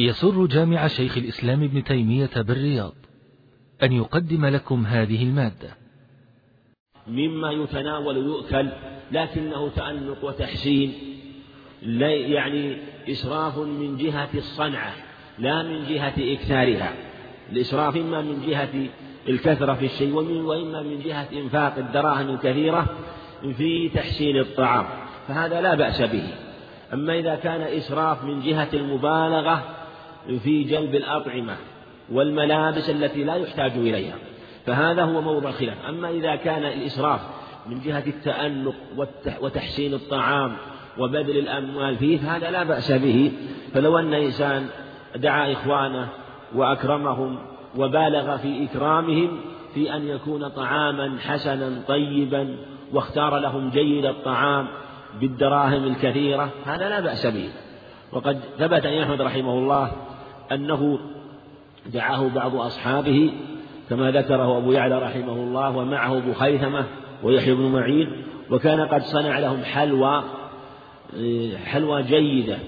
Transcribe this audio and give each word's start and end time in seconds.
يسر 0.00 0.46
جامع 0.46 0.86
شيخ 0.86 1.16
الإسلام 1.16 1.62
ابن 1.62 1.84
تيمية 1.84 2.30
بالرياض 2.36 2.94
أن 3.82 3.92
يقدم 3.92 4.46
لكم 4.46 4.86
هذه 4.86 5.22
المادة. 5.22 5.76
مما 7.06 7.52
يتناول 7.52 8.16
يؤكل 8.16 8.68
لكنه 9.12 9.68
تأنق 9.68 10.24
وتحسين 10.24 10.92
يعني 11.82 12.76
إسراف 13.10 13.58
من 13.58 13.96
جهة 13.96 14.28
الصنعة 14.34 14.92
لا 15.38 15.62
من 15.62 15.86
جهة 15.86 16.14
إكثارها. 16.18 16.94
الإسراف 17.52 17.96
إما 17.96 18.22
من 18.22 18.46
جهة 18.46 18.88
الكثرة 19.28 19.74
في 19.74 19.84
الشيء 19.84 20.12
وإما 20.14 20.82
من 20.82 21.00
جهة 21.00 21.28
إنفاق 21.32 21.78
الدراهم 21.78 22.30
الكثيرة 22.30 22.86
في 23.56 23.88
تحسين 23.88 24.36
الطعام 24.36 24.86
فهذا 25.28 25.60
لا 25.60 25.74
بأس 25.74 26.02
به. 26.02 26.28
أما 26.92 27.18
إذا 27.18 27.34
كان 27.34 27.60
إسراف 27.60 28.24
من 28.24 28.40
جهة 28.40 28.68
المبالغة 28.74 29.77
في 30.36 30.64
جلب 30.64 30.94
الأطعمة 30.94 31.56
والملابس 32.12 32.90
التي 32.90 33.24
لا 33.24 33.34
يحتاج 33.34 33.72
إليها 33.72 34.16
فهذا 34.66 35.02
هو 35.02 35.20
موضع 35.20 35.48
الخلاف. 35.48 35.86
أما 35.88 36.10
إذا 36.10 36.36
كان 36.36 36.64
الإسراف 36.64 37.20
من 37.66 37.80
جهة 37.80 38.04
التأنق 38.06 38.74
وتحسين 39.40 39.94
الطعام 39.94 40.56
وبذل 40.98 41.38
الأموال 41.38 41.96
فيه 41.96 42.18
فهذا 42.18 42.50
لا 42.50 42.62
بأس 42.62 42.92
به. 42.92 43.32
فلو 43.74 43.98
أن 43.98 44.14
إنسان 44.14 44.66
دعا 45.16 45.52
إخوانه 45.52 46.08
وأكرمهم 46.54 47.38
وبالغ 47.76 48.36
في 48.36 48.64
إكرامهم 48.64 49.40
في 49.74 49.96
أن 49.96 50.08
يكون 50.08 50.48
طعاما 50.48 51.18
حسنا 51.20 51.82
طيبا 51.88 52.56
واختار 52.92 53.38
لهم 53.38 53.70
جيد 53.70 54.04
الطعام 54.04 54.68
بالدراهم 55.20 55.84
الكثيرة 55.84 56.50
هذا 56.66 56.88
لا 56.88 57.00
بأس 57.00 57.26
به. 57.26 57.48
وقد 58.12 58.40
ثبت 58.58 58.86
عن 58.86 58.98
أحمد 58.98 59.22
رحمه 59.22 59.52
الله 59.52 59.92
أنه 60.52 60.98
دعاه 61.86 62.28
بعض 62.28 62.56
أصحابه 62.56 63.32
كما 63.90 64.10
ذكره 64.10 64.58
أبو 64.58 64.72
يعلى 64.72 64.98
رحمه 64.98 65.32
الله 65.32 65.76
ومعه 65.76 66.18
أبو 66.18 66.32
خيثمة 66.32 66.84
ويحيى 67.22 67.54
بن 67.54 67.72
معين 67.72 68.12
وكان 68.50 68.80
قد 68.80 69.02
صنع 69.02 69.38
لهم 69.38 69.64
حلوى 69.64 70.24
حلوى 71.64 72.02
جيدة 72.02 72.58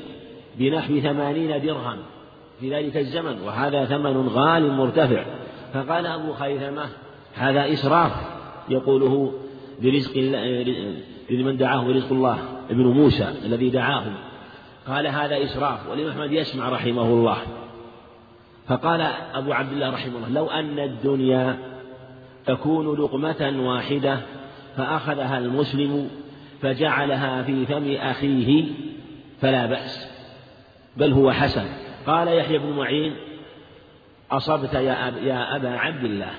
بنحو 0.58 1.00
ثمانين 1.00 1.62
درهم 1.62 1.96
في 2.60 2.74
ذلك 2.74 2.96
الزمن 2.96 3.40
وهذا 3.40 3.84
ثمن 3.84 4.28
غال 4.28 4.72
مرتفع. 4.72 5.24
فقال 5.74 6.06
أبو 6.06 6.32
خيثمة 6.32 6.86
هذا 7.34 7.72
إسراف 7.72 8.12
يقوله 8.68 9.32
برزق 9.82 10.16
لمن 11.30 11.56
دعاه 11.56 11.84
برزق 11.84 12.12
الله 12.12 12.38
ابن 12.70 12.86
موسى 12.86 13.28
الذي 13.44 13.70
دعاه. 13.70 14.04
قال 14.88 15.06
هذا 15.06 15.44
إسراف 15.44 15.90
والإمام 15.90 16.12
أحمد 16.12 16.32
يسمع 16.32 16.68
رحمه 16.68 17.02
الله. 17.02 17.36
فقال 18.70 19.00
أبو 19.34 19.52
عبد 19.52 19.72
الله 19.72 19.90
رحمه 19.90 20.16
الله 20.16 20.28
لو 20.28 20.46
أن 20.46 20.78
الدنيا 20.78 21.58
تكون 22.46 23.00
لقمة 23.00 23.52
واحدة 23.66 24.18
فأخذها 24.76 25.38
المسلم 25.38 26.10
فجعلها 26.62 27.42
في 27.42 27.66
فم 27.66 27.96
أخيه 27.96 28.64
فلا 29.40 29.66
بأس 29.66 30.10
بل 30.96 31.12
هو 31.12 31.32
حسن. 31.32 31.64
قال 32.06 32.28
يحيى 32.28 32.58
بن 32.58 32.72
معين 32.72 33.16
أصبت 34.30 34.74
يا, 34.74 35.08
أب 35.08 35.16
يا 35.16 35.56
أبا 35.56 35.68
عبد 35.68 36.04
الله 36.04 36.30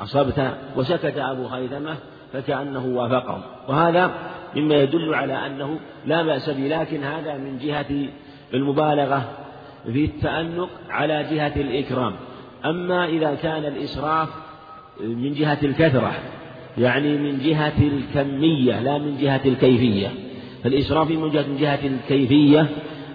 أصبت 0.00 0.54
وسكت 0.76 1.16
أبو 1.16 1.48
خيثمة 1.48 1.96
فكأنه 2.32 2.86
وافقهم 2.86 3.42
وهذا 3.68 4.14
مما 4.56 4.74
يدل 4.74 5.14
على 5.14 5.46
أنه 5.46 5.78
لا 6.06 6.22
بأس 6.22 6.50
به 6.50 6.68
لكن 6.68 7.04
هذا 7.04 7.36
من 7.36 7.58
جهة 7.58 8.08
المبالغة 8.54 9.43
في 9.92 10.04
التأنق 10.04 10.68
على 10.90 11.26
جهة 11.30 11.52
الإكرام. 11.56 12.12
أما 12.64 13.06
إذا 13.06 13.34
كان 13.34 13.64
الإسراف 13.64 14.28
من 15.00 15.32
جهة 15.32 15.58
الكثرة 15.62 16.12
يعني 16.78 17.18
من 17.18 17.38
جهة 17.38 17.72
الكمية 17.78 18.80
لا 18.80 18.98
من 18.98 19.16
جهة 19.16 19.40
الكيفية. 19.44 20.08
فالإسراف 20.64 21.10
من 21.10 21.30
جهة 21.30 21.46
من 21.48 21.56
جهة 21.56 21.78
الكيفية 21.84 22.66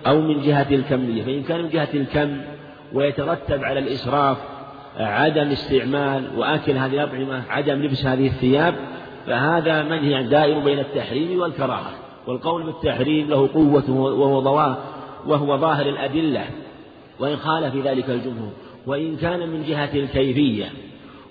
أو 0.08 0.22
من 0.22 0.42
جهة 0.42 0.68
الكمية. 0.72 1.24
فإن 1.24 1.44
كان 1.44 1.62
من 1.62 1.70
جهة 1.70 1.90
الكم 1.94 2.42
ويترتب 2.94 3.64
على 3.64 3.80
الإسراف 3.80 4.38
عدم 4.98 5.48
استعمال 5.48 6.24
وأكل 6.38 6.72
هذه 6.72 6.94
الأطعمة 6.94 7.44
عدم 7.50 7.82
لبس 7.82 8.06
هذه 8.06 8.28
الثياب 8.28 8.76
فهذا 9.28 9.84
منهي 9.84 10.24
دائر 10.24 10.60
بين 10.60 10.80
التحريم 10.80 11.40
والكراهة. 11.40 11.92
والقول 12.28 12.64
بالتحريم 12.64 13.30
له 13.30 13.50
قوة 13.54 13.92
وهو 13.92 14.42
وهو 15.28 15.58
ظاهر 15.58 15.90
الأدلة 15.90 16.46
وإن 17.20 17.38
خالف 17.38 17.76
ذلك 17.76 18.10
الجمهور 18.10 18.52
وإن 18.88 19.18
كان 19.18 19.50
من 19.50 19.64
جهة 19.64 19.94
الكيفية 19.94 20.72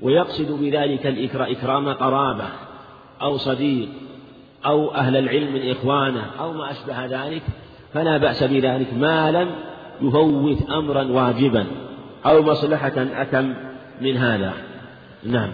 ويقصد 0.03 0.53
بذلك 0.61 1.07
إكرام 1.37 1.89
قرابة 1.89 2.47
أو 3.23 3.37
صديق 3.37 3.89
أو 4.67 4.95
أهل 4.95 5.17
العلم 5.17 5.53
من 5.53 5.71
إخوانه 5.71 6.25
أو 6.41 6.53
ما 6.53 6.71
أشبه 6.71 7.07
ذلك 7.07 7.43
فلا 7.95 8.17
بأس 8.17 8.45
بذلك 8.45 8.95
ما 8.95 9.31
لم 9.31 9.49
يفوت 10.03 10.71
أمرا 10.71 11.03
واجبا 11.03 11.67
أو 12.27 12.43
مصلحة 12.43 12.93
أتم 12.97 13.55
من 14.01 14.17
هذا. 14.17 14.53
نعم. 15.25 15.51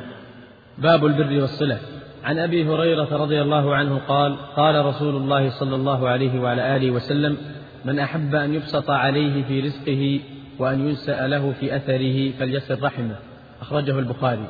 باب 0.78 1.06
البر 1.06 1.40
والصلة. 1.40 1.78
عن 2.24 2.38
أبي 2.38 2.68
هريرة 2.68 3.08
رضي 3.12 3.42
الله 3.42 3.74
عنه 3.74 4.00
قال 4.08 4.36
قال 4.56 4.86
رسول 4.86 5.16
الله 5.16 5.50
صلى 5.50 5.76
الله 5.76 6.08
عليه 6.08 6.40
وعلى 6.40 6.76
آله 6.76 6.90
وسلم 6.90 7.36
من 7.84 7.98
أحب 7.98 8.34
أن 8.34 8.54
يبسط 8.54 8.90
عليه 8.90 9.44
في 9.44 9.60
رزقه 9.60 10.20
وأن 10.58 10.88
ينسأ 10.88 11.26
له 11.26 11.54
في 11.60 11.76
أثره 11.76 12.30
فليصل 12.38 12.82
رحمه. 12.82 13.16
أخرجه 13.60 13.98
البخاري. 13.98 14.48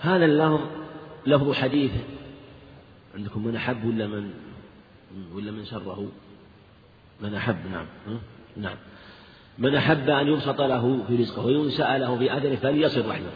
هذا 0.00 0.24
اللفظ 0.24 0.60
لفظ 1.26 1.52
حديث. 1.52 1.90
عندكم 3.14 3.46
من 3.46 3.56
أحب 3.56 3.84
ولا 3.84 4.06
من 4.06 4.30
ولا 5.34 5.50
من 5.50 5.64
سره 5.64 6.06
من 7.20 7.34
أحب 7.34 7.56
نعم. 7.72 7.86
نعم. 8.56 8.76
من 9.58 9.74
أحب 9.74 10.10
أن 10.10 10.28
يبسط 10.28 10.60
له 10.60 11.04
في 11.08 11.16
رزقه 11.16 11.46
وينسأ 11.46 11.98
له 11.98 12.18
في 12.18 12.36
أثره 12.36 12.54
فليصل 12.54 13.08
رحمه. 13.08 13.30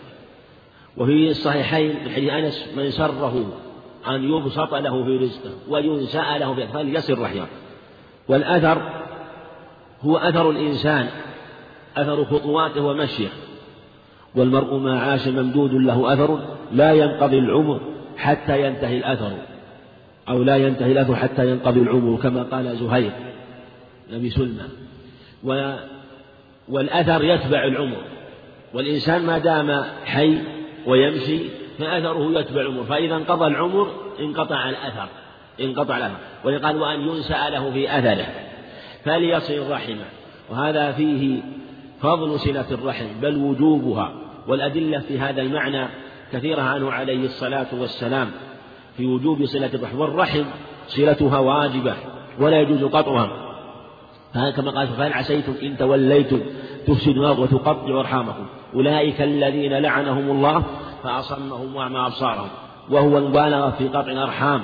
وفي 0.96 1.30
الصحيحين 1.30 2.04
من 2.04 2.10
حديث 2.10 2.32
أنس 2.32 2.68
من 2.76 2.90
سره 2.90 3.60
أن 4.08 4.24
يبسط 4.24 4.74
له 4.74 5.04
في 5.04 5.16
رزقه 5.16 5.50
وينسأ 5.68 6.38
له 6.38 6.54
في 6.54 6.64
أثره 6.64 6.82
فليصل 6.82 7.18
رحمه. 7.18 7.46
والأثر 8.28 8.97
هو 10.02 10.16
أثر 10.16 10.50
الإنسان 10.50 11.08
أثر 11.96 12.24
خطواته 12.24 12.80
ومشيه. 12.80 13.28
والمرء 14.34 14.74
ما 14.74 15.00
عاش 15.00 15.28
ممدود 15.28 15.72
له 15.72 16.12
أثر 16.12 16.38
لا 16.72 16.92
ينقضي 16.92 17.38
العمر 17.38 17.80
حتى 18.16 18.66
ينتهي 18.66 18.98
الأثر 18.98 19.32
أو 20.28 20.42
لا 20.42 20.56
ينتهي 20.56 20.92
الأثر 20.92 21.16
حتى 21.16 21.50
ينقضي 21.50 21.80
العمر 21.80 22.18
كما 22.22 22.42
قال 22.42 22.76
زهير 22.76 23.12
نبي 24.12 24.30
سلمى 24.30 24.64
و 25.44 25.74
والأثر 26.68 27.24
يتبع 27.24 27.64
العمر. 27.64 27.96
والإنسان 28.74 29.26
ما 29.26 29.38
دام 29.38 29.84
حي 30.04 30.38
ويمشي 30.86 31.38
فأثره 31.78 32.40
يتبع 32.40 32.60
العمر. 32.60 32.84
فإذا 32.84 33.16
انقضى 33.16 33.46
العمر 33.46 33.88
انقطع 34.20 34.68
الأثر 34.68 35.08
انقطع 35.60 35.96
الأثر. 35.96 36.16
ولقال 36.44 36.76
وأن 36.76 37.00
ينسأ 37.00 37.50
له 37.50 37.70
في 37.70 37.98
أثره. 37.98 38.26
فليصل 39.08 39.70
رحمه 39.70 40.04
وهذا 40.50 40.92
فيه 40.92 41.42
فضل 42.00 42.40
صلة 42.40 42.70
الرحم 42.70 43.06
بل 43.22 43.36
وجوبها. 43.36 44.12
والأدلة 44.48 44.98
في 44.98 45.18
هذا 45.18 45.42
المعنى 45.42 45.86
كثيرة 46.32 46.62
عنه 46.62 46.92
عليه 46.92 47.24
الصلاة 47.24 47.66
والسلام 47.72 48.30
في 48.96 49.06
وجوب 49.06 49.44
صلة 49.44 49.70
الرحم. 49.74 49.98
والرحم 49.98 50.44
صلتها 50.86 51.38
واجبة 51.38 51.94
ولا 52.40 52.60
يجوز 52.60 52.84
قطعها. 52.84 53.30
كما 54.56 54.70
قال 54.70 54.88
فهل 54.88 55.12
عسيتم 55.12 55.54
إن 55.62 55.76
توليتم 55.76 56.40
تفسدوا 56.86 57.28
وتقطعوا 57.28 58.00
أرحامكم؟ 58.00 58.46
أولئك 58.74 59.20
الذين 59.20 59.72
لعنهم 59.72 60.30
الله 60.30 60.62
فأصمهم 61.02 61.76
وأعمى 61.76 61.98
أبصارهم. 61.98 62.48
وهو 62.90 63.18
المبالغة 63.18 63.70
في 63.70 63.88
قطع 63.88 64.12
الأرحام. 64.12 64.60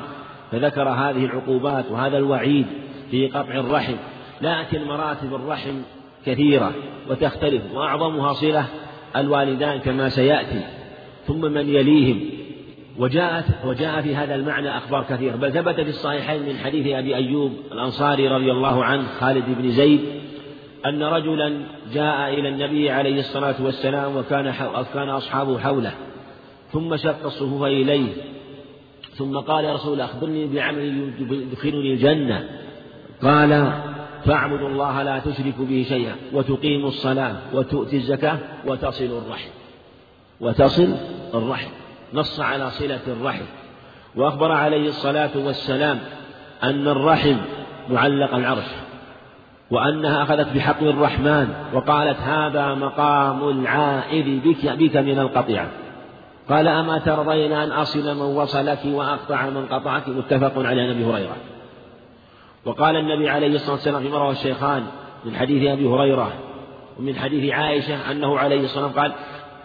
فذكر 0.53 0.89
هذه 0.89 1.25
العقوبات 1.25 1.85
وهذا 1.91 2.19
الوعيد 2.19 2.67
في 3.11 3.29
قطع 3.29 3.55
الرحم. 3.55 3.95
لكن 4.43 4.85
مراتب 4.85 5.35
الرحم 5.35 5.83
كثيرة 6.27 6.73
وتختلف 7.11 7.63
وأعظمها 7.75 8.33
صلة 8.33 8.67
الوالدان 9.17 9.79
كما 9.79 10.09
سيأتي. 10.09 10.61
ثم 11.27 11.41
من 11.41 11.69
يليهم. 11.69 12.21
وجاءت 12.99 13.45
وجاء 13.65 14.01
في 14.01 14.17
هذا 14.17 14.35
المعنى 14.35 14.77
أخبار 14.77 15.05
كثيرة. 15.11 15.37
بل 15.37 15.53
ثبت 15.53 15.75
في 15.75 15.89
الصحيحين 15.89 16.43
من 16.43 16.57
حديث 16.65 16.87
أبي 16.87 17.17
أيوب 17.17 17.53
الأنصاري 17.73 18.29
رضي 18.29 18.53
الله 18.53 18.85
عنه 18.85 19.05
خالد 19.21 19.45
بن 19.59 19.71
زيد 19.71 20.01
أن 20.87 21.03
رجلا 21.03 21.67
جاء 21.93 22.35
إلى 22.35 22.49
النبي 22.49 22.91
عليه 22.91 23.19
الصلاة 23.21 23.55
والسلام 23.63 24.17
وكان 24.17 24.55
كان 24.95 25.09
أصحابه 25.09 25.59
حوله. 25.59 25.93
ثم 26.73 26.97
شق 26.97 27.25
الصفوف 27.25 27.63
إليه. 27.63 28.13
ثم 29.15 29.37
قال 29.39 29.65
يا 29.65 29.75
رسول 29.75 30.01
أخبرني 30.01 30.47
بعمل 30.47 31.13
يدخلني 31.31 31.93
الجنة. 31.93 32.49
قال 33.23 33.73
تعبد 34.25 34.63
الله 34.63 35.03
لا 35.03 35.19
تشرك 35.19 35.55
به 35.59 35.87
شيئا 35.89 36.17
وتقيم 36.33 36.87
الصلاة 36.87 37.37
وتؤتي 37.53 37.97
الزكاة 37.97 38.39
وتصل 38.67 39.05
الرحم. 39.05 39.51
وتصل 40.41 40.95
الرحم. 41.35 41.71
نص 42.15 42.41
على 42.41 42.71
صلة 42.71 43.01
الرحم. 43.07 43.45
وأخبر 44.17 44.53
عليه 44.53 44.89
الصلاة 44.89 45.31
والسلام 45.37 45.99
أن 46.63 46.89
الرحم 46.89 47.37
معلق 47.91 48.35
العرش 48.35 48.67
وأنها 49.71 50.23
أخذت 50.23 50.49
بحق 50.55 50.83
الرحمن 50.83 51.49
وقالت 51.73 52.21
هذا 52.21 52.75
مقام 52.75 53.49
العائد 53.49 54.43
بك, 54.49 54.67
بك 54.67 54.97
من 54.97 55.19
القطيعة 55.19 55.69
قال 56.49 56.69
أما 56.69 56.99
ترضين 56.99 57.53
أن 57.53 57.73
أصل 57.73 58.17
من 58.17 58.37
وصلك 58.37 58.79
وأقطع 58.85 59.51
من 59.51 59.67
قطعك؟ 59.67 60.09
متفق 60.09 60.67
على 60.67 60.91
أبي 60.91 61.05
هريرة. 61.05 61.37
وقال 62.65 62.97
النبي 62.97 63.29
عليه 63.29 63.47
الصلاة 63.47 63.73
والسلام 63.73 64.03
فيما 64.03 64.19
رواه 64.19 64.33
الشيخان 64.33 64.87
من 65.25 65.37
حديث 65.37 65.71
أبي 65.71 65.87
هريرة 65.87 66.33
ومن 66.99 67.17
حديث 67.17 67.53
عائشة 67.53 68.11
أنه 68.11 68.39
عليه 68.39 68.61
الصلاة 68.61 68.85
والسلام 68.85 69.05
قال 69.05 69.13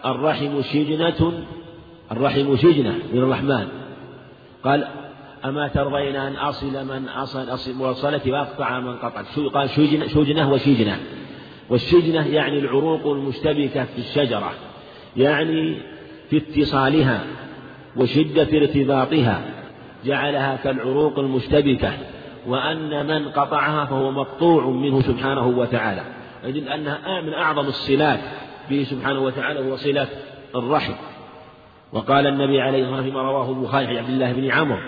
الرحم 0.05 0.61
شجنة 0.61 1.43
الرحم 2.11 2.55
شجنة 2.57 2.99
من 3.13 3.19
الرحمن. 3.19 3.67
قال 4.63 4.87
أما 5.45 5.67
ترضين 5.67 6.15
أن 6.15 6.35
أصل 6.35 6.85
من 6.85 7.09
أصل, 7.09 7.53
أصل 7.53 7.81
وصلك 7.81 8.21
وأقطع 8.27 8.79
من 8.79 8.95
قطعك 8.95 9.25
قال؟ 9.53 9.69
شجنة, 9.69 10.07
شجنة 10.07 10.51
وشجنة. 10.51 10.99
والشجنة 11.69 12.27
يعني 12.27 12.59
العروق 12.59 13.07
المشتبكة 13.07 13.83
في 13.83 13.97
الشجرة 13.97 14.53
يعني 15.17 15.77
في 16.29 16.37
اتصالها 16.37 17.23
وشدة 17.97 18.57
ارتباطها 18.57 19.41
جعلها 20.05 20.55
كالعروق 20.55 21.19
المشتبكة. 21.19 21.93
وأن 22.49 23.07
من 23.07 23.29
قطعها 23.29 23.85
فهو 23.85 24.11
مقطوع 24.11 24.65
منه 24.65 25.01
سبحانه 25.01 25.47
وتعالى. 25.47 26.01
يدل 26.43 26.69
أنها 26.69 27.21
من 27.21 27.33
أعظم 27.33 27.67
الصلات 27.67 28.19
به 28.69 28.83
سبحانه 28.89 29.19
وتعالى 29.19 29.71
هو 29.71 29.75
صلة 29.75 30.07
الرحم. 30.55 30.93
وقال 31.93 32.27
النبي 32.27 32.61
عليه 32.61 32.83
الصلاة 32.83 32.95
والسلام 32.95 33.03
فيما 33.03 33.21
رواه 33.21 33.49
البخاري 33.49 33.87
عن 33.87 33.95
عبد 33.95 34.09
الله 34.09 34.33
بن 34.33 34.51
عمرو 34.51 34.79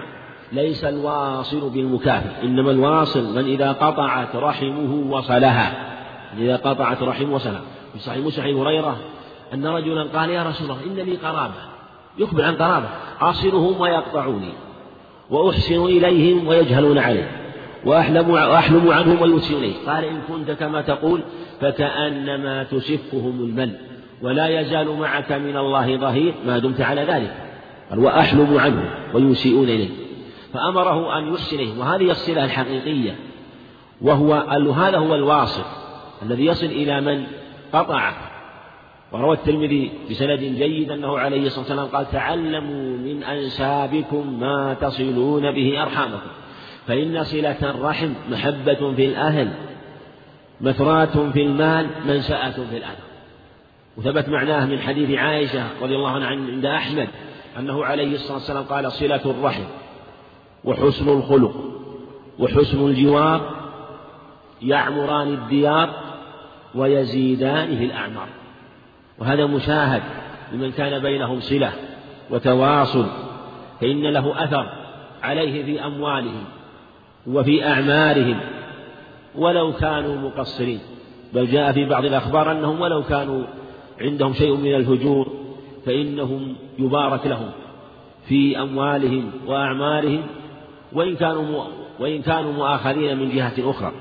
ليس 0.51 0.83
الواصل 0.83 1.69
بالمكافئ 1.69 2.43
إنما 2.43 2.71
الواصل 2.71 3.35
من 3.35 3.45
إذا 3.45 3.71
قطعت 3.71 4.35
رحمه 4.35 5.15
وصلها. 5.15 5.91
إذا 6.37 6.55
قطعت 6.55 7.03
رحمه 7.03 7.35
وصلها. 7.35 7.61
في 7.93 7.99
صحيح 7.99 8.25
مسلم 8.25 8.57
هريرة 8.57 8.97
أن 9.53 9.65
رجلا 9.65 10.03
قال 10.03 10.29
يا 10.29 10.43
رسول 10.43 10.71
الله 10.71 10.83
إن 10.85 10.95
لي 10.95 11.15
قرابة 11.15 11.53
يخبر 12.17 12.43
عن 12.43 12.55
قرابة 12.55 12.87
أصلهم 13.21 13.81
ويقطعوني 13.81 14.53
وأحسن 15.29 15.83
إليهم 15.83 16.47
ويجهلون 16.47 16.97
علي. 16.97 17.40
وأحلم 17.85 18.29
وأحلم 18.29 18.91
عنهم 18.91 19.21
ويسيء 19.21 19.57
إليه 19.57 19.73
قال 19.87 20.03
إن 20.03 20.21
كنت 20.27 20.51
كما 20.51 20.81
تقول 20.81 21.21
فكأنما 21.61 22.63
تسفهم 22.63 23.39
المل. 23.39 23.75
ولا 24.21 24.59
يزال 24.59 24.87
معك 24.87 25.31
من 25.31 25.57
الله 25.57 25.97
ظهير. 25.97 26.33
ما 26.45 26.59
دمت 26.59 26.81
على 26.81 27.01
ذلك. 27.01 27.33
قال 27.89 27.99
وأحلم 27.99 28.57
عنهم 28.57 28.85
ويسيئون 29.13 29.69
إليه 29.69 29.89
فأمره 30.53 31.17
أن 31.17 31.33
يحسن 31.33 31.55
إليهم 31.55 31.79
وهذه 31.79 32.11
الصلة 32.11 32.45
الحقيقية. 32.45 33.15
وهو 34.01 34.33
هذا 34.71 34.97
هو 34.97 35.15
الواصل 35.15 35.63
الذي 36.23 36.45
يصل 36.45 36.65
إلى 36.65 37.01
من 37.01 37.23
قطع. 37.73 38.13
وروى 39.11 39.35
الترمذي 39.35 39.91
بسند 40.11 40.39
جيد 40.39 40.91
أنه 40.91 41.19
عليه 41.19 41.45
الصلاة 41.45 41.59
والسلام 41.59 41.87
قال 41.87 42.11
تعلموا 42.11 42.97
من 42.97 43.23
أنسابكم 43.23 44.39
ما 44.39 44.73
تصلون 44.73 45.51
به 45.51 45.81
أرحامكم. 45.81 46.29
فإن 46.91 47.23
صلة 47.23 47.69
الرحم 47.69 48.13
محبة 48.29 48.93
في 48.95 49.05
الأهل 49.05 49.51
مثراة 50.61 51.31
في 51.33 51.41
المال 51.41 51.87
منشأة 52.07 52.51
في 52.51 52.77
الأهل 52.77 52.95
وثبت 53.97 54.29
معناه 54.29 54.65
من 54.65 54.79
حديث 54.79 55.19
عائشة 55.19 55.63
رضي 55.81 55.95
الله 55.95 56.09
عنها 56.09 56.27
عند 56.27 56.65
أحمد 56.65 57.07
أنه 57.59 57.85
عليه 57.85 58.15
الصلاة 58.15 58.33
والسلام 58.33 58.63
قال 58.63 58.91
صلة 58.91 59.21
الرحم 59.25 59.63
وحسن 60.63 61.09
الخلق 61.09 61.53
وحسن 62.39 62.87
الجوار 62.87 63.55
يعمران 64.61 65.27
الديار 65.27 65.89
ويزيدان 66.75 67.77
في 67.77 67.85
الأعمار. 67.85 68.27
وهذا 69.19 69.45
مشاهد 69.45 70.01
لمن 70.51 70.71
كان 70.71 71.01
بينهم 71.01 71.39
صلة 71.39 71.71
وتواصل 72.29 73.05
فإن 73.81 74.03
له 74.03 74.43
أثر 74.43 74.69
عليه 75.23 75.63
في 75.63 75.85
أموالهم 75.85 76.43
وفي 77.27 77.65
أعمارهم 77.65 78.39
ولو 79.35 79.73
كانوا 79.73 80.15
مقصرين. 80.15 80.79
بل 81.33 81.47
جاء 81.47 81.71
في 81.71 81.85
بعض 81.85 82.05
الأخبار 82.05 82.51
أنهم 82.51 82.81
ولو 82.81 83.03
كانوا 83.03 83.43
عندهم 84.01 84.33
شيء 84.33 84.55
من 84.55 84.75
الفجور 84.75 85.27
فإنهم 85.85 86.55
يبارك 86.79 87.27
لهم 87.27 87.49
في 88.27 88.61
أموالهم 88.61 89.31
وأعمارهم 89.47 90.23
وإن 90.93 91.15
كانوا 91.15 91.63
وإن 91.99 92.21
كانوا 92.21 92.53
مؤاخذين 92.53 93.17
من 93.17 93.29
جهة 93.29 93.53
أخرى. 93.59 93.91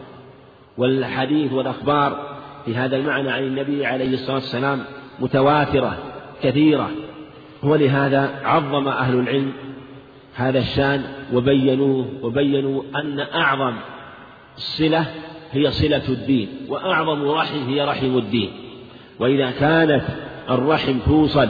والحديث 0.78 1.52
والأخبار 1.52 2.36
في 2.64 2.74
هذا 2.74 2.96
المعنى 2.96 3.30
عن 3.30 3.42
النبي 3.42 3.86
عليه 3.86 4.14
الصلاة 4.14 4.34
والسلام 4.34 4.80
متواترة 5.20 5.98
كثيرة. 6.42 6.90
ولهذا 7.62 8.40
عظم 8.44 8.88
أهل 8.88 9.18
العلم 9.18 9.52
هذا 10.40 10.58
الشان 10.58 11.04
وبينوه 11.32 12.06
وبينوا 12.22 12.82
أن 12.96 13.20
أعظم 13.20 13.76
الصلة 14.56 15.06
هي 15.52 15.70
صلة 15.70 16.08
الدين 16.08 16.48
وأعظم 16.68 17.30
رحم 17.30 17.68
هي 17.68 17.84
رحم 17.84 18.18
الدين. 18.18 18.50
وإذا 19.18 19.50
كانت 19.50 20.04
الرحم 20.50 20.98
توصل 21.06 21.48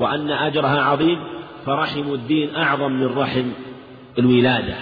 وأن 0.00 0.30
أجرها 0.30 0.82
عظيم 0.82 1.18
فرحم 1.66 2.14
الدين 2.14 2.56
أعظم 2.56 2.92
من 2.92 3.18
رحم 3.18 3.44
الولادة. 4.18 4.74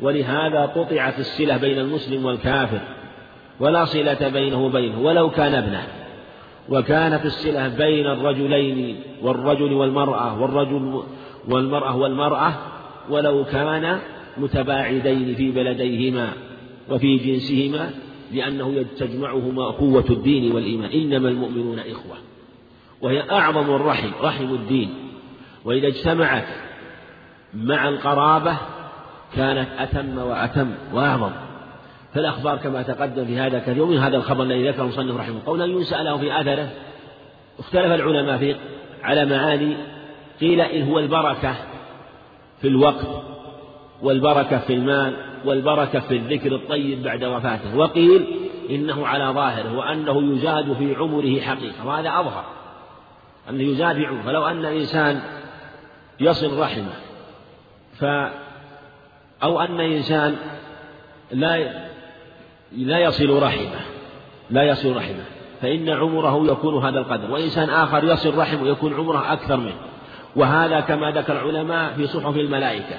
ولهذا 0.00 0.66
قطعت 0.66 1.18
الصلة 1.18 1.56
بين 1.56 1.78
المسلم 1.78 2.24
والكافر 2.24 2.80
ولا 3.60 3.84
صلة 3.84 4.28
بينه 4.28 4.64
وبينه 4.64 5.00
ولو 5.00 5.30
كان 5.30 5.54
ابنه. 5.54 5.86
وكانت 6.68 7.26
الصلة 7.26 7.68
بين 7.68 8.06
الرجلين 8.06 9.00
والرجل 9.22 9.72
والمرأة 9.72 10.42
والرجل 10.42 11.02
والمرأة 11.48 11.96
والمرأة 11.96 12.54
ولو 13.10 13.44
كان 13.44 13.98
متباعدين 14.36 15.34
في 15.34 15.50
بلديهما 15.50 16.32
وفي 16.90 17.16
جنسهما 17.16 17.90
لأنه 18.32 18.84
تجمعهما 18.98 19.64
قوة 19.64 20.04
الدين 20.10 20.52
والإيمان. 20.52 20.90
إنما 20.90 21.28
المؤمنون 21.28 21.78
إخوة. 21.78 22.16
وهي 23.00 23.30
أعظم 23.30 23.74
الرحم 23.74 24.10
رحم 24.22 24.54
الدين. 24.54 24.94
وإذا 25.64 25.86
اجتمعت 25.86 26.46
مع 27.54 27.88
القرابة 27.88 28.56
كانت 29.36 29.68
أتم 29.78 30.18
وأتم 30.18 30.70
وأعظم. 30.92 31.30
فالأخبار 32.14 32.56
كما 32.56 32.82
تقدم 32.82 33.24
في 33.24 33.38
هذا 33.38 33.58
كثير 33.58 33.82
ومن 33.82 33.98
هذا 33.98 34.16
الخبر 34.16 34.42
الذي 34.42 34.68
ذكره 34.68 34.82
المصنف 34.82 35.16
رحمه 35.16 35.40
قول 35.46 35.62
أن 35.62 35.80
يسأله 35.80 36.16
في 36.16 36.40
أثره 36.40 36.68
اختلف 37.58 37.92
العلماء 37.92 38.38
في 38.38 38.56
على 39.02 39.24
معاني 39.24 39.76
قيل 40.40 40.60
إن 40.60 40.82
هو 40.82 40.98
البركة. 40.98 41.54
في 42.60 42.68
الوقت 42.68 43.06
والبركة 44.02 44.58
في 44.58 44.72
المال 44.72 45.16
والبركة 45.44 46.00
في 46.00 46.16
الذكر 46.16 46.54
الطيب 46.54 47.02
بعد 47.02 47.24
وفاته. 47.24 47.76
وقيل 47.76 48.26
إنه 48.70 49.06
على 49.06 49.24
ظاهره 49.24 49.76
وأنه 49.76 50.34
يزاد 50.34 50.72
في 50.72 50.94
عمره 50.94 51.40
حقيقة 51.40 51.86
وهذا 51.86 52.08
أظهر. 52.08 52.44
أنه 53.50 53.62
يزاد 53.62 53.96
في 53.96 54.06
عمره. 54.06 54.22
فلو 54.22 54.46
أن 54.46 54.64
إنسان 54.64 55.20
يصل 56.20 56.58
رحمه 56.58 56.92
ف 57.98 58.04
أو 59.42 59.60
أن 59.60 59.80
إنسان 59.80 60.36
لا 61.32 61.88
لا 62.72 62.98
يصل 62.98 63.42
رحمه 63.42 63.80
لا 64.50 64.62
يصل 64.62 64.96
رحمه 64.96 65.24
فإن 65.62 65.88
عمره 65.88 66.52
يكون 66.52 66.84
هذا 66.84 66.98
القدر. 66.98 67.30
وإنسان 67.30 67.70
آخر 67.70 68.04
يصل 68.04 68.38
رحمه 68.38 68.68
يكون 68.68 68.94
عمره 68.94 69.32
أكثر 69.32 69.56
منه. 69.56 69.76
وهذا 70.36 70.80
كما 70.80 71.10
ذكر 71.10 71.32
العلماء 71.32 71.92
في 71.92 72.06
صحف 72.06 72.36
الملائكة. 72.36 72.96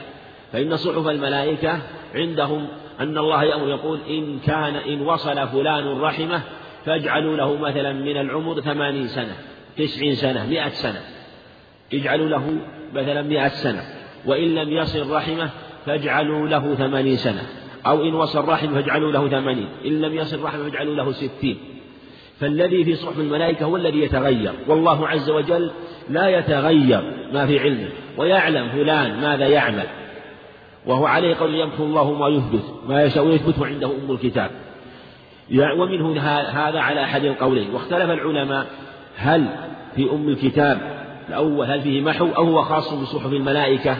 فإن 0.52 0.78
صحف 0.78 1.08
الملائكة 1.08 1.80
عندهم 2.16 2.68
أن 3.00 3.18
الله 3.18 3.44
يأمر 3.44 3.70
يقول 3.70 4.00
إن 4.10 4.40
كان 4.40 4.76
إن 4.76 5.02
وصل 5.02 5.48
فلان 5.48 6.02
رحمه 6.02 6.42
فاجعلوا 6.86 7.38
له 7.38 7.58
مثلا 7.58 7.94
من 7.94 8.18
العمر 8.18 8.62
ثمانين 8.62 9.08
سنة 9.08 9.36
تسعين 9.78 10.16
سنة 10.16 10.46
مئة 10.46 10.70
سنة. 10.70 11.02
اجعلوا 11.94 12.30
له 12.30 12.58
مثلا 12.94 13.22
مئة 13.22 13.48
سنة. 13.48 13.84
وإن 14.26 14.56
لم 14.56 14.72
يصل 14.72 15.12
رحمة 15.12 15.50
فاجعلوا 15.86 16.48
له 16.48 16.76
ثمانين 16.76 17.18
سنة. 17.18 17.44
أو 17.88 18.04
إن 18.04 18.14
وصل 18.14 18.48
رحمة 18.48 18.74
فاجعلوا 18.74 19.12
له 19.12 19.28
ثمانين. 19.28 19.68
إن 19.86 20.02
لم 20.02 20.14
يصل 20.14 20.44
رحمة 20.44 20.64
فاجعلوا 20.64 20.96
له 20.96 21.12
ستين. 21.12 21.58
فالذي 22.40 22.84
في 22.84 22.96
صحف 22.96 23.20
الملائكة 23.20 23.66
هو 23.66 23.78
الذي 23.78 24.00
يتغير. 24.00 24.54
والله 24.68 25.08
عز 25.08 25.30
وجل 25.30 25.72
لا 26.10 26.28
يتغير 26.28 27.02
ما 27.34 27.46
في 27.46 27.60
علمه 27.60 27.90
ويعلم 28.18 28.70
فلان 28.70 29.22
ماذا 29.22 29.48
يعمل. 29.48 29.86
وهو 30.86 31.06
عليه 31.06 31.36
قول 31.36 31.56
يمحو 31.56 31.84
الله 31.84 32.12
ما 32.14 32.28
يثبت 32.28 32.64
ما 32.88 33.04
يشاء 33.04 33.26
ويثبت 33.26 33.60
وعنده 33.60 33.88
أم 33.88 34.12
الكتاب. 34.12 34.52
ومنه 35.52 36.22
هذا 36.52 36.80
على 36.80 37.04
أحد 37.04 37.26
القولين. 37.26 37.74
واختلف 37.74 38.10
العلماء 38.10 38.66
هل 39.18 39.46
في 39.96 40.12
أم 40.12 40.30
الكتاب 40.30 40.80
الأول 41.30 41.66
هل 41.66 41.82
فيه 41.82 42.02
محو 42.02 42.28
أو 42.38 42.44
هو 42.44 42.62
خاص 42.62 42.94
بصحف 42.94 43.34
الملائكة؟ 43.34 43.98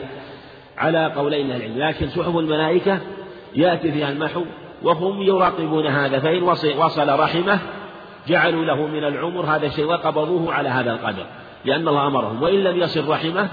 على 0.78 1.06
قولين 1.16 1.52
العلم. 1.52 1.78
لكن 1.78 2.08
صحف 2.08 2.36
الملائكة 2.38 3.00
يأتي 3.56 3.92
فيها 3.92 4.12
المحو 4.12 4.46
وهم 4.84 5.22
يراقبون 5.22 5.88
هذا 5.88 6.20
فإن 6.20 6.44
وصل 6.78 7.20
رحمه 7.20 7.60
جعلوا 8.28 8.66
له 8.66 8.88
من 8.88 9.04
العمر 9.04 9.46
هذا 9.46 9.66
الشيء 9.66 9.86
وقبضوه 9.86 10.54
على 10.54 10.70
هذا 10.70 10.92
القدر. 10.92 11.26
لأن 11.66 11.88
الله 11.88 12.08
أمرهم. 12.08 12.44
وإن 12.44 12.64
لم 12.64 12.78
يصل 12.78 13.08
رحمه 13.08 13.50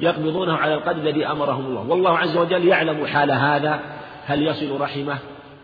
يقبضونه 0.00 0.52
على 0.52 0.74
القدر 0.74 1.00
الذي 1.00 1.26
أمرهم 1.26 1.66
الله. 1.66 1.88
والله 1.88 2.18
عز 2.18 2.36
وجل 2.36 2.68
يعلم 2.68 3.06
حال 3.06 3.30
هذا 3.30 3.80
هل 4.26 4.46
يصل 4.46 4.80
رحمه 4.80 5.18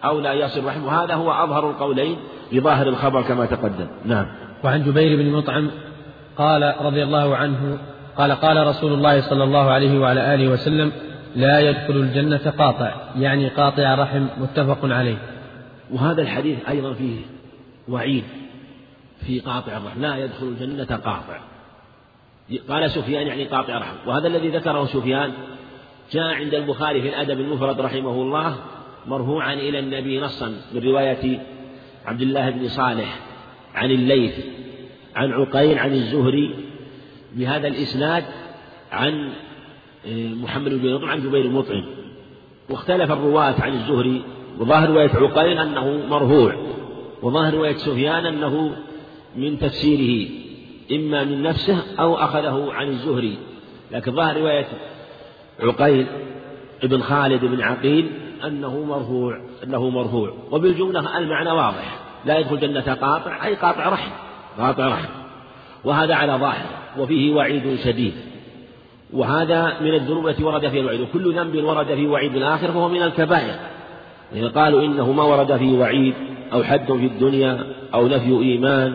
أو 0.05 0.21
لا 0.21 0.33
يصل 0.33 0.64
رحمه. 0.64 1.05
هذا 1.05 1.14
هو 1.14 1.33
أظهر 1.33 1.71
القولين 1.71 2.16
بظاهر 2.52 2.88
الخبر 2.88 3.23
كما 3.23 3.47
تقدم. 3.47 3.87
نعم. 4.05 4.26
وعن 4.64 4.83
جبير 4.83 5.16
بن 5.16 5.33
مطعم 5.33 5.71
قال 6.38 6.75
رضي 6.81 7.02
الله 7.02 7.37
عنه 7.37 7.78
قال 8.16 8.33
قال 8.33 8.66
رسول 8.66 8.93
الله 8.93 9.21
صلى 9.21 9.45
الله 9.45 9.71
عليه 9.71 9.99
وعلى 9.99 10.35
آله 10.35 10.49
وسلم 10.49 10.93
لا 11.37 11.61
يدخل 11.61 11.95
الجنة 11.95 12.52
قاطع 12.59 12.95
يعني 13.16 13.49
قاطع 13.49 13.95
رحم 13.95 14.26
متفق 14.38 14.78
عليه. 14.83 15.16
وهذا 15.93 16.23
الحديث 16.23 16.59
أيضا 16.69 16.93
فيه 16.93 17.16
وعيد 17.88 18.25
في 19.26 19.40
قاطع 19.40 19.76
الرحم. 19.76 20.00
لا 20.00 20.16
يدخل 20.16 20.47
الجنة 20.47 20.97
قاطع. 20.97 21.38
قال 22.69 22.91
سفيان 22.91 23.26
يعني 23.26 23.45
قاطع 23.45 23.79
رحم 23.79 24.09
وهذا 24.09 24.26
الذي 24.29 24.49
ذكره 24.49 24.85
سفيان 24.85 25.33
جاء 26.12 26.35
عند 26.35 26.55
البخاري 26.55 27.03
في 27.03 27.09
الأدب 27.09 27.41
المفرد 27.41 27.81
رحمه 27.81 28.23
الله 28.23 28.57
مرفوعا 29.07 29.55
إلى 29.55 29.79
النبي 29.79 30.21
نصا 30.21 30.49
من 30.75 30.83
رواية 30.83 31.41
عبد 32.07 32.23
الله 32.23 32.50
بن 32.50 32.69
صالح 32.69 33.19
عن 33.75 33.91
الليث 33.91 34.38
عن 35.17 35.33
عقيل 35.33 35.79
عن 35.79 35.93
الزهري 35.93 36.55
بهذا 37.33 37.69
الإسناد 37.69 38.25
عن 38.93 39.33
آه، 40.07 40.35
محمد 40.35 40.71
بن 40.71 40.95
مطعم 40.95 41.09
عن 41.11 41.23
جبير 41.23 41.45
المطعم 41.45 41.85
واختلف 42.71 43.12
الرواة 43.12 43.55
عن 43.61 43.73
الزهري 43.73 44.23
وظاهر 44.59 44.91
رواية 44.91 45.11
عقيل 45.11 45.59
أنه 45.59 46.07
مرفوع 46.09 46.57
وظاهر 47.23 47.55
رواية 47.55 47.76
سفيان 47.76 48.26
أنه 48.26 48.76
من 49.37 49.59
تفسيره. 49.59 50.31
إما 50.93 51.25
من 51.25 51.43
نفسه 51.43 51.83
أو 52.00 52.14
أخذه 52.14 52.73
عن 52.73 52.88
الزهري. 52.88 53.38
لكن 53.93 54.12
ظاهر 54.12 54.37
رواية 54.37 54.66
عقيل 55.61 56.07
ابن 56.83 57.02
خالد 57.02 57.45
بن 57.45 57.61
عقيل 57.61 58.11
أنه 58.47 58.85
مرفوع 58.85 59.40
أنه 59.64 59.90
مرفوع. 59.90 60.33
وبالجملة 60.50 61.19
المعنى 61.19 61.50
واضح. 61.50 61.99
لا 62.25 62.38
يدخل 62.38 62.61
جنة 62.61 62.95
قاطع 62.95 63.47
أي 63.47 63.55
قاطع 63.55 63.88
رحم 63.88 64.11
قاطع 64.59 64.88
رحم. 64.88 65.09
وهذا 65.85 66.14
على 66.14 66.33
ظاهر 66.33 66.66
وفيه 66.99 67.35
وعيد 67.35 67.78
شديد. 67.85 68.14
وهذا 69.12 69.76
من 69.81 69.95
الذنوب 69.95 70.28
التي 70.28 70.45
ورد 70.45 70.69
فيها 70.69 70.81
الوعيد. 70.81 71.00
وكل 71.00 71.35
ذنب 71.35 71.64
ورد 71.64 71.87
فيه 71.87 72.09
وعيد 72.09 72.37
الآخر 72.37 72.73
فهو 72.73 72.88
من 72.88 73.02
الكبائر. 73.02 73.55
إذا 74.35 74.49
قالوا 74.49 74.83
إنه 74.83 75.12
ما 75.12 75.23
ورد 75.23 75.57
فيه 75.57 75.78
وعيد 75.78 76.14
أو 76.52 76.62
حد 76.64 76.87
في 76.87 77.07
الدنيا 77.07 77.66
أو 77.95 78.07
نفي 78.07 78.31
إيمان 78.31 78.95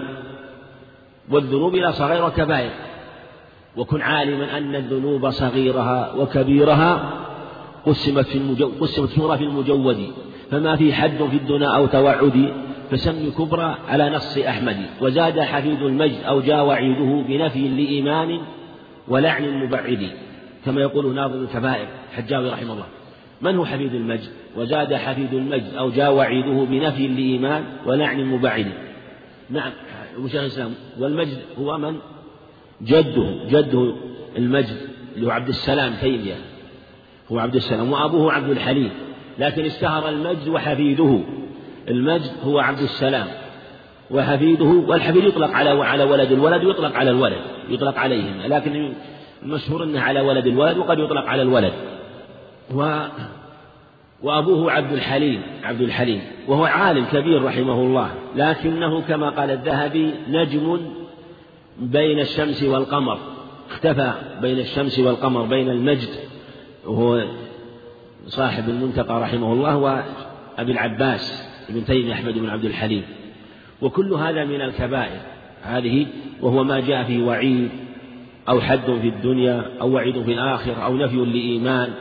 والذنوب 1.32 1.76
لا 1.76 1.92
صغير 1.92 2.26
وكبائر. 2.26 2.72
وكن 3.78 4.02
عالما 4.02 4.58
أن 4.58 4.76
الذنوب 4.76 5.30
صغيرها 5.30 6.14
وكبيرها 6.14 7.12
قسمت 7.86 8.26
في 8.26 8.38
المجو... 8.38 8.72
قسمت 8.80 9.10
سورة 9.10 9.36
في 9.36 9.44
المجود. 9.44 10.08
فما 10.52 10.76
في 10.76 10.94
حد 10.94 11.18
في 11.18 11.36
الدنا 11.36 11.76
أو 11.76 11.86
توعد 11.86 12.54
فسم 12.92 13.32
كبرى 13.32 13.76
على 13.90 14.10
نص 14.10 14.38
أحمد. 14.38 14.78
وزاد 15.02 15.40
حفيد 15.40 15.82
المجد 15.82 16.24
أو 16.28 16.42
جاء 16.42 16.66
وعيده 16.66 17.24
بنفي 17.28 17.68
لإيمان 17.68 18.40
ولعن 19.08 19.64
مبعد. 19.64 20.10
كما 20.66 20.82
يقول 20.82 21.16
ناظم 21.16 21.44
الكبائر 21.44 21.88
حجاوي 22.16 22.50
رحمه 22.50 22.74
الله. 22.74 22.86
من 23.42 23.56
هو 23.56 23.66
حفيد 23.66 23.94
المجد؟ 23.94 24.30
وزاد 24.58 24.94
حفيد 24.94 25.34
المجد 25.34 25.74
أو 25.78 25.90
جاء 25.90 26.14
وعيده 26.14 26.66
بنفي 26.66 27.08
لإيمان 27.08 27.64
ولعن 27.86 28.26
مبعد. 28.26 28.68
نعم. 29.50 29.72
وشيخ 30.20 30.42
الإسلام؟ 30.42 30.74
والمجد 31.00 31.38
هو 31.60 31.78
من؟ 31.78 31.96
جده 32.82 33.46
جده 33.50 33.96
المجد 34.38 34.78
اللي 35.16 35.28
هو 35.28 35.32
عبد 35.32 35.48
السلام 35.48 35.94
تيمية. 36.02 36.36
هو 37.32 37.40
عبد 37.40 37.56
السلام 37.56 37.92
وأبوه 37.92 38.34
عبد 38.34 38.50
الحليم. 38.50 38.90
لكن 39.40 39.66
اشتهر 39.66 40.10
المجد 40.10 40.48
وحفيده. 40.48 41.20
المجد 41.90 42.32
هو 42.44 42.60
عبد 42.60 42.80
السلام 42.80 43.28
وحفيده 44.12 44.66
والحفيد 44.66 45.24
يطلق 45.24 45.50
على 45.50 45.70
على 45.70 46.04
ولد 46.04 46.32
الولد 46.32 46.64
ويطلق 46.64 46.96
على 46.96 47.10
الولد 47.10 47.42
يطلق 47.70 47.98
عليهما 47.98 48.48
لكن 48.48 48.94
المشهور 49.44 49.84
إنه 49.84 50.00
على 50.00 50.22
ولد 50.22 50.48
الولد 50.48 50.78
وقد 50.78 51.00
يطلق 51.00 51.26
على 51.26 51.42
الولد. 51.42 51.74
و 52.74 53.00
وأبوه 54.24 54.72
عبد 54.72 54.94
الحليم 54.94 55.42
عبد 55.64 55.82
الحليم 55.82 56.22
وهو 56.48 56.66
عالم 56.66 57.06
كبير 57.06 57.44
رحمه 57.44 57.82
الله 57.82 58.12
لكنه 58.36 59.02
كما 59.02 59.30
قال 59.30 59.52
الذهبي 59.52 60.12
نجم 60.30 60.80
بين 61.80 62.20
الشمس 62.20 62.64
والقمر 62.64 63.18
اختفى 63.72 64.14
بين 64.42 64.60
الشمس 64.60 65.00
والقمر 65.00 65.42
بين 65.46 65.70
المجد 65.70 66.10
وهو 66.86 67.24
صاحب 68.28 68.70
المنتقى 68.70 69.22
رحمه 69.22 69.54
الله 69.54 69.78
وأبي 69.78 70.72
العباس 70.72 71.52
ابن 71.70 71.86
تيمية 71.86 72.14
أحمد 72.14 72.34
بن 72.34 72.50
عبد 72.50 72.66
الحليم. 72.66 73.04
وكل 73.82 74.14
هذا 74.14 74.46
من 74.46 74.62
الكبائر 74.62 75.20
هذه 75.64 76.06
وهو 76.42 76.64
ما 76.64 76.80
جاء 76.80 77.04
فيه 77.04 77.24
وعيد 77.24 77.70
أو 78.50 78.62
حد 78.62 78.86
في 79.02 79.08
الدنيا 79.08 79.66
أو 79.82 79.92
وعيد 79.92 80.24
في 80.24 80.34
الآخرة 80.34 80.74
أو 80.74 80.98
نفي 80.98 81.16
لإيمان 81.16 81.94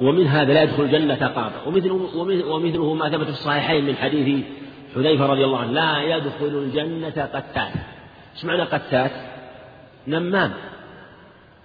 ومن 0.00 0.26
هذا 0.26 0.52
لا 0.52 0.62
يدخل 0.62 0.82
الجنة 0.82 1.14
قاطع 1.14 1.66
ومثله, 1.66 2.08
ومثله 2.46 2.94
ما 2.94 3.08
ثبت 3.08 3.24
في 3.24 3.30
الصحيحين 3.30 3.86
من 3.86 3.96
حديث 3.96 4.44
حذيفة 4.94 5.26
رضي 5.26 5.44
الله 5.44 5.58
عنه. 5.58 5.72
لا 5.72 6.16
يدخل 6.16 6.46
الجنة 6.46 7.28
قتات 7.34 7.72
إيش 8.34 8.44
معنى 8.44 8.62
قتات؟ 8.62 9.10
نمام. 10.08 10.52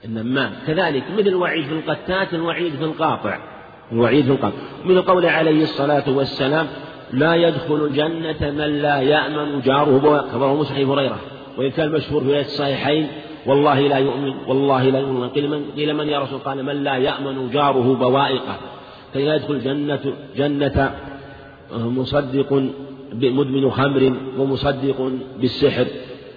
النمام. 0.05 0.51
كذلك 0.67 1.03
مثل 1.17 1.27
الوعيد 1.27 1.65
في 1.65 1.73
القتات 1.73 2.33
الوعيد 2.33 2.75
في 2.75 2.83
القاطع 2.83 3.39
الوعيد 3.91 4.25
في 4.25 4.31
القاطع 4.31 4.57
من 4.85 5.01
قول 5.01 5.25
عليه 5.25 5.63
الصلاة 5.63 6.09
والسلام 6.09 6.67
لا 7.13 7.35
يدخل 7.35 7.75
الجنة 7.75 8.51
من 8.51 8.81
لا 8.81 9.01
يأمن 9.01 9.61
جاره. 9.61 10.31
كما 10.31 10.53
مسلم 10.53 10.91
هريرة. 10.91 11.19
وإن 11.57 11.71
كان 11.71 11.91
مشهور 11.91 12.23
في 12.23 12.39
الصحيحين 12.39 13.07
والله 13.45 13.79
لا 13.79 13.97
يؤمن 13.97 14.33
والله 14.47 14.83
لا 14.83 14.99
يؤمن. 14.99 15.29
قيل 15.29 15.49
من, 15.49 15.65
قيل 15.75 15.93
من 15.93 16.07
يا 16.07 16.19
رسول 16.19 16.39
قال 16.39 16.65
من 16.65 16.83
لا 16.83 16.95
يأمن 16.97 17.49
جاره 17.49 17.95
بوائقه. 17.95 18.57
كي 19.13 19.25
لا 19.25 19.35
يدخل 19.35 19.61
جنة 19.61 20.13
جنة 20.35 20.95
مصدق 21.73 22.53
مدمن 23.13 23.71
خمر 23.71 24.13
ومصدق 24.37 25.11
بالسحر 25.39 25.85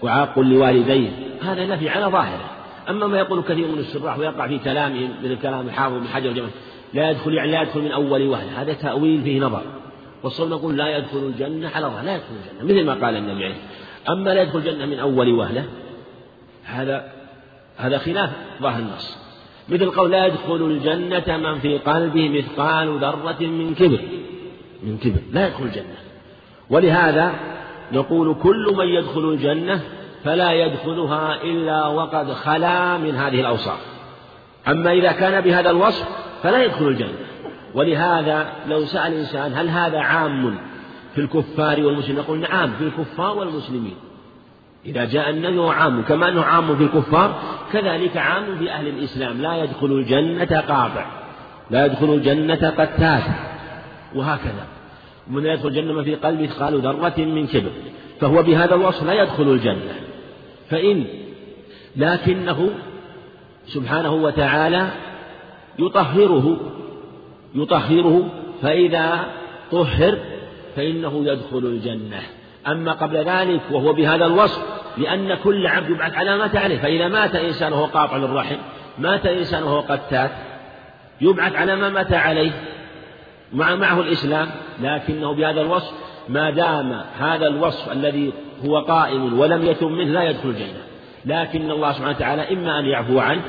وعاق 0.03 0.39
لوالديه. 0.39 1.09
هذا 1.43 1.67
نفي 1.67 1.89
على 1.89 2.07
ظاهره. 2.07 2.51
أما 2.89 3.07
ما 3.07 3.19
يقول 3.19 3.43
كثير 3.43 3.67
من 3.69 3.79
الشراح 3.79 4.19
ويقع 4.19 4.47
في 4.47 4.59
كلامهم 4.59 5.11
مثل 5.25 5.37
كلام 5.39 5.67
الحافظ 5.67 5.97
بن 5.97 6.07
حجر 6.07 6.47
لا 6.95 7.11
يدخل 7.11 7.35
يعني 7.35 7.51
لا 7.53 7.63
يدخل 7.63 7.81
من 7.81 7.91
أول 7.91 8.27
وهلة 8.27 8.63
هذا 8.63 8.73
تأويل 8.73 9.23
فيه 9.23 9.41
نظر. 9.41 9.63
والصوم 10.23 10.51
نقول 10.51 10.77
لا 10.77 10.97
يدخل 10.97 11.19
الجنة 11.19 11.69
على 11.69 11.87
ظاهر 11.87 12.05
لا 12.05 12.15
يدخل 12.15 12.35
الجنة 12.35 12.75
مثل 12.75 12.87
ما 12.87 13.07
قال 13.07 13.17
النبي 13.17 13.45
عليه 13.45 13.55
أما 14.09 14.31
لا 14.31 14.43
يدخل 14.43 14.59
الجنة 14.59 14.87
من 14.87 14.99
أول 14.99 15.33
وهلة 15.33 15.65
هذا 16.65 17.13
هذا 17.77 17.99
خلاف 17.99 18.31
ظاهر 18.63 18.79
النص. 18.79 19.19
مثل 19.69 19.91
قول 19.91 20.11
لا 20.11 20.27
يدخل 20.27 20.55
الجنة 20.55 21.37
من 21.37 21.59
في 21.59 21.79
قلبه 21.79 22.29
مثقال 22.29 22.99
ذرة 22.99 23.41
من 23.41 23.75
كبر 23.75 24.01
من 24.83 24.99
كبر 24.99 25.21
لا 25.33 25.47
يدخل 25.47 25.65
الجنة. 25.65 25.95
ولهذا 26.71 27.35
نقول 27.93 28.35
كل 28.43 28.75
من 28.79 28.87
يدخل 28.87 29.21
الجنة 29.21 29.81
فلا 30.25 30.53
يدخلها 30.53 31.43
إلا 31.43 31.87
وقد 31.87 32.33
خلا 32.33 32.99
من 32.99 33.15
هذه 33.15 33.41
الأوصاف. 33.41 33.79
أما 34.69 34.93
إذا 34.93 35.13
كان 35.13 35.41
بهذا 35.41 35.71
الوصف 35.71 36.09
فلا 36.43 36.65
يدخل 36.65 36.89
الجنة. 36.89 37.19
ولهذا 37.75 38.53
لو 38.69 38.85
سأل 38.85 39.13
الإنسان 39.13 39.53
هل 39.55 39.69
هذا 39.69 39.99
عام 39.99 40.59
في 41.15 41.21
الكفار 41.21 41.87
والمسلمين؟ 41.87 42.19
نقول 42.19 42.41
نعم 42.41 42.71
في 42.71 42.85
الكفار 42.85 43.39
والمسلمين. 43.39 43.97
إذا 44.87 45.05
جاء 45.05 45.31
النبي 45.31 45.59
هو 45.59 45.71
عام 45.71 46.03
كما 46.03 46.29
أنه 46.29 46.43
عام 46.43 46.77
في 46.77 46.83
الكفار 46.83 47.39
كذلك 47.73 48.17
عام 48.17 48.59
في 48.59 48.71
أهل 48.71 48.89
الإسلام. 48.89 49.43
لا 49.43 49.57
يدخل 49.57 49.87
الجنة 49.87 50.61
قاطع 50.61 51.07
لا 51.71 51.87
يدخل 51.87 52.15
الجنة 52.15 52.71
قتات 52.71 53.23
وهكذا. 54.15 54.67
من 55.31 55.47
يدخل 55.47 55.69
الجنة 55.69 55.93
ما 55.93 56.03
في 56.03 56.15
قلبه 56.15 56.51
قالوا 56.61 56.81
ذرة 56.81 57.25
من 57.25 57.47
كبر 57.47 57.71
فهو 58.21 58.43
بهذا 58.43 58.75
الوصف 58.75 59.05
لا 59.05 59.23
يدخل 59.23 59.43
الجنة. 59.43 59.95
فإن 60.71 61.05
لكنه 61.97 62.71
سبحانه 63.67 64.13
وتعالى 64.13 64.89
يطهره 65.79 66.61
يطهره 67.55 68.31
فإذا 68.63 69.25
طهر 69.71 70.19
فإنه 70.77 71.25
يدخل 71.27 71.59
الجنة. 71.59 72.23
أما 72.69 72.93
قبل 72.93 73.17
ذلك 73.17 73.61
وهو 73.71 73.93
بهذا 73.93 74.27
الوصف 74.27 74.63
لأن 74.99 75.35
كل 75.35 75.67
عبد 75.67 75.91
يبعث 75.91 76.15
على 76.15 76.37
ما 76.37 76.51
عليه 76.55 76.79
فإذا 76.79 77.09
مات 77.09 77.35
إنسان 77.35 77.73
وهو 77.73 77.85
قاطع 77.85 78.17
للرحم 78.17 78.57
مات 78.99 79.27
إنسان 79.27 79.63
وهو 79.63 79.81
قتات 79.81 80.31
يبعث 81.21 81.57
على 81.57 81.77
ما 81.77 81.89
مات 81.89 82.13
عليه 82.13 82.53
مع 83.53 83.75
معه 83.75 84.01
الإسلام 84.01 84.51
لكنه 84.83 85.35
بهذا 85.35 85.61
الوصف 85.61 85.93
ما 86.29 86.51
دام 86.51 87.01
هذا 87.19 87.47
الوصف 87.47 87.93
الذي 87.93 88.33
هو 88.67 88.79
قائم 88.79 89.39
ولم 89.39 89.63
يتم 89.63 89.93
منه 89.93 90.13
لا 90.13 90.23
يدخل 90.23 90.49
الجنة. 90.49 90.85
لكن 91.25 91.71
الله 91.71 91.93
سبحانه 91.93 92.17
وتعالى 92.17 92.53
إما 92.53 92.79
أن 92.79 92.87
يعفو 92.87 93.19
عنه 93.19 93.43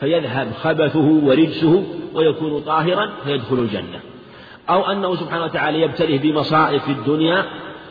فيذهب 0.00 0.52
خبثه 0.62 1.20
ورجسه 1.24 1.84
ويكون 2.14 2.60
طاهرا 2.60 3.10
فيدخل 3.24 3.58
الجنة. 3.58 4.00
أو 4.70 4.92
أنه 4.92 5.16
سبحانه 5.16 5.44
وتعالى 5.44 5.80
يبتليه 5.80 6.18
بمصائب 6.18 6.80
في 6.80 6.92
الدنيا 6.92 7.44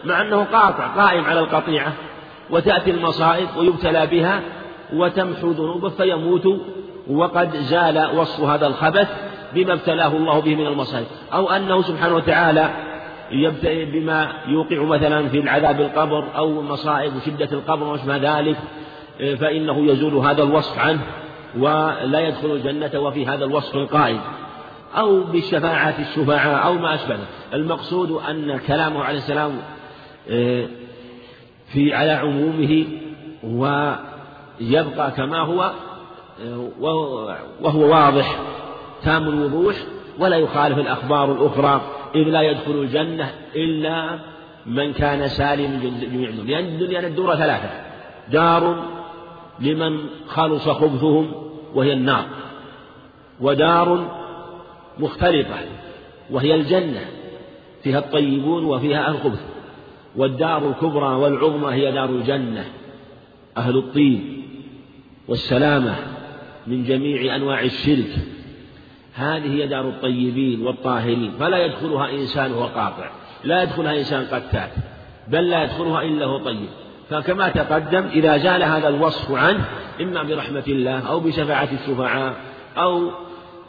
مع 0.07 0.21
أنه 0.21 0.43
قاطع 0.43 0.87
قائم 0.87 1.25
على 1.25 1.39
القطيعة 1.39 1.93
وتأتي 2.49 2.91
المصائب 2.91 3.47
ويبتلى 3.57 4.07
بها 4.07 4.41
وتمحو 4.93 5.51
ذنوبه 5.51 5.89
فيموت 5.89 6.61
وقد 7.09 7.57
زال 7.57 8.17
وصف 8.17 8.39
هذا 8.39 8.67
الخبث 8.67 9.07
بما 9.53 9.73
ابتلاه 9.73 10.07
الله 10.07 10.39
به 10.39 10.55
من 10.55 10.67
المصائب. 10.67 11.05
أو 11.33 11.49
أنه 11.49 11.81
سبحانه 11.81 12.15
وتعالى 12.15 12.69
يبتلي 13.31 13.85
بما 13.85 14.31
يوقع 14.47 14.83
مثلا 14.83 15.29
في 15.29 15.39
العذاب 15.39 15.81
القبر 15.81 16.25
أو 16.35 16.61
مصائب 16.61 17.15
وشدة 17.15 17.49
القبر 17.51 17.83
وما 17.83 18.19
ذلك 18.19 18.57
فإنه 19.39 19.91
يزول 19.91 20.13
هذا 20.13 20.43
الوصف 20.43 20.79
عنه 20.79 21.01
ولا 21.57 22.19
يدخل 22.19 22.51
الجنة 22.51 22.99
وفي 22.99 23.25
هذا 23.25 23.45
الوصف 23.45 23.75
القائم. 23.75 24.19
أو 24.97 25.23
بالشفاعة 25.23 25.95
الشفعاء 25.99 26.65
أو 26.65 26.73
ما 26.73 26.95
أشبه 26.95 27.17
المقصود 27.53 28.11
أن 28.29 28.59
كلامه 28.67 29.03
عليه 29.03 29.17
السلام 29.17 29.51
في 31.73 31.93
على 31.93 32.11
عمومه 32.11 32.85
ويبقى 33.43 35.11
كما 35.11 35.39
هو 35.39 35.71
آه، 36.45 36.69
وهو 37.61 37.89
واضح. 37.89 38.39
تام 39.03 39.27
الوضوح 39.29 39.75
ولا 40.19 40.37
يخالف 40.37 40.77
الأخبار 40.77 41.31
الأخرى. 41.31 41.81
إذ 42.15 42.23
لا 42.23 42.41
يدخل 42.41 42.71
الجنة 42.71 43.31
إلا 43.55 44.19
من 44.65 44.93
كان 44.93 45.27
سالم 45.27 45.79
جميع 46.01 46.29
الدنيا 46.29 46.59
لأن 46.59 46.65
الدنيا 46.65 46.99
الدورة 46.99 47.35
ثلاثة. 47.35 47.69
دار 48.31 48.83
لمن 49.59 49.99
خلص 50.27 50.69
خبثهم 50.69 51.31
وهي 51.75 51.93
النار. 51.93 52.25
ودار 53.41 54.17
مختلفة 54.99 55.55
وهي 56.29 56.55
الجنة. 56.55 57.05
فيها 57.83 57.99
الطيبون 57.99 58.65
وفيها 58.65 59.09
الخبث. 59.09 59.56
والدار 60.17 60.69
الكبرى 60.69 61.15
والعظمى 61.15 61.73
هي 61.73 61.91
دار 61.91 62.09
الجنة. 62.09 62.65
أهل 63.57 63.77
الطيب 63.77 64.19
والسلامة 65.27 65.95
من 66.67 66.83
جميع 66.83 67.35
أنواع 67.35 67.61
الشرك. 67.61 68.15
هذه 69.13 69.53
هي 69.53 69.67
دار 69.67 69.89
الطيبين 69.89 70.61
والطاهرين. 70.67 71.31
فلا 71.39 71.65
يدخلها 71.65 72.11
إنسان 72.11 72.51
وهو 72.51 72.65
قاطع. 72.65 73.09
لا 73.43 73.63
يدخلها 73.63 73.99
إنسان 73.99 74.25
قتات 74.25 74.71
بل 75.27 75.49
لا 75.49 75.63
يدخلها 75.63 76.01
إلا 76.01 76.25
هو 76.25 76.37
طيب. 76.37 76.69
فكما 77.09 77.49
تقدم 77.49 78.05
إذا 78.07 78.37
زال 78.37 78.63
هذا 78.63 78.87
الوصف 78.87 79.31
عنه 79.31 79.65
إما 80.01 80.23
برحمة 80.23 80.63
الله 80.67 80.99
أو 80.99 81.19
بشفاعة 81.19 81.69
الشفعاء 81.73 82.35
أو 82.77 83.11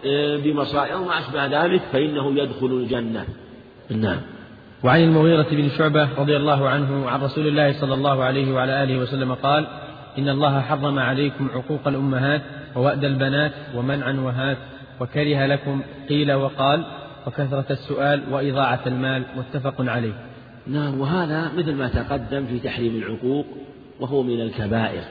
آه، 0.07 0.37
بمصائب 0.37 0.93
أو 0.93 1.05
ما 1.05 1.19
أشبه 1.19 1.47
ذلك 1.47 1.83
فإنه 1.93 2.39
يدخل 2.39 2.67
الجنة. 2.67 3.25
نعم. 3.91 4.21
وعن 4.85 5.01
المغيرة 5.01 5.47
بن 5.51 5.69
شعبة 5.69 6.09
رضي 6.19 6.37
الله 6.37 6.69
عنه 6.69 7.11
عن 7.11 7.21
رسول 7.21 7.47
الله 7.47 7.73
صلى 7.73 7.95
الله 7.95 8.25
عليه 8.25 8.53
وعلى 8.53 8.83
آله 8.83 8.99
وسلم 8.99 9.35
قال 9.35 9.67
إن 10.19 10.29
الله 10.29 10.61
حرم 10.61 10.99
عليكم 10.99 11.49
عقوق 11.55 11.89
الأمهات 11.89 12.43
ووأد 12.77 13.05
البنات 13.05 13.53
ومنعا 13.75 14.13
وهات 14.13 14.57
وكره 15.01 15.47
لكم 15.47 15.83
قيل 16.09 16.33
وقال 16.33 16.85
وكثرة 17.27 17.67
السؤال 17.71 18.23
وإضاعة 18.31 18.81
المال 18.87 19.23
متفق 19.37 19.75
عليه. 19.79 20.13
نعم 20.67 21.01
وهذا 21.01 21.53
مثل 21.57 21.75
ما 21.75 21.89
تقدم 21.89 22.47
في 22.47 22.59
تحريم 22.59 22.97
العقوق 22.97 23.47
وهو 24.01 24.23
من 24.23 24.41
الكبائر 24.41 25.03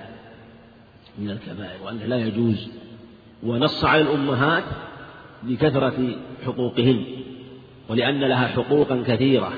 من 1.19 1.29
الكبائر 1.29 1.83
وأنه 1.85 2.05
لا 2.05 2.17
يجوز 2.17 2.69
ونص 3.43 3.85
على 3.85 4.01
الأمهات 4.01 4.63
لكثرة 5.47 6.15
حقوقهن. 6.45 7.05
ولأن 7.89 8.19
لها 8.19 8.47
حقوقا 8.47 9.03
كثيرة. 9.07 9.51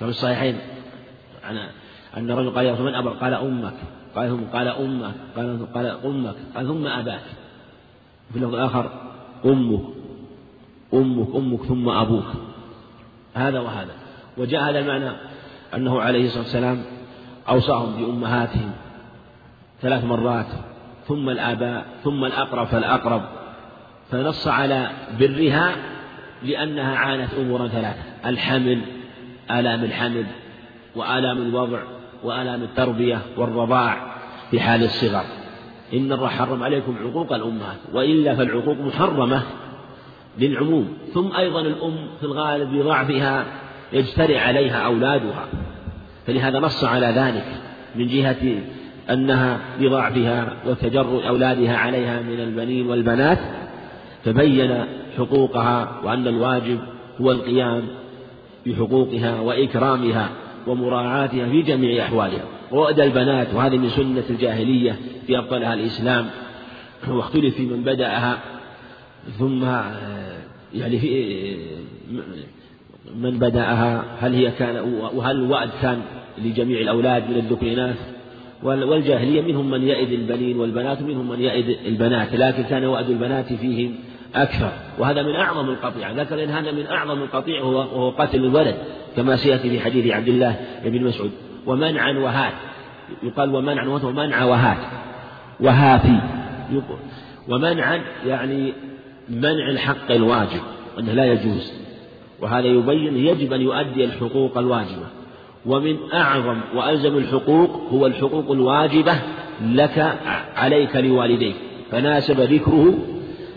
كما 0.00 0.08
الصحيحين؟ 0.08 0.58
عن 1.44 1.58
أن 2.16 2.30
الرجل 2.30 2.50
قال 2.50 2.66
يا 2.66 2.72
من 2.72 2.94
أبر 2.94 3.10
قال 3.10 3.34
أمك. 3.34 3.74
قال 4.16 4.28
ثم 4.28 4.44
قال 4.58 4.68
أمك. 4.68 5.14
قال 5.36 5.72
قال 5.74 5.86
أمك. 5.86 6.34
قال 6.56 6.66
ثم 6.66 6.86
أباك. 6.86 7.22
في 8.32 8.36
اللفظ 8.38 8.54
الآخر 8.54 8.90
أمك. 9.44 9.80
أمك 10.94 11.34
أمك 11.34 11.62
ثم 11.62 11.88
أبوك. 11.88 12.26
هذا 13.34 13.60
وهذا. 13.60 13.92
وجاء 14.36 14.70
هذا 14.70 14.78
المعنى 14.78 15.10
أنه 15.74 16.00
عليه 16.00 16.26
الصلاة 16.26 16.42
والسلام 16.42 16.82
أوصاهم 17.48 17.96
بأمهاتهم 17.96 18.72
ثلاث 19.82 20.04
مرات 20.04 20.46
ثم 21.08 21.30
الآباء 21.30 21.86
ثم 22.04 22.24
الأقرب 22.24 22.66
فالأقرب. 22.66 23.22
فنص 24.10 24.48
على 24.48 24.90
برها 25.18 25.93
لأنها 26.44 26.96
عانت 26.96 27.34
أمورا 27.34 27.68
ثلاثة. 27.68 28.02
الحمل 28.26 28.80
آلام 29.50 29.84
الحمل 29.84 30.24
وآلام 30.96 31.38
الوضع 31.38 31.78
وآلام 32.24 32.62
التربية 32.62 33.18
والرضاع 33.36 34.16
في 34.50 34.60
حال 34.60 34.82
الصغر. 34.84 35.24
إن 35.94 36.12
الله 36.12 36.28
حرم 36.28 36.62
عليكم 36.62 36.96
عقوق 37.04 37.32
الأمهات 37.32 37.76
وإلا 37.92 38.34
فالعقوق 38.34 38.76
محرمة 38.80 39.42
للعموم. 40.38 40.96
ثم 41.14 41.36
أيضا 41.36 41.60
الأم 41.60 41.96
في 42.20 42.26
الغالب 42.26 42.78
بضعفها 42.78 43.44
يجترئ 43.92 44.38
عليها 44.38 44.86
أولادها. 44.86 45.46
فلهذا 46.26 46.58
نص 46.58 46.84
على 46.84 47.06
ذلك 47.06 47.46
من 47.96 48.06
جهة 48.06 48.62
أنها 49.10 49.58
بضعفها 49.80 50.52
وتجرؤ 50.66 51.26
أولادها 51.26 51.76
عليها 51.76 52.22
من 52.22 52.40
البنين 52.40 52.86
والبنات. 52.86 53.38
فبين 54.24 54.84
حقوقها 55.18 56.00
وأن 56.04 56.28
الواجب 56.28 56.78
هو 57.20 57.32
القيام 57.32 57.82
بحقوقها 58.66 59.40
وإكرامها 59.40 60.30
ومراعاتها 60.66 61.48
في 61.48 61.62
جميع 61.62 62.04
أحوالها. 62.04 62.44
ووأد 62.72 63.00
البنات 63.00 63.54
وهذه 63.54 63.78
من 63.78 63.88
سنة 63.88 64.24
الجاهلية 64.30 64.96
في 65.26 65.38
أبطلها 65.38 65.74
الإسلام. 65.74 66.26
واختلف 67.08 67.54
في 67.54 67.62
من 67.62 67.82
بدأها 67.82 68.38
ثم 69.38 69.64
يعني 70.74 70.98
في 70.98 71.56
من 73.16 73.38
بدأها 73.38 74.04
هل 74.20 74.34
هي 74.34 74.50
كان 74.50 74.76
وهل 75.14 75.36
الوعد 75.36 75.70
كان 75.82 76.02
لجميع 76.44 76.80
الأولاد 76.80 77.30
من 77.30 77.36
الذكر 77.36 77.72
إناث 77.72 77.96
والجاهلية 78.62 79.42
منهم 79.42 79.70
من 79.70 79.82
يئد 79.82 80.12
البنين 80.12 80.58
والبنات 80.58 81.02
ومنهم 81.02 81.28
من 81.28 81.40
يئد 81.40 81.76
البنات 81.86 82.34
لكن 82.34 82.62
كان 82.62 82.84
وعد 82.84 83.10
البنات 83.10 83.52
فيهم 83.52 83.94
أكثر. 84.34 84.72
وهذا 84.98 85.22
من 85.22 85.34
أعظم 85.34 85.68
القطيعة. 85.68 86.12
ذكر 86.12 86.44
إن 86.44 86.50
هذا 86.50 86.72
من 86.72 86.86
أعظم 86.86 87.22
القطيعة 87.22 87.64
وهو 87.64 88.10
قتل 88.10 88.44
الولد 88.44 88.74
كما 89.16 89.36
سيأتي 89.36 89.70
في 89.70 89.80
حديث 89.80 90.12
عبد 90.12 90.28
الله 90.28 90.56
بن 90.84 91.04
مسعود. 91.04 91.30
ومنعا 91.66 92.12
وهات 92.12 92.52
يقال 93.22 93.54
ومنعا 93.54 93.86
وهات 93.86 94.04
ومنع 94.04 94.44
وهات. 94.44 94.78
وهاتي. 95.60 96.20
ومنعا 97.48 98.00
يعني 98.26 98.72
منع 99.28 99.70
الحق 99.70 100.10
الواجب 100.10 100.60
أنه 100.98 101.12
لا 101.12 101.24
يجوز. 101.24 101.72
وهذا 102.40 102.66
يبين 102.66 103.16
يجب 103.16 103.52
أن 103.52 103.60
يؤدي 103.60 104.04
الحقوق 104.04 104.58
الواجبة. 104.58 105.06
ومن 105.66 105.96
أعظم 106.14 106.60
وألزم 106.74 107.18
الحقوق 107.18 107.70
هو 107.92 108.06
الحقوق 108.06 108.50
الواجبة 108.50 109.14
لك 109.62 110.16
عليك 110.56 110.96
لوالديك. 110.96 111.54
فناسب 111.90 112.40
ذكره 112.40 112.94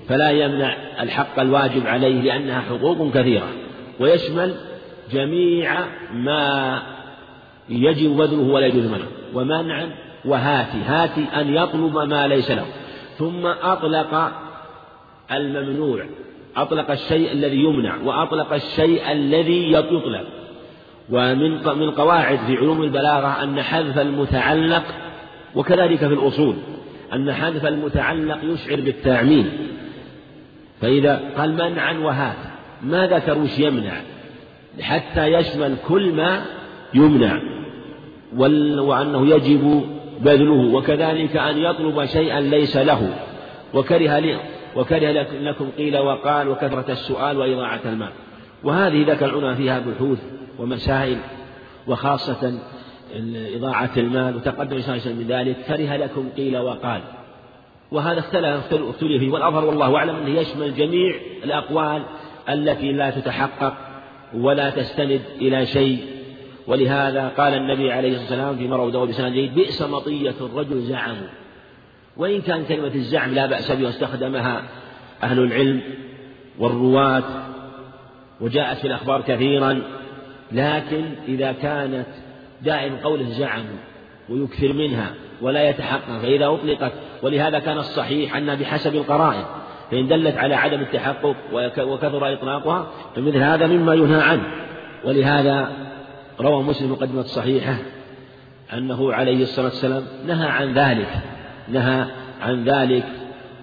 فلا 0.09 0.29
يمنع 0.29 0.75
الحق 0.99 1.39
الواجب 1.39 1.87
عليه 1.87 2.21
لأنها 2.21 2.61
حقوق 2.61 3.13
كثيرة. 3.13 3.47
ويشمل 3.99 4.55
جميع 5.11 5.79
ما 6.13 6.81
يجب 7.69 8.09
بذله 8.09 8.53
ولا 8.53 8.65
يجوز 8.65 8.85
منعه. 8.85 9.07
ومنعا 9.33 9.89
وهاتي 10.25 10.77
هاتي 10.85 11.25
أن 11.41 11.53
يطلب 11.53 11.97
ما 11.97 12.27
ليس 12.27 12.51
له. 12.51 12.65
ثم 13.17 13.45
أطلق 13.45 14.31
الممنوع 15.31 16.05
أطلق 16.57 16.91
الشيء 16.91 17.31
الذي 17.31 17.63
يمنع 17.63 17.95
وأطلق 18.05 18.53
الشيء 18.53 19.11
الذي 19.11 19.73
يطلب. 19.73 20.25
ومن 21.09 21.51
من 21.79 21.91
قواعد 21.91 22.39
في 22.47 22.57
علوم 22.57 22.83
البلاغة 22.83 23.43
أن 23.43 23.61
حذف 23.61 23.99
المتعلق 23.99 24.83
وكذلك 25.55 25.97
في 25.97 26.13
الأصول 26.13 26.55
أن 27.13 27.33
حذف 27.33 27.65
المتعلق 27.65 28.37
يشعر 28.43 28.81
بالتعميم. 28.81 29.76
فإذا 30.81 31.21
قال 31.37 31.53
منعا 31.53 31.93
وهات 31.93 32.35
ما 32.81 33.07
ذكر 33.07 33.37
وش 33.37 33.59
يمنع؟ 33.59 33.93
حتى 34.81 35.25
يشمل 35.33 35.75
كل 35.87 36.13
ما 36.13 36.45
يمنع. 36.93 37.41
وأنه 38.79 39.27
يجب 39.27 39.83
بذله 40.21 40.73
وكذلك 40.75 41.37
أن 41.37 41.57
يطلب 41.57 42.05
شيئا 42.05 42.41
ليس 42.41 42.77
له. 42.77 43.13
وكره 43.73 44.39
وكره 44.75 45.11
لكم 45.41 45.69
قيل 45.77 45.97
وقال 45.97 46.47
وكثرة 46.47 46.91
السؤال 46.91 47.37
وإضاعة 47.37 47.81
المال. 47.85 48.11
وهذه 48.63 49.11
ذكرنا 49.11 49.55
فيها 49.55 49.79
بحوث 49.79 50.19
ومسائل 50.59 51.17
وخاصة 51.87 52.59
إضاعة 53.55 53.91
المال 53.97 54.35
وتقدم 54.35 54.77
الله 54.77 54.93
من 55.05 55.25
ذلك. 55.27 55.55
كره 55.67 55.95
لكم 55.95 56.29
قيل 56.37 56.57
وقال. 56.57 57.01
وهذا 57.91 58.19
اختلف 58.19 58.45
اختلف 58.45 58.97
فيه. 58.97 59.31
والأظهر 59.31 59.65
والله 59.65 59.95
أعلم 59.95 60.15
أنه 60.15 60.39
يشمل 60.39 60.75
جميع 60.75 61.15
الأقوال 61.43 62.03
التي 62.49 62.91
لا 62.91 63.09
تتحقق 63.09 63.73
ولا 64.33 64.69
تستند 64.69 65.21
إلى 65.41 65.65
شيء. 65.65 66.05
ولهذا 66.67 67.27
قال 67.27 67.53
النبي 67.53 67.91
عليه 67.91 68.09
الصلاة 68.09 68.21
والسلام 68.21 68.55
في 68.55 68.67
مرة 68.67 68.89
داود 68.89 69.09
بسناد 69.09 69.33
جيد 69.33 69.55
بئس 69.55 69.81
مطية 69.81 70.35
الرجل 70.41 70.79
زعموا 70.79 71.27
وإن 72.17 72.41
كان 72.41 72.65
كلمة 72.65 72.95
الزعم 72.95 73.33
لا 73.33 73.45
بأس 73.45 73.71
بها 73.71 73.85
واستخدمها 73.85 74.63
أهل 75.23 75.39
العلم 75.39 75.81
والرواة 76.59 77.23
وجاءت 78.41 78.77
في 78.77 78.87
الأخبار 78.87 79.21
كثيرا. 79.21 79.81
لكن 80.51 81.05
إذا 81.27 81.51
كانت 81.51 82.07
دائم 82.61 82.95
قوله 82.95 83.29
زعموا 83.29 83.77
ويكثر 84.29 84.73
منها 84.73 85.13
ولا 85.41 85.69
يتحقق 85.69 86.19
فإذا 86.21 86.47
أطلقت 86.47 86.93
ولهذا 87.23 87.59
كان 87.59 87.77
الصحيح 87.77 88.35
أنها 88.35 88.55
بحسب 88.55 88.95
القرائن 88.95 89.43
فإن 89.91 90.07
دلت 90.07 90.37
على 90.37 90.55
عدم 90.55 90.81
التحقق 90.81 91.35
وكثر 91.53 92.33
إطلاقها 92.33 92.87
فمثل 93.15 93.37
هذا 93.37 93.67
مما 93.67 93.93
ينهى 93.93 94.21
عنه. 94.21 94.43
ولهذا 95.03 95.71
روى 96.39 96.63
مسلم 96.63 96.91
مقدمة 96.91 97.21
صحيحة 97.21 97.75
أنه 98.73 99.13
عليه 99.13 99.43
الصلاة 99.43 99.65
والسلام 99.65 100.03
نهى 100.27 100.47
عن 100.47 100.73
ذلك 100.73 101.09
نهى 101.67 102.05
عن 102.41 102.63
ذلك 102.63 103.05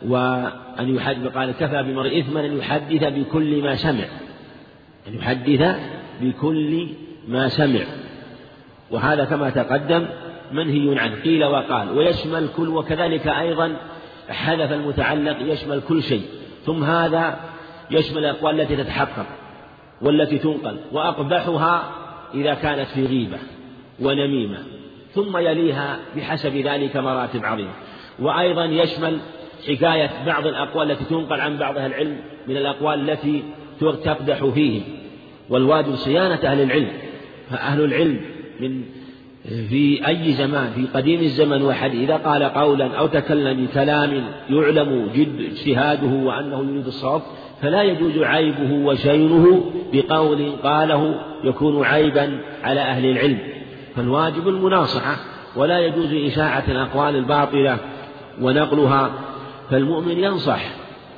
وأن 0.06 0.94
يحدث 0.96 1.26
قال 1.26 1.52
كفى 1.52 1.82
بمرء 1.82 2.20
إثما 2.20 2.40
أن 2.40 2.58
يحدث 2.58 3.04
بكل 3.04 3.62
ما 3.62 3.76
سمع 3.76 4.04
أن 5.08 5.14
يحدث 5.14 5.76
بكل 6.20 6.88
ما 7.28 7.48
سمع. 7.48 7.84
وهذا 8.90 9.24
كما 9.24 9.50
تقدم 9.50 10.06
منهي 10.52 10.98
عنه. 10.98 11.22
قيل 11.22 11.44
وقال. 11.44 11.90
ويشمل 11.90 12.48
كل 12.56 12.68
وكذلك 12.68 13.26
أيضا 13.26 13.76
حذف 14.28 14.72
المتعلق 14.72 15.36
يشمل 15.40 15.80
كل 15.88 16.02
شيء. 16.02 16.22
ثم 16.66 16.84
هذا 16.84 17.40
يشمل 17.90 18.18
الأقوال 18.18 18.60
التي 18.60 18.76
تتحقق 18.76 19.26
والتي 20.02 20.38
تنقل. 20.38 20.76
وأقبحها 20.92 21.90
إذا 22.34 22.54
كانت 22.54 22.88
في 22.88 23.06
غيبة 23.06 23.38
ونميمة. 24.00 24.58
ثم 25.12 25.36
يليها 25.36 25.98
بحسب 26.16 26.56
ذلك 26.56 26.96
مراتب 26.96 27.44
عظيمة. 27.44 27.72
وأيضا 28.18 28.64
يشمل 28.64 29.18
حكاية 29.68 30.10
بعض 30.26 30.46
الأقوال 30.46 30.90
التي 30.90 31.04
تنقل 31.04 31.40
عن 31.40 31.56
بعض 31.56 31.78
أهل 31.78 31.90
العلم 31.90 32.16
من 32.48 32.56
الأقوال 32.56 33.10
التي 33.10 33.44
تقدح 33.80 34.44
فيهم. 34.44 34.82
والواجب 35.50 35.94
صيانة 35.94 36.40
أهل 36.44 36.60
العلم. 36.60 36.92
فأهل 37.50 37.84
العلم 37.84 38.20
من 38.60 38.82
في 39.44 40.06
أي 40.06 40.32
زمان 40.32 40.70
في 40.74 40.86
قديم 40.94 41.20
الزمن 41.20 41.62
وحديث 41.62 42.00
إذا 42.00 42.16
قال 42.16 42.42
قولا 42.42 42.98
أو 42.98 43.06
تكلم 43.06 43.66
بكلام 43.66 44.24
يعلم 44.50 45.10
جد 45.14 45.40
اجتهاده 45.40 46.26
وأنه 46.26 46.70
يريد 46.70 46.86
الصواب 46.86 47.22
فلا 47.62 47.82
يجوز 47.82 48.18
عيبه 48.18 48.72
وشينه 48.72 49.70
بقول 49.92 50.52
قاله 50.62 51.20
يكون 51.44 51.84
عيبا 51.84 52.40
على 52.62 52.80
أهل 52.80 53.06
العلم. 53.10 53.38
فالواجب 53.96 54.48
المناصحة 54.48 55.16
ولا 55.56 55.78
يجوز 55.78 56.14
إشاعة 56.14 56.64
الأقوال 56.68 57.16
الباطلة 57.16 57.78
ونقلها 58.40 59.10
فالمؤمن 59.70 60.18
ينصح 60.18 60.64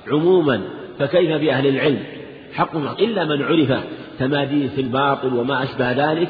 عموما 0.08 0.60
فكيف 0.98 1.30
بأهل 1.30 1.66
العلم؟ 1.66 2.02
حق 2.54 2.76
إلا 2.76 3.24
من 3.24 3.42
عرف 3.42 3.84
تماديه 4.18 4.68
في 4.68 4.80
الباطل 4.80 5.34
وما 5.34 5.62
أشبه 5.62 5.92
ذلك 5.92 6.28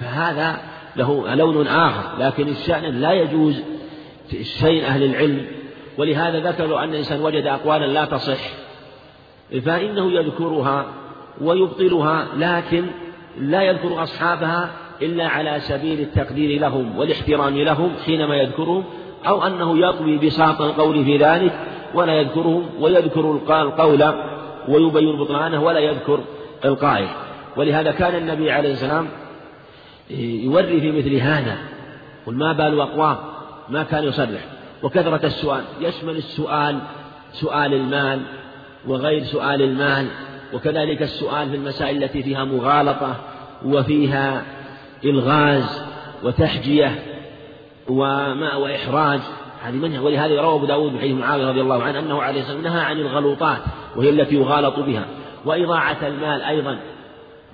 فهذا 0.00 0.71
له 0.96 1.34
لون 1.34 1.66
آخر 1.66 2.18
لكن 2.18 2.48
الشأن 2.48 3.00
لا 3.00 3.12
يجوز 3.12 3.62
شيء 4.42 4.84
أهل 4.84 5.02
العلم. 5.02 5.46
ولهذا 5.98 6.50
ذكروا 6.50 6.84
أن 6.84 6.88
الإنسان 6.88 7.20
وجد 7.20 7.46
أقوالا 7.46 7.86
لا 7.86 8.04
تصح 8.04 8.40
فإنه 9.64 10.12
يذكرها 10.12 10.86
ويبطلها 11.40 12.26
لكن 12.36 12.84
لا 13.38 13.62
يذكر 13.62 14.02
أصحابها 14.02 14.70
إلا 15.02 15.28
على 15.28 15.60
سبيل 15.60 16.00
التقدير 16.00 16.60
لهم 16.60 16.98
والاحترام 16.98 17.56
لهم 17.56 17.92
حينما 18.06 18.36
يذكرهم 18.36 18.84
أو 19.26 19.46
أنه 19.46 19.88
يطوي 19.88 20.18
بساط 20.18 20.60
القول 20.60 21.04
في 21.04 21.16
ذلك 21.16 21.52
ولا 21.94 22.12
يذكرهم 22.12 22.66
ويذكر 22.80 23.40
القول 23.48 24.14
ويبين 24.68 25.16
بطلانه 25.16 25.62
ولا 25.62 25.80
يذكر 25.80 26.20
القائل. 26.64 27.08
ولهذا 27.56 27.92
كان 27.92 28.14
النبي 28.14 28.50
عليه 28.50 28.72
السلام 28.72 29.08
يوري 30.20 30.80
في 30.80 30.92
مثل 30.92 31.14
هذا. 31.14 31.56
قل 32.26 32.34
ما 32.34 32.52
بال 32.52 32.80
أقوام؟ 32.80 33.16
ما 33.68 33.82
كان 33.82 34.04
يصرح. 34.04 34.44
وكثرة 34.82 35.26
السؤال. 35.26 35.64
يشمل 35.80 36.16
السؤال 36.16 36.78
سؤال 37.32 37.74
المال 37.74 38.20
وغير 38.86 39.22
سؤال 39.22 39.62
المال. 39.62 40.06
وكذلك 40.52 41.02
السؤال 41.02 41.50
في 41.50 41.56
المسائل 41.56 42.04
التي 42.04 42.22
فيها 42.22 42.44
مغالطة 42.44 43.16
وفيها 43.64 44.42
إلغاز 45.04 45.82
وتحجية 46.22 47.02
وما 47.88 48.56
وإحراج 48.56 49.20
هذه 49.62 49.74
منها. 49.74 50.00
ولهذا 50.00 50.40
روى 50.40 50.54
أبو 50.54 50.66
داود 50.66 50.92
بحديث 50.92 51.16
معاوية 51.16 51.48
رضي 51.48 51.60
الله 51.60 51.82
عنه 51.82 51.98
أنه 51.98 52.22
عليه 52.22 52.40
الصلاة 52.40 52.56
والسلام 52.56 52.74
نهى 52.74 52.84
عن 52.84 52.98
الغلوطات 52.98 53.58
وهي 53.96 54.10
التي 54.10 54.34
يغالط 54.34 54.78
بها. 54.78 55.04
وإضاعة 55.44 55.96
المال 56.02 56.42
أيضا. 56.42 56.78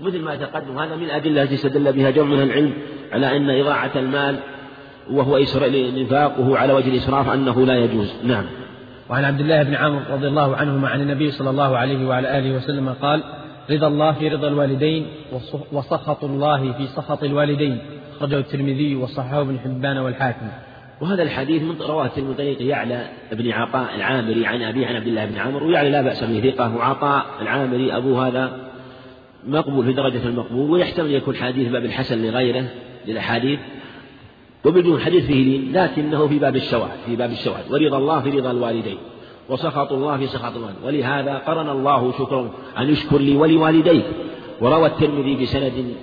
مثل 0.01 0.21
ما 0.21 0.37
تقدم 0.37 0.79
هذا 0.79 0.97
من 0.97 1.05
الأدلة 1.05 1.43
التي 1.43 1.55
استدل 1.55 1.93
بها 1.93 2.11
جمع 2.11 2.27
من 2.27 2.43
العلم 2.43 2.73
على 3.13 3.37
أن 3.37 3.51
إضاعة 3.51 3.91
المال 3.97 4.37
وهو 5.11 5.37
إنفاقه 5.97 6.59
على 6.59 6.73
وجه 6.73 6.89
الإسراف 6.89 7.29
أنه 7.29 7.67
لا 7.67 7.77
يجوز. 7.77 8.13
نعم. 8.25 8.45
وعن 9.11 9.25
عبد 9.25 9.41
الله 9.41 9.63
بن 9.63 9.75
عمرو 9.75 10.01
رضي 10.11 10.29
الله 10.29 10.57
عنهما 10.57 10.89
عن 10.89 11.01
النبي 11.01 11.31
صلى 11.31 11.51
الله 11.51 11.77
عليه 11.77 12.09
وعلى 12.09 12.39
آله 12.39 12.57
وسلم 12.57 12.89
قال 12.89 13.23
رضا 13.71 13.87
الله 13.87 14.13
في 14.13 14.29
رضا 14.29 14.49
الوالدين 14.49 15.07
وسخط 15.73 16.25
الله 16.25 16.73
في 16.73 16.87
سخط 16.87 17.25
الوالدين. 17.25 17.79
أخرجه 18.17 18.39
الترمذي 18.39 18.97
وصححه 18.97 19.41
ابن 19.41 19.59
حبان 19.59 19.99
والحاكم. 19.99 20.49
وهذا 21.01 21.23
الحديث 21.23 21.63
من 21.63 21.77
رواة 21.81 22.11
من 22.17 22.35
طريق 22.35 22.63
يعلى 22.63 23.09
بن 23.33 23.51
عطاء 23.51 23.95
العامري 23.97 24.47
عن 24.47 24.63
أبي 24.63 24.87
عن 24.87 24.97
عبد 24.97 25.07
الله 25.07 25.25
بن 25.25 25.39
عمرو 25.39 25.69
ويعلى 25.69 25.91
لا 25.91 26.03
بأس 26.03 26.25
به 26.25 26.51
ثقة 26.51 26.77
وعطاء 26.77 27.27
العامري 27.43 27.97
أبو 27.97 28.21
هذا 28.21 28.68
مقبول 29.49 29.87
في 29.87 29.93
درجة 29.93 30.29
المقبول 30.29 30.71
ويحتمل 30.71 31.15
يكون 31.15 31.37
حديث 31.37 31.69
باب 31.69 31.85
الحسن 31.85 32.23
لغيره 32.23 32.69
للأحاديث 33.07 33.59
وبدون 34.65 35.01
حديث 35.01 35.27
فيه 35.27 35.45
لين 35.45 35.73
لكنه 35.73 36.29
في 36.29 36.39
باب 36.39 36.57
الشواهد 36.57 36.99
في 37.07 37.17
باب 37.17 37.31
الشواهد. 37.31 37.65
ورضا 37.71 37.99
الله 37.99 38.21
في 38.21 38.31
رضا 38.31 38.51
الوالدين 38.51 38.99
وسخط 39.49 39.93
الله 39.93 40.17
في 40.17 40.27
سخط 40.27 40.57
الوالدين 40.57 40.85
ولهذا 40.85 41.35
قرن 41.35 41.69
الله 41.69 42.13
شكرا 42.13 42.51
أن 42.79 42.89
يشكر 42.89 43.19
لي 43.19 43.37
ولوالديه 43.37 44.03
وروى 44.61 44.87
الترمذي 44.87 45.35
بسند 45.35 45.95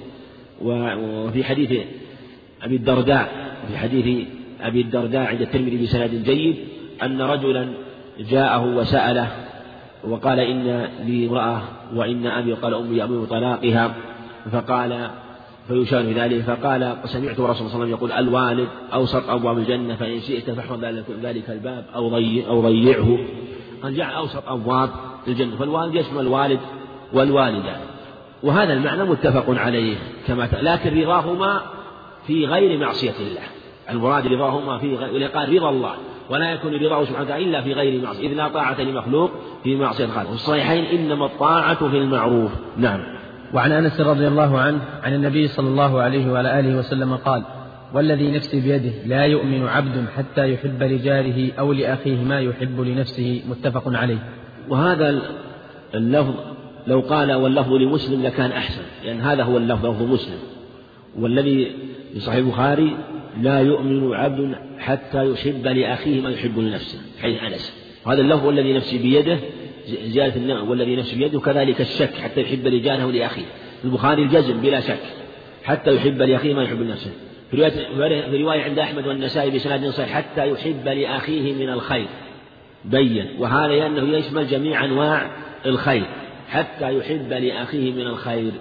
وفي 0.62 1.44
حديث 1.44 1.80
أبي 2.64 2.76
الدرداء 2.76 3.56
في 3.68 3.78
حديث 3.78 4.28
أبي 4.62 4.82
الدرداء 4.82 5.22
عند 5.22 5.42
الترمذي 5.42 5.78
بسند 5.78 6.24
جيد 6.26 6.56
أن 7.04 7.22
رجلا 7.22 7.74
جاءه 8.20 8.76
وسأله 8.76 9.45
وقال 10.10 10.40
إن 10.40 10.90
لي 11.06 11.28
امرأة 11.28 11.62
وإن 11.96 12.28
أبي 12.28 12.54
قال 12.54 12.74
أمي 12.74 13.04
أمر 13.04 13.26
طلاقها. 13.26 13.96
فقال 14.52 15.10
فيشار 15.68 16.04
بذلك 16.04 16.42
فقال 16.42 16.98
سمعت 17.06 17.40
رسول 17.40 17.46
الله 17.46 17.54
صلى 17.54 17.66
الله 17.66 17.76
عليه 17.76 17.76
وسلم 17.76 17.90
يقول 17.90 18.12
الوالد 18.12 18.68
أوسط 18.94 19.30
أبواب 19.30 19.58
الجنة 19.58 19.96
فإن 19.96 20.20
شئت 20.22 20.52
فاحفظ 20.52 20.84
ذلك 21.24 21.50
الباب 21.50 21.86
أو 21.96 22.10
ضيع 22.10 22.48
أو 22.48 22.62
ضيعه. 22.62 23.18
قال 23.84 23.96
جعل 23.96 24.14
أوسط 24.16 24.44
أبواب 24.48 24.90
الجنة. 25.28 25.56
فالوالد 25.56 25.96
يشمل 25.96 26.20
الوالد 26.20 26.60
والوالدة. 27.14 27.76
وهذا 28.44 28.74
المعنى 28.74 29.04
متفق 29.04 29.46
عليه 29.60 29.96
كما 30.28 30.50
لكن 30.62 31.02
رضاهما 31.02 31.62
في 32.28 32.46
غير 32.46 32.80
معصية 32.80 33.16
الله. 33.20 33.44
المراد 33.90 34.28
رضاهما 34.28 34.78
في 34.78 34.96
غير 34.96 35.28
قال 35.28 35.56
رضا 35.56 35.70
الله. 35.70 35.96
ولا 36.30 36.52
يكون 36.52 36.74
رضاه 36.74 37.04
سبحانه 37.04 37.26
وتعالى 37.26 37.46
إلا 37.46 37.62
في 37.62 37.74
غير 37.74 38.02
معصية 38.02 38.28
إذ 38.28 38.34
لا 38.34 38.48
طاعة 38.48 38.82
لمخلوق 38.82 39.32
في 39.64 39.76
معصية 39.76 40.06
الخالق 40.06 40.30
في 40.30 40.36
الصحيحين 40.36 40.86
إنما 40.86 41.26
الطاعة 41.26 41.90
في 41.90 41.98
المعروف. 41.98 42.52
نعم. 42.78 43.00
وعن 43.54 43.72
أنس 43.72 44.02
رضي 44.02 44.28
الله 44.28 44.60
عنه 44.60 44.82
عن 45.04 45.14
النبي 45.14 45.48
صلى 45.48 45.68
الله 45.68 46.02
عليه 46.02 46.32
وعلى 46.32 46.60
آله 46.60 46.78
وسلم 46.78 47.16
قال 47.16 47.44
والذي 47.94 48.32
نفسي 48.32 48.62
بيده 48.62 48.92
لا 49.06 49.26
يؤمن 49.26 49.68
عبد 49.68 50.06
حتى 50.18 50.54
يحب 50.54 50.84
لجاره 50.84 51.52
أو 51.60 51.74
لأخيه 51.74 52.24
ما 52.24 52.40
يحب 52.40 52.82
لنفسه. 52.82 53.42
متفق 53.50 53.84
عليه. 53.88 54.24
وهذا 54.70 55.22
اللفظ 55.96 56.34
لو 56.88 57.00
قال 57.00 57.34
واللفظ 57.34 57.74
لمسلم 57.74 58.24
لكان 58.24 58.52
أحسن 58.52 58.82
لأن 59.06 59.22
هذا 59.22 59.44
هو 59.44 59.58
اللفظ 59.58 59.86
لفظ 59.86 60.02
مسلم. 60.02 60.40
والذي 61.20 61.72
في 62.14 62.20
صحيح 62.20 62.38
البخاري 62.38 62.98
لا 63.42 63.60
يؤمن 63.60 64.14
عبد 64.14 64.56
حتى 64.80 65.32
يحب 65.32 65.68
لأخيه 65.68 66.22
ما 66.22 66.30
يحب 66.30 66.60
لنفسه 66.60 67.00
حيث 67.22 67.44
أنس. 67.44 67.74
وهذا 68.06 68.22
اللفظ 68.22 68.46
والذي 68.46 68.74
نفسي 68.74 68.98
بيده 68.98 69.40
زيادة 70.04 70.64
والذي 70.64 70.96
نفسي 70.96 71.16
بيده 71.16 71.38
وكذلك 71.38 71.82
الشك 71.82 72.14
حتى 72.14 72.42
يحب 72.42 72.68
لجاره 72.68 73.12
لأخيه. 73.12 73.46
البخاري 73.84 74.24
الجزم 74.24 74.62
بلا 74.62 74.80
شك 74.80 75.00
حتى 75.64 75.96
يحب 75.96 76.22
لأخيه 76.22 76.54
ما 76.54 76.64
يحب 76.64 76.82
لنفسه. 76.82 77.12
في 77.52 77.58
رواية, 77.58 78.30
في 78.30 78.38
رواية 78.38 78.64
عند 78.64 78.80
أحمد 78.80 79.08
والنسائي 79.08 79.52
بسناد 79.52 79.90
صحيح 79.90 80.10
حتى 80.10 80.50
يحب 80.50 80.88
لأخيه 80.88 81.54
من 81.54 81.70
الخير. 81.70 82.08
بين. 82.86 83.28
وهذا 83.40 83.74
لأنه 83.74 84.18
يشمل 84.18 84.48
جميع 84.48 84.86
أنواع 84.86 85.30
الخير. 85.66 86.06
حتى 86.50 86.98
يحب 86.98 87.34
لأخيه 87.34 87.92
من 87.92 88.08
الخير. 88.08 88.52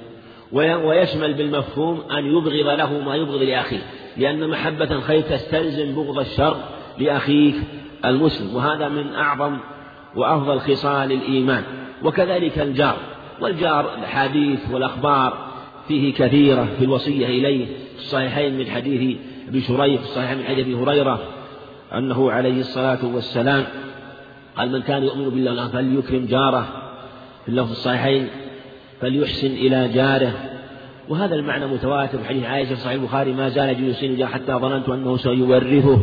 ويشمل 0.52 1.34
بالمفهوم 1.34 2.00
أن 2.10 2.26
يبغض 2.26 2.78
له 2.78 3.00
ما 3.00 3.16
يبغض 3.16 3.42
لأخيه. 3.42 3.82
لأن 4.16 4.48
محبة 4.48 4.92
الخير 4.92 5.20
تستلزم 5.20 5.94
بغض 5.94 6.18
الشر 6.18 6.57
لأخيك 6.98 7.55
المسلم 8.05 8.55
وهذا 8.55 8.88
من 8.88 9.14
أعظم 9.14 9.59
وأفضل 10.16 10.61
خصال 10.61 11.12
الإيمان. 11.12 11.62
وكذلك 12.03 12.59
الجار 12.59 12.96
والجار 13.40 13.94
الحديث 13.94 14.61
والأخبار 14.70 15.38
فيه 15.88 16.14
كثيرة 16.14 16.68
في 16.79 16.85
الوصية 16.85 17.27
إليه 17.27 17.66
في 17.66 17.98
الصحيحين 17.98 18.59
من 18.59 18.66
حديث 18.66 19.18
أبي 19.48 19.61
شريح 19.61 20.00
في 20.00 20.07
الصحيحين 20.07 20.38
من 20.38 20.44
حديث 20.44 20.66
أبي 20.66 20.74
هريرة 20.74 21.20
أنه 21.92 22.31
عليه 22.31 22.61
الصلاة 22.61 23.05
والسلام 23.05 23.64
قال 24.57 24.72
من 24.72 24.83
كان 24.83 25.03
يؤمن 25.03 25.29
بالله 25.31 25.68
فليكرم 25.68 26.27
جاره. 26.27 26.68
في 27.44 27.48
اللفظ 27.48 27.70
الصحيحين 27.70 28.29
فليحسن 29.00 29.46
إلى 29.46 29.88
جاره. 29.88 30.33
وهذا 31.09 31.35
المعنى 31.35 31.67
متواتر 31.67 32.19
في 32.19 32.29
حديث 32.29 32.45
عائشة 32.45 32.75
في 32.75 32.81
صحيح 32.81 32.93
البخاري 32.93 33.33
ما 33.33 33.49
زال 33.49 33.97
جاره 34.01 34.27
حتى 34.27 34.53
ظننت 34.53 34.88
أنه 34.88 35.17
سيورثه. 35.17 36.01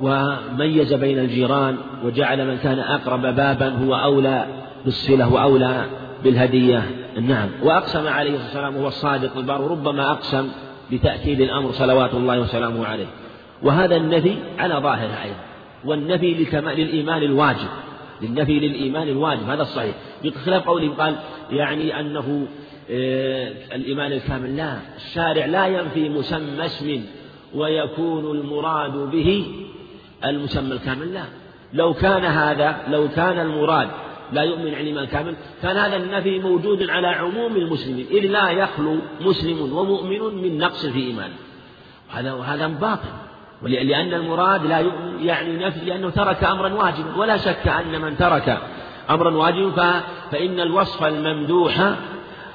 وميز 0.00 0.94
بين 0.94 1.18
الجيران 1.18 1.76
وجعل 2.04 2.46
من 2.46 2.56
كان 2.56 2.78
أقرب 2.78 3.22
بابا 3.22 3.68
هو 3.68 3.94
أولى 3.94 4.46
بالصلة 4.84 5.32
وأولى 5.32 5.84
بالهدية. 6.24 6.82
نعم. 7.20 7.48
وأقسم 7.62 8.08
عليه 8.08 8.30
الصلاة 8.30 8.44
والسلام 8.44 8.76
وهو 8.76 8.88
الصادق 8.88 9.36
البار 9.36 9.62
وربما 9.62 10.12
أقسم 10.12 10.48
بتأكيد 10.92 11.40
الأمر 11.40 11.72
صلوات 11.72 12.14
الله 12.14 12.40
وسلامه 12.40 12.86
عليه. 12.86 13.06
وهذا 13.62 13.96
النفي 13.96 14.36
على 14.58 14.74
ظاهره 14.74 15.22
أيضا 15.24 15.36
والنفي 15.84 16.34
للإيمان 16.54 17.22
الواجب 17.22 17.68
للنفي 18.22 18.60
للإيمان 18.60 19.08
الواجب 19.08 19.48
هذا 19.48 19.62
الصحيح. 19.62 19.94
بخلاف 20.24 20.66
قوله 20.66 20.94
قال 20.98 21.14
يعني 21.50 22.00
أنه 22.00 22.46
الإيمان 22.90 24.12
الكامل. 24.12 24.56
لا 24.56 24.78
الشارع 24.96 25.46
لا 25.46 25.66
ينفي 25.66 26.08
مسمى 26.08 26.64
اسم 26.64 27.04
ويكون 27.54 28.38
المراد 28.38 28.92
به 28.92 29.46
المسمى 30.24 30.72
الكامل. 30.72 31.14
لا 31.14 31.22
لو 31.72 31.94
كان 31.94 32.24
هذا 32.24 32.76
لو 32.88 33.08
كان 33.08 33.38
المراد 33.38 33.88
لا 34.32 34.42
يؤمن 34.42 34.74
علما 34.74 35.04
كامل 35.04 35.34
كان 35.62 35.76
هذا 35.76 35.96
النفي 35.96 36.38
موجود 36.38 36.90
على 36.90 37.06
عموم 37.06 37.56
المسلمين 37.56 38.06
إذ 38.10 38.26
لا 38.26 38.50
يخلو 38.50 38.96
مسلم 39.20 39.72
ومؤمن 39.72 40.42
من 40.42 40.58
نقص 40.58 40.86
في 40.86 40.98
إيمانه 40.98 41.34
وهذا 42.10 42.32
وهذا 42.32 42.66
باطل. 42.66 43.08
ولأن 43.62 44.14
المراد 44.14 44.66
لا 44.66 44.84
يعني 45.20 45.56
نفي 45.66 45.84
لأنه 45.84 46.10
ترك 46.10 46.44
أمرا 46.44 46.74
واجبا. 46.74 47.16
ولا 47.16 47.36
شك 47.36 47.68
أن 47.68 48.00
من 48.00 48.16
ترك 48.16 48.58
أمرا 49.10 49.30
واجبا 49.36 50.00
فإن 50.32 50.60
الوصف 50.60 51.04
الممدوح 51.04 51.94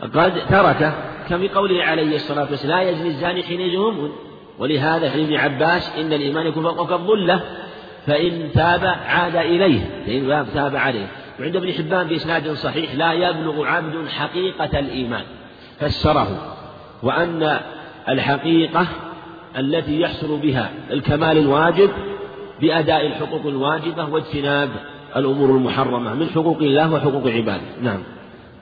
قد 0.01 0.33
تركه 0.49 0.93
كما 1.29 1.47
قوله 1.55 1.83
عليه 1.83 2.15
الصلاة 2.15 2.47
والسلام 2.51 2.77
لا 2.77 2.89
يزني 2.89 3.07
الزاني 3.07 3.43
حين 3.43 3.61
يزني 3.61 4.11
ولهذا 4.59 5.09
في 5.09 5.21
ابن 5.21 5.35
عباس 5.35 5.95
إن 5.99 6.13
الإيمان 6.13 6.47
يكون 6.47 6.63
فوق 6.63 6.91
الظلة 6.91 7.41
فإن 8.07 8.51
تاب 8.53 8.95
عاد 9.05 9.35
إليه. 9.35 9.79
فإن 10.05 10.45
تاب 10.53 10.75
عليه. 10.75 11.07
وعند 11.39 11.55
ابن 11.55 11.73
حبان 11.73 12.07
بإسناد 12.07 12.53
صحيح 12.53 12.95
لا 12.95 13.13
يبلغ 13.13 13.65
عبد 13.65 14.07
حقيقة 14.07 14.79
الإيمان. 14.79 15.23
فسره. 15.79 16.55
وأن 17.03 17.59
الحقيقة 18.09 18.87
التي 19.57 20.01
يحصل 20.01 20.37
بها 20.37 20.69
الكمال 20.91 21.37
الواجب 21.37 21.89
بأداء 22.61 23.07
الحقوق 23.07 23.45
الواجبة 23.45 24.09
واجتناب 24.09 24.69
الأمور 25.15 25.49
المحرمة 25.49 26.13
من 26.13 26.29
حقوق 26.29 26.57
الله 26.57 26.93
وحقوق 26.93 27.27
عباده. 27.27 27.61
نعم. 27.81 28.03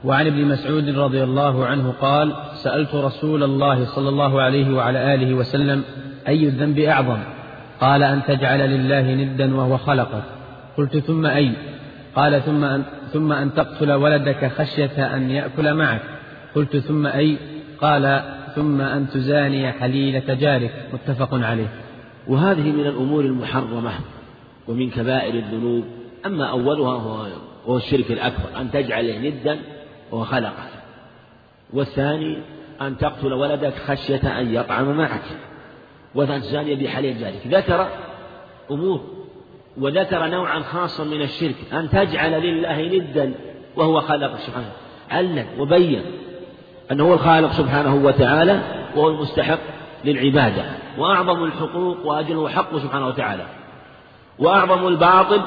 وعن 0.04 0.28
ابن 0.28 0.46
مسعود 0.46 0.90
رضي 0.90 1.24
الله 1.24 1.66
عنه 1.66 1.94
قال 2.02 2.34
سألت 2.56 2.96
رسول 2.96 3.44
الله 3.44 3.86
صلى 3.86 4.10
الله 4.10 4.42
عليه 4.42 4.74
وعلى 4.74 5.14
آله 5.16 5.34
وسلم 5.34 5.84
أي 6.28 6.44
الذنب 6.44 6.80
أعظم؟ 6.80 7.20
قال 7.82 8.04
أن 8.04 8.22
تجعل 8.28 8.60
لله 8.60 9.14
ندا 9.14 9.56
وهو 9.56 9.78
خلقك. 9.78 10.24
قلت 10.78 10.98
ثم 10.98 11.26
أي؟ 11.26 11.52
قال 12.16 12.42
ثم 12.42 12.64
أن, 12.64 12.84
ثم 13.14 13.32
أن 13.32 13.54
تقتل 13.54 13.92
ولدك 13.92 14.52
خشية 14.58 15.16
أن 15.16 15.30
يأكل 15.30 15.74
معك. 15.74 16.02
قلت 16.56 16.78
ثم 16.78 17.08
أي؟ 17.08 17.38
قال 17.82 18.22
ثم 18.56 18.82
أن 18.82 19.10
تزاني 19.10 19.72
حليلة 19.72 20.34
جارك. 20.34 20.72
متفق 20.94 21.34
عليه. 21.34 21.70
وهذه 22.28 22.72
من 22.72 22.88
الأمور 22.88 23.26
المحرمة 23.26 23.92
ومن 24.68 24.90
كبائر 24.90 25.34
الذنوب 25.34 25.84
أما 26.26 26.46
أولها 26.46 27.28
هو, 27.66 27.78
الشرك 27.78 28.12
الأكبر 28.12 28.62
أن 28.62 28.72
تجعل 28.72 29.22
ندا 29.22 29.60
وهو 30.12 30.24
خلقك 30.24 30.70
والثاني 31.74 32.38
أن 32.82 32.98
تقتل 32.98 33.34
ولدك 33.34 33.74
خشية 33.88 34.40
أن 34.40 34.54
يطعم 34.54 34.98
معك. 34.98 35.22
وأن 36.16 36.42
تزاني 36.42 36.76
بحليل 36.76 37.20
جارك 37.20 37.42
ذكر 37.48 37.88
أمور 38.72 39.02
وذكر 39.78 40.28
نوعا 40.28 40.60
خاصا 40.60 41.04
من 41.04 41.22
الشرك 41.22 41.56
أن 41.74 41.90
تجعل 41.90 42.32
لله 42.32 42.82
ندا 42.82 43.34
وهو 43.76 44.02
خلق 44.02 44.36
سبحانه. 44.36 44.72
علم 45.12 45.46
وبين 45.60 46.04
أنه 46.92 47.10
هو 47.10 47.14
الخالق 47.14 47.52
سبحانه 47.52 47.96
وتعالى 47.96 48.62
وهو 48.96 49.08
المستحق 49.08 49.60
للعبادة. 50.06 50.64
وأعظم 50.98 51.44
الحقوق 51.44 52.06
وأجله 52.06 52.50
حق 52.50 52.78
سبحانه 52.78 53.08
وتعالى. 53.08 53.46
وأعظم 54.40 54.88
الباطل 54.88 55.42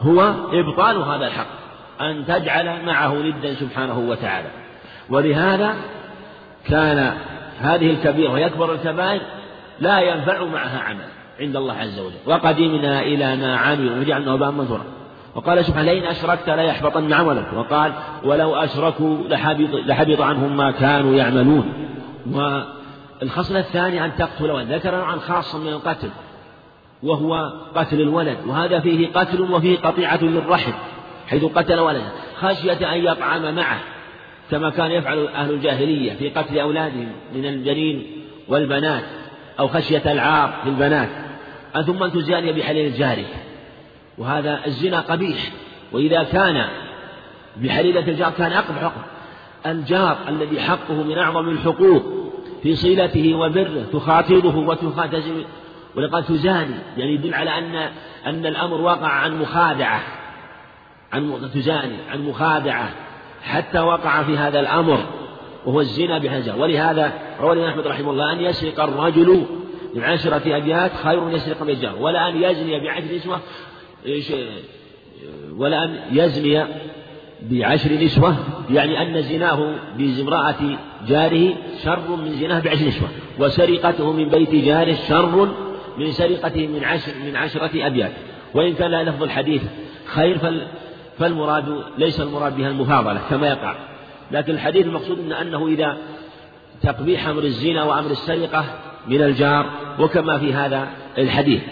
هو 0.00 0.34
إبطال 0.52 0.96
هذا 1.02 1.26
الحق. 1.26 1.57
أن 2.00 2.26
تجعل 2.26 2.86
معه 2.86 3.14
ندا 3.14 3.54
سبحانه 3.54 3.98
وتعالى. 3.98 4.48
ولهذا 5.10 5.74
كان 6.64 7.12
هذه 7.58 7.90
الكبيرة 7.90 8.32
ويكبر 8.32 8.72
الكبائر 8.72 9.20
لا 9.80 10.00
ينفع 10.00 10.44
معها 10.44 10.80
عمل 10.80 11.04
عند 11.40 11.56
الله 11.56 11.74
عز 11.74 11.98
وجل. 11.98 12.16
وقدمنا 12.26 13.00
إلى 13.00 13.36
ما 13.36 13.56
عملوا. 13.56 13.96
وجعلنا 13.96 14.34
هباء 14.34 14.50
منثورا 14.50 14.84
وقال 15.34 15.64
سبحانه 15.64 15.92
لئن 15.92 16.04
أشركت 16.04 16.48
ليحبطن 16.48 17.12
عملك. 17.12 17.46
وقال 17.56 17.92
ولو 18.24 18.54
أشركوا 18.54 19.28
لحبط, 19.28 19.74
لحبط 19.74 20.20
عنهم 20.20 20.56
ما 20.56 20.70
كانوا 20.70 21.14
يعملون. 21.14 21.72
والخصلة 23.22 23.58
الثانية 23.58 24.04
أن 24.04 24.16
تقتل 24.16 24.50
ولد. 24.50 24.72
ذكر 24.72 24.96
نوعا 24.96 25.16
خاصا 25.16 25.58
من 25.58 25.68
القتل 25.68 26.08
وهو 27.02 27.52
قتل 27.74 28.00
الولد. 28.00 28.36
وهذا 28.46 28.80
فيه 28.80 29.12
قتل 29.12 29.40
وفيه 29.40 29.78
قطيعة 29.78 30.22
للرحم. 30.22 30.72
حيث 31.28 31.44
قتل 31.44 31.80
ولدا 31.80 32.08
خشية 32.36 32.94
أن 32.94 33.04
يطعم 33.04 33.54
معه 33.54 33.80
كما 34.50 34.70
كان 34.70 34.90
يفعل 34.90 35.26
أهل 35.26 35.50
الجاهلية 35.50 36.12
في 36.12 36.28
قتل 36.28 36.58
أولادهم 36.58 37.08
من 37.34 37.46
الجنين 37.46 38.06
والبنات 38.48 39.04
أو 39.60 39.68
خشية 39.68 40.12
العار 40.12 40.52
في 40.62 40.68
البنات. 40.68 41.08
ثم 41.86 42.02
أن 42.02 42.12
تزاني 42.12 42.52
بحليل 42.52 42.86
الجاري 42.86 43.26
وهذا 44.18 44.60
الزنا 44.66 45.00
قبيح. 45.00 45.38
وإذا 45.92 46.22
كان 46.22 46.64
بحليلة 47.56 48.08
الجار 48.08 48.30
كان 48.38 48.52
أقبح 48.52 48.82
أقبح 48.82 49.04
الجار 49.66 50.18
الذي 50.28 50.60
حقه 50.60 51.02
من 51.02 51.18
أعظم 51.18 51.48
الحقوق 51.48 52.02
في 52.62 52.76
صلته 52.76 53.34
وبره 53.34 53.86
تخاطبه 53.92 54.56
وتخاتزم 54.56 55.42
ولقد 55.96 56.24
تزاني 56.24 56.74
يعني 56.96 57.14
يدل 57.14 57.34
على 57.34 57.58
أن 57.58 57.90
أن 58.26 58.46
الأمر 58.46 58.80
وقع 58.80 59.08
عن 59.08 59.40
مخادعة. 59.40 60.02
عن 61.12 61.50
تزاني 61.54 61.96
عن 62.10 62.22
مخادعة 62.22 62.90
حتى 63.42 63.80
وقع 63.80 64.22
في 64.22 64.36
هذا 64.36 64.60
الأمر 64.60 64.98
وهو 65.66 65.80
الزنا 65.80 66.18
بهذا 66.18 66.54
ولهذا 66.54 67.12
روى 67.40 67.52
الإمام 67.52 67.70
أحمد 67.70 67.86
رحمه 67.86 68.10
الله 68.10 68.32
أن 68.32 68.40
يسرق 68.40 68.80
الرجل 68.80 69.44
بعشرة 69.94 70.56
أبيات 70.56 70.92
خير 70.94 71.20
من 71.20 71.32
يسرق 71.32 71.62
بالجار 71.62 71.96
ولا 72.00 72.28
أن 72.28 72.42
يزني 72.42 72.80
بعشر 72.80 73.14
نسوة 73.14 73.40
ولا 75.56 75.84
أن 75.84 75.98
يزني 76.12 76.64
بعشر 77.42 77.92
نسوة 77.92 78.36
يعني 78.70 79.02
أن 79.02 79.22
زناه 79.22 79.74
بامرأة 79.96 80.78
جاره 81.08 81.54
شر 81.84 82.16
من 82.16 82.30
زناه 82.30 82.60
بعشر 82.60 82.86
نسوة. 82.86 83.08
وسرقته 83.38 84.12
من 84.12 84.28
بيت 84.28 84.54
جاره 84.54 84.96
شر 85.08 85.48
من 85.98 86.12
سرقته 86.12 86.66
من 86.66 86.84
عشر 86.84 87.12
من 87.26 87.36
عشرة 87.36 87.86
أبيات. 87.86 88.12
وإن 88.54 88.74
كان 88.74 88.90
لفظ 88.90 89.22
الحديث 89.22 89.62
خير 90.06 90.38
فالمراد 91.18 91.82
ليس 91.98 92.20
المراد 92.20 92.56
بها 92.56 92.68
المفاضلة 92.68 93.20
كما 93.30 93.48
يقع. 93.48 93.74
لكن 94.30 94.52
الحديث 94.52 94.86
المقصود 94.86 95.18
إن 95.18 95.32
أنه 95.32 95.66
إذا 95.66 95.96
تقبيح 96.82 97.28
أمر 97.28 97.42
الزنا 97.42 97.84
وأمر 97.84 98.10
السرقة 98.10 98.64
من 99.06 99.22
الجار 99.22 99.66
وكما 100.00 100.38
في 100.38 100.54
هذا 100.54 100.88
الحديث. 101.18 101.62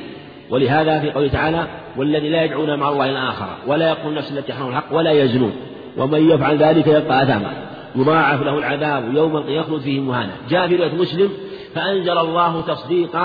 ولهذا 0.51 1.01
في 1.01 1.11
قوله 1.11 1.29
تعالى 1.29 1.67
والذي 1.97 2.29
لا 2.29 2.45
يدعون 2.45 2.79
مع 2.79 2.89
الله 2.89 3.11
الآخر 3.11 3.49
ولا 3.67 3.89
يقول 3.89 4.15
نفس 4.15 4.33
التي 4.33 4.53
حرم 4.53 4.69
الحق 4.69 4.95
ولا 4.95 5.11
يزنون 5.11 5.53
ومن 5.97 6.31
يفعل 6.31 6.57
ذلك 6.57 6.87
يلقى 6.87 7.23
أثاما. 7.23 7.53
يضاعف 7.97 8.43
له 8.43 8.59
العذاب 8.59 9.15
يوم 9.15 9.45
يخلد 9.49 9.81
فيه 9.81 10.01
مهانا. 10.01 10.33
جاء 10.49 10.69
في 10.69 10.77
رواية 10.77 10.95
مسلم 10.95 11.31
فأنزل 11.75 12.19
الله 12.19 12.61
تصديق 12.61 13.17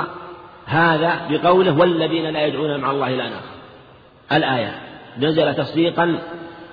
هذا 0.66 1.22
بقوله 1.30 1.80
والذين 1.80 2.30
لا 2.30 2.46
يدعون 2.46 2.80
مع 2.80 2.92
الله 2.92 3.08
إلى 3.08 3.24
آخر. 3.24 3.42
الآية 4.32 4.91
نزل 5.20 5.56
تصديقا 5.56 6.20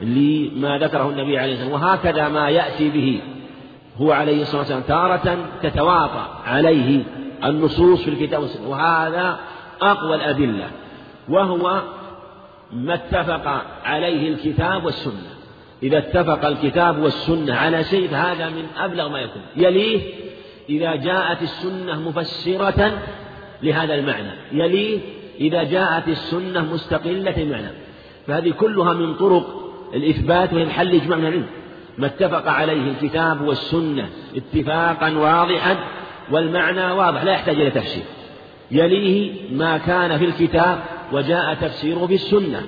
لما 0.00 0.78
ذكره 0.78 1.08
النبي 1.08 1.38
عليه 1.38 1.52
الصلاة 1.52 1.72
والسلام. 1.72 1.90
وهكذا 1.90 2.28
ما 2.28 2.48
يأتي 2.48 2.88
به 2.88 3.20
هو 3.96 4.12
عليه 4.12 4.42
الصلاة 4.42 4.60
والسلام 4.60 4.82
تارة 4.82 5.38
تتواطأ 5.62 6.42
عليه 6.46 7.02
النصوص 7.44 8.02
في 8.02 8.10
الكتاب 8.10 8.42
والسنة. 8.42 8.68
وهذا 8.68 9.38
أقوى 9.82 10.14
الأدلة 10.14 10.66
وهو 11.28 11.82
ما 12.72 12.94
اتفق 12.94 13.62
عليه 13.84 14.28
الكتاب 14.28 14.84
والسنة. 14.84 15.30
إذا 15.82 15.98
اتفق 15.98 16.44
الكتاب 16.46 16.98
والسنة 16.98 17.54
على 17.54 17.84
شيء 17.84 18.08
فهذا 18.08 18.48
من 18.48 18.66
أبلغ 18.78 19.08
ما 19.08 19.20
يكون. 19.20 19.42
يليه 19.56 20.00
إذا 20.68 20.94
جاءت 20.94 21.42
السنة 21.42 22.00
مفسرة 22.00 22.98
لهذا 23.62 23.94
المعنى. 23.94 24.30
يليه 24.52 25.00
إذا 25.40 25.62
جاءت 25.62 26.08
السنة 26.08 26.72
مستقلة 26.72 27.42
المعنى 27.42 27.87
فهذه 28.28 28.50
كلها 28.50 28.92
من 28.92 29.14
طرق 29.14 29.72
الإثبات 29.94 30.52
وهي 30.52 30.64
محل 30.64 30.94
إجماع 30.94 31.18
من 31.18 31.26
العلم. 31.26 31.46
ما 31.98 32.06
اتفق 32.06 32.48
عليه 32.48 32.90
الكتاب 32.90 33.40
والسنة 33.40 34.08
اتفاقا 34.36 35.10
واضحا 35.10 35.76
والمعنى 36.30 36.92
واضح 36.92 37.24
لا 37.24 37.32
يحتاج 37.32 37.60
إلى 37.60 37.70
تفسير. 37.70 38.02
يليه 38.70 39.32
ما 39.52 39.78
كان 39.78 40.18
في 40.18 40.24
الكتاب 40.24 40.78
وجاء 41.12 41.54
تفسيره 41.54 42.06
في 42.06 42.14
السنة. 42.14 42.62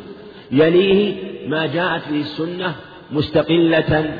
يليه 0.53 1.15
ما 1.49 1.67
جاءت 1.67 2.09
به 2.09 2.21
السنة 2.21 2.75
مستقلة 3.13 4.19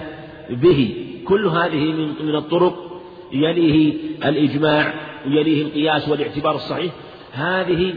به. 0.51 1.07
كل 1.25 1.47
هذه 1.47 1.93
من 1.93 2.27
من 2.27 2.37
الطرق. 2.37 3.03
يليه 3.33 3.95
الإجماع 4.25 4.95
ويليه 5.27 5.63
القياس 5.63 6.09
والاعتبار 6.09 6.55
الصحيح. 6.55 6.93
هذه 7.33 7.95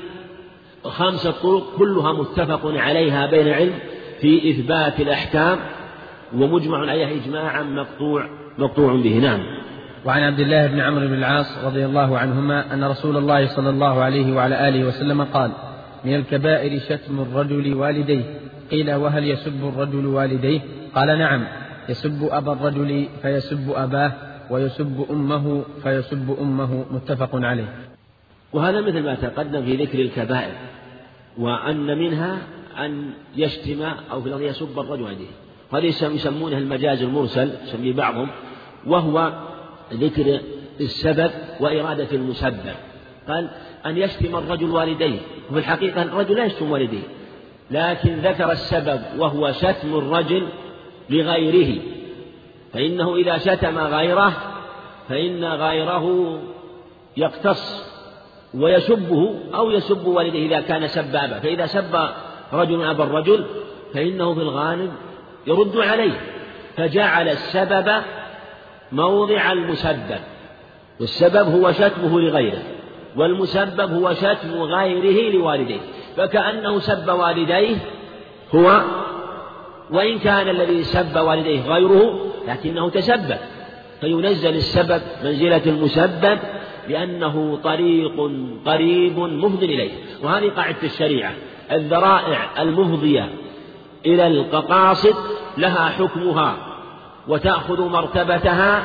خمسة 0.84 1.32
طرق 1.32 1.64
كلها 1.78 2.14
متفق 2.14 2.62
عليها 2.66 3.26
بين 3.26 3.48
العلم 3.48 3.74
في 4.22 4.50
إثبات 4.50 5.00
الأحكام 5.00 5.58
ومجمع 6.36 6.78
عليها 6.78 7.24
إجماعا 7.24 7.64
مقطوع 7.64 8.30
مقطوع 8.58 8.94
به. 8.94 9.20
نعم. 9.20 9.40
وعن 10.06 10.24
عبد 10.24 10.40
الله 10.40 10.68
بن 10.68 10.80
عمرو 10.80 11.08
بن 11.08 11.14
العاص 11.14 11.58
رضي 11.66 11.86
الله 11.86 12.18
عنهما 12.18 12.74
أن 12.74 12.84
رسول 12.84 13.18
الله 13.18 13.48
صلى 13.48 13.70
الله 13.70 14.02
عليه 14.02 14.36
وعلى 14.36 14.70
آله 14.70 14.88
وسلم 14.88 15.24
قال 15.24 15.52
من 16.06 16.16
الكبائر 16.16 16.80
شتم 16.80 17.20
الرجل 17.20 17.74
والديه. 17.74 18.24
قيل 18.72 18.94
وهل 18.94 19.24
يسب 19.24 19.68
الرجل 19.68 20.06
والديه؟ 20.06 20.60
قال 20.96 21.20
نعم 21.20 21.44
يسب 21.90 22.30
أبا 22.32 22.54
الرجل 22.54 23.08
فيسب 23.22 23.74
أباه 23.76 24.12
ويسب 24.50 25.06
أمه 25.12 25.64
فيسب 25.84 26.38
أمه. 26.42 26.86
متفق 26.92 27.30
عليه. 27.34 27.93
وهذا 28.54 28.82
مثل 28.82 29.04
ما 29.04 29.16
تقدم 29.16 29.66
في 29.66 29.76
ذكر 29.76 30.00
الكبائر 30.00 30.54
وأن 31.38 31.98
منها 31.98 32.38
أن 32.80 33.14
يشتم 33.36 33.82
أو 34.12 34.22
في 34.22 34.28
الأرض 34.28 34.42
يسب 34.42 34.80
الرجل 34.80 35.02
والديه 35.02 35.44
هذا 35.74 35.86
يسمونه 35.86 36.58
المجاز 36.58 37.02
المرسل 37.02 37.52
يسميه 37.64 37.94
بعضهم 37.94 38.30
وهو 38.88 39.34
ذكر 39.94 40.40
السبب 40.82 41.32
وإرادة 41.60 42.08
المسبب. 42.12 42.76
قال 43.28 43.50
أن 43.86 43.98
يشتم 43.98 44.36
الرجل 44.36 44.70
والديه. 44.70 45.20
وفي 45.50 45.60
الحقيقة 45.60 46.02
الرجل 46.02 46.36
لا 46.36 46.46
يشتم 46.46 46.72
والديه 46.72 47.04
لكن 47.72 48.16
ذكر 48.16 48.52
السبب 48.52 49.02
وهو 49.18 49.52
شتم 49.52 49.96
الرجل 49.96 50.48
لغيره. 51.10 51.82
فإنه 52.74 53.16
إذا 53.16 53.38
شتم 53.38 53.78
غيره 53.78 54.34
فإن 55.10 55.46
غيره 55.46 56.40
يقتص. 57.18 57.93
ويسبه 58.54 59.36
أو 59.56 59.72
يسب 59.72 60.08
والديه 60.08 60.46
إذا 60.48 60.62
كان 60.62 60.88
سبابا 60.88 61.40
فإذا 61.40 61.66
سب 61.66 62.10
رجل 62.54 62.84
أبا 62.84 63.04
الرجل 63.04 63.46
فإنه 63.94 64.34
في 64.34 64.40
الغالب 64.40 64.92
يرد 65.48 65.78
عليه 65.78 66.22
فجعل 66.78 67.30
السبب 67.30 67.92
موضع 68.92 69.52
المسبب 69.52 70.20
والسبب 71.00 71.48
هو 71.48 71.72
شتمه 71.72 72.20
لغيره 72.20 72.62
والمسبب 73.16 73.92
هو 73.94 74.14
شتم 74.14 74.62
غيره 74.62 75.36
لوالديه 75.36 75.80
فكأنه 76.18 76.80
سب 76.80 77.10
والديه 77.10 77.76
هو 78.56 78.82
وإن 79.92 80.20
كان 80.20 80.50
الذي 80.50 80.84
سب 80.84 81.18
والديه 81.18 81.62
غيره 81.68 82.20
لكنه 82.48 82.90
تسبب 82.90 83.38
فينزل 84.02 84.56
السبب 84.56 85.02
منزلة 85.24 85.62
المسبب 85.66 86.40
لأنه 86.90 87.60
طريق 87.64 88.32
قريب 88.66 89.20
مفض 89.20 89.64
إليه. 89.64 89.92
وهذه 90.24 90.50
قاعدة 90.50 90.84
الشريعة. 90.84 91.34
الذرائع 91.72 92.62
المفضية 92.62 93.30
إلى 94.06 94.28
الققاصد 94.28 95.16
لها 95.58 95.90
حكمها 95.90 96.58
وتأخذ 97.28 97.90
مرتبتها 97.90 98.84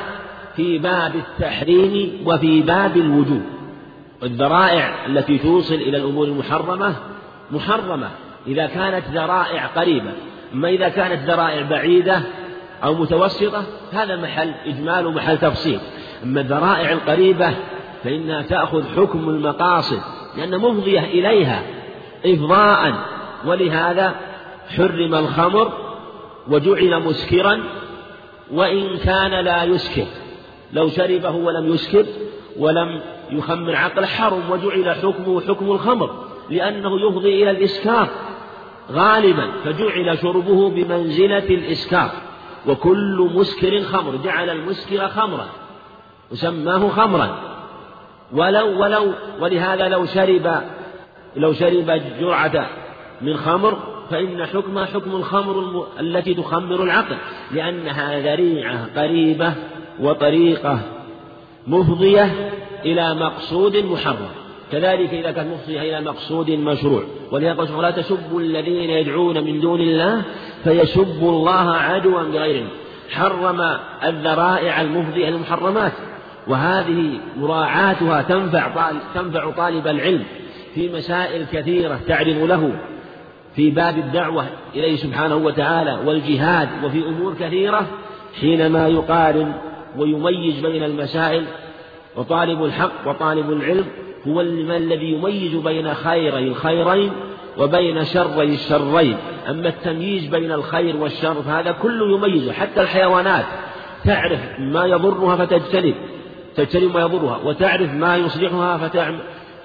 في 0.55 0.77
باب 0.77 1.15
التحريم 1.15 2.23
وفي 2.25 2.61
باب 2.61 2.97
الوجوب. 2.97 3.41
الذرائع 4.23 5.05
التي 5.05 5.37
توصل 5.37 5.75
إلى 5.75 5.97
الأمور 5.97 6.25
المحرمة 6.27 6.95
محرمة. 7.51 8.09
إذا 8.47 8.65
كانت 8.65 9.03
ذرائع 9.13 9.65
قريبة. 9.65 10.11
أما 10.53 10.69
إذا 10.69 10.89
كانت 10.89 11.29
ذرائع 11.29 11.61
بعيدة 11.61 12.21
أو 12.83 12.93
متوسطة 12.93 13.63
هذا 13.93 14.15
محل 14.15 14.51
إجمال 14.65 15.05
ومحل 15.05 15.37
تفصيل. 15.37 15.79
أما 16.23 16.41
الذرائع 16.41 16.91
القريبة 16.91 17.53
فإنها 18.03 18.41
تأخذ 18.41 18.83
حكم 18.95 19.29
المقاصد 19.29 19.99
لأن 20.37 20.57
مفضية 20.57 20.99
إليها 20.99 21.63
إفضاء 22.25 22.93
ولهذا 23.45 24.15
حرم 24.77 25.15
الخمر 25.15 25.73
وجعل 26.47 27.03
مسكرا 27.03 27.63
وإن 28.51 28.97
كان 28.97 29.31
لا 29.31 29.63
يسكر 29.63 30.05
لو 30.73 30.89
شربه 30.89 31.31
ولم 31.31 31.73
يسكر 31.73 32.05
ولم 32.57 33.01
يخمر 33.31 33.75
عقله 33.75 34.07
حرم 34.07 34.51
وجعل 34.51 34.95
حكمه 34.95 35.41
حكم 35.41 35.71
الخمر 35.71 36.25
لأنه 36.49 37.07
يفضي 37.07 37.43
إلى 37.43 37.51
الإسكار 37.51 38.07
غالبا 38.91 39.51
فجعل 39.63 40.17
شربه 40.21 40.69
بمنزلة 40.69 41.37
الإسكار. 41.37 42.11
وكل 42.67 43.29
مسكر 43.33 43.81
خمر 43.83 44.15
جعل 44.15 44.49
المسكر 44.49 45.07
خمرا 45.07 45.47
وسماه 46.31 46.89
خمرا. 46.89 47.58
ولو 48.33 48.81
ولو 48.81 49.13
ولهذا 49.39 49.87
لو 49.87 50.05
شرب 50.05 50.61
لو 51.35 51.53
شرب 51.53 52.01
جرعة 52.19 52.69
من 53.21 53.37
خمر 53.37 53.77
فإن 54.09 54.45
حكمها 54.45 54.85
حكم 54.85 55.15
الخمر 55.15 55.87
التي 55.99 56.33
تخمر 56.33 56.83
العقل 56.83 57.15
لأنها 57.51 58.19
ذريعة 58.19 58.87
قريبة 58.95 59.53
وطريقة 59.99 60.79
مفضية 61.67 62.51
إلى 62.85 63.15
مقصود 63.15 63.77
محرم. 63.77 64.29
كذلك 64.71 65.13
إذا 65.13 65.31
كانت 65.31 65.53
مفضية 65.53 65.81
إلى 65.81 66.01
مقصود 66.01 66.51
مشروع. 66.51 67.03
ولهذا 67.31 67.81
لا 67.81 67.91
تسبوا 67.91 68.41
الذين 68.41 68.89
يدعون 68.89 69.43
من 69.43 69.59
دون 69.59 69.81
الله 69.81 70.21
فيسبوا 70.63 71.31
الله 71.31 71.71
عدوا 71.71 72.23
بغير 72.23 72.67
حرم 73.09 73.61
الذرائع 74.03 74.81
المفضية 74.81 75.29
المحرمات 75.29 75.91
وهذه 76.47 77.19
مراعاتها 77.37 78.21
تنفع 78.21 78.67
طالب 78.67 78.99
تنفع 79.15 79.51
طالب 79.51 79.87
العلم 79.87 80.23
في 80.75 80.89
مسائل 80.89 81.45
كثيرة 81.51 81.99
تعرض 82.07 82.37
له 82.43 82.71
في 83.55 83.69
باب 83.69 83.97
الدعوة 83.97 84.45
إليه 84.75 84.95
سبحانه 84.95 85.35
وتعالى 85.35 85.99
والجهاد 86.05 86.69
وفي 86.83 87.07
أمور 87.07 87.33
كثيرة 87.39 87.87
حينما 88.41 88.87
يقارن 88.87 89.53
ويميز 89.97 90.65
بين 90.65 90.83
المسائل 90.83 91.45
وطالب 92.15 92.63
الحق 92.63 93.07
وطالب 93.07 93.51
العلم 93.51 93.85
هو 94.27 94.41
الذي 94.41 95.11
يميز 95.11 95.55
بين 95.55 95.93
خيري 95.93 96.47
الخيرين 96.47 97.11
وبين 97.57 98.05
شري 98.05 98.43
الشرين. 98.43 99.17
أما 99.49 99.69
التمييز 99.69 100.25
بين 100.25 100.51
الخير 100.51 100.97
والشر 100.97 101.41
فهذا 101.41 101.71
كله 101.71 102.15
يميزه 102.15 102.51
حتى 102.53 102.81
الحيوانات 102.81 103.45
تعرف 104.05 104.39
ما 104.59 104.85
يضرها 104.85 105.35
فتجتنب. 105.35 105.95
تجتنب 106.59 106.93
ما 106.93 107.01
يضرها 107.01 107.37
وتعرف 107.37 107.93
ما 107.93 108.17
يصلحها 108.17 108.77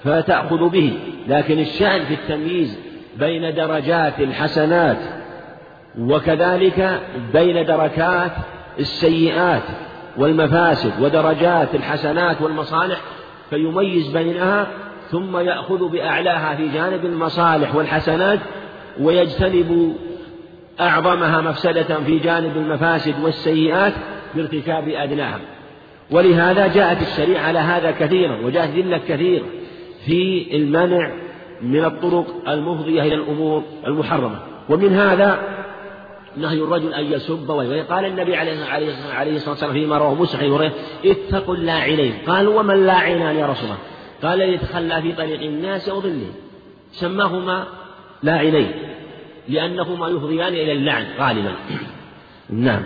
فتأخذ 0.04 0.68
به. 0.68 0.92
لكن 1.28 1.58
الشأن 1.58 2.04
في 2.04 2.14
التمييز 2.14 2.78
بين 3.18 3.54
درجات 3.54 4.20
الحسنات 4.20 4.98
وكذلك 5.98 7.00
بين 7.32 7.66
دركات 7.66 8.32
السيئات 8.78 9.62
والمفاسد 10.16 10.92
ودرجات 11.00 11.74
الحسنات 11.74 12.42
والمصالح 12.42 13.00
فيميز 13.50 14.08
بينها 14.08 14.66
ثم 15.10 15.36
يأخذ 15.36 15.88
بأعلاها 15.88 16.54
في 16.54 16.68
جانب 16.68 17.04
المصالح 17.04 17.74
والحسنات 17.74 18.38
ويجتنب 19.00 19.96
أعظمها 20.80 21.40
مفسدة 21.40 22.00
في 22.06 22.18
جانب 22.18 22.56
المفاسد 22.56 23.14
والسيئات 23.22 23.92
بارتكاب 24.34 24.88
أدناها. 24.88 25.38
ولهذا 26.10 26.66
جاءت 26.66 27.02
الشريعة 27.02 27.42
على 27.42 27.58
هذا 27.58 27.90
كثيرا 27.90 28.36
وجاءت 28.44 28.70
دلة 28.70 28.98
كثيرة 28.98 29.44
في 30.06 30.46
المنع 30.56 31.12
من 31.62 31.84
الطرق 31.84 32.48
المفضية 32.48 33.02
إلى 33.02 33.14
الأمور 33.14 33.62
المحرمة. 33.86 34.38
ومن 34.68 34.94
هذا 34.94 35.38
نهي 36.36 36.58
الرجل 36.58 36.94
أن 36.94 37.12
يسب 37.12 37.48
وقال 37.48 38.04
النبي 38.04 38.36
عليه 38.36 38.52
الصلاة 39.36 39.50
والسلام 39.50 39.72
فيما 39.72 39.98
رواه 39.98 40.14
مسلم 40.14 40.70
اتقوا 41.04 41.54
اللاعنين. 41.54 42.12
قالوا 42.26 42.60
وما 42.60 42.74
اللاعنان 42.74 43.36
يا 43.36 43.46
رسول 43.46 43.64
الله؟ 43.64 43.78
قال 44.22 44.40
يتخلى 44.40 45.02
في 45.02 45.12
طريق 45.12 45.42
الناس 45.42 45.88
أو 45.88 46.00
ظلهم 46.00 46.32
سماهما 46.92 47.64
لاعنين 48.22 48.70
لأنهما 49.48 50.08
يفضيان 50.08 50.52
إلى 50.52 50.72
اللعن 50.72 51.06
غالبا. 51.18 51.52
نعم. 52.50 52.82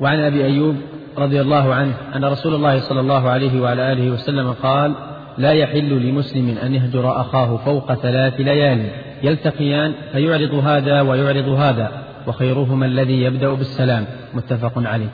وعن 0.00 0.18
أبي 0.20 0.44
أيوب 0.44 0.76
رضي 1.18 1.40
الله 1.40 1.74
عنه 1.74 1.94
أن 2.16 2.24
رسول 2.24 2.54
الله 2.54 2.80
صلى 2.80 3.00
الله 3.00 3.30
عليه 3.30 3.60
وعلى 3.60 3.92
آله 3.92 4.10
وسلم 4.10 4.52
قال 4.52 4.94
لا 5.38 5.52
يحل 5.52 5.88
لمسلم 5.88 6.58
أن 6.62 6.74
يهجر 6.74 7.20
أخاه 7.20 7.56
فوق 7.56 7.94
ثلاث 7.94 8.40
ليال. 8.40 8.90
يلتقيان 9.22 9.94
فيعرض 10.12 10.54
هذا 10.54 11.00
ويعرض 11.00 11.48
هذا 11.48 12.04
وخيرهما 12.26 12.86
الذي 12.86 13.22
يبدأ 13.22 13.54
بالسلام. 13.54 14.06
متفق 14.34 14.72
عليه. 14.76 15.08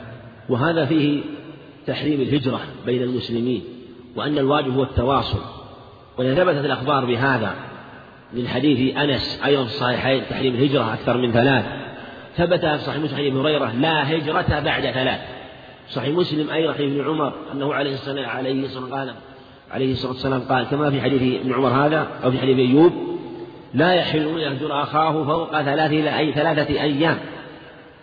وهذا 0.49 0.85
فيه 0.85 1.21
تحريم 1.87 2.21
الهجرة 2.21 2.59
بين 2.85 3.01
المسلمين 3.03 3.61
وأن 4.15 4.37
الواجب 4.37 4.73
هو 4.73 4.83
التواصل. 4.83 5.41
وإذا 6.17 6.35
ثبتت 6.35 6.65
الأخبار 6.65 7.05
بهذا 7.05 7.51
من 8.33 8.47
حديث 8.47 8.97
أنس 8.97 9.41
أيضا 9.45 9.63
في 9.63 9.69
الصحيحين 9.69 10.23
تحريم 10.29 10.55
الهجرة 10.55 10.93
أكثر 10.93 11.17
من 11.17 11.31
ثلاث. 11.31 11.65
ثبت 12.37 12.65
في 12.65 12.77
صحيح 12.77 13.03
مسلم 13.03 13.25
ابن 13.25 13.37
هريرة 13.37 13.71
لا 13.71 14.17
هجرة 14.17 14.59
بعد 14.59 14.83
ثلاث. 14.83 15.19
صحيح 15.91 16.15
مسلم 16.15 16.49
أيضا 16.49 16.73
حديث 16.73 16.91
ابن 16.91 17.09
عمر 17.09 17.33
أنه 17.53 17.73
عليه 17.73 17.93
الصلاة 17.93 18.27
عليه 18.27 18.65
الصلاة 18.65 18.97
قال 18.97 19.13
عليه 19.71 19.91
الصلاة 19.91 20.11
والسلام 20.11 20.41
قال 20.41 20.65
كما 20.65 20.89
في 20.89 21.01
حديث 21.01 21.41
ابن 21.41 21.53
عمر 21.53 21.69
هذا 21.69 22.07
أو 22.23 22.31
في 22.31 22.39
حديث 22.39 22.57
أيوب 22.57 22.93
لا 23.73 23.93
يحل 23.93 24.27
أن 24.27 24.37
يهجر 24.37 24.83
أخاه 24.83 25.23
فوق 25.23 25.61
ثلاث 25.61 25.91
إلى 25.91 26.17
أي 26.17 26.31
ثلاثة 26.31 26.81
أيام. 26.81 27.17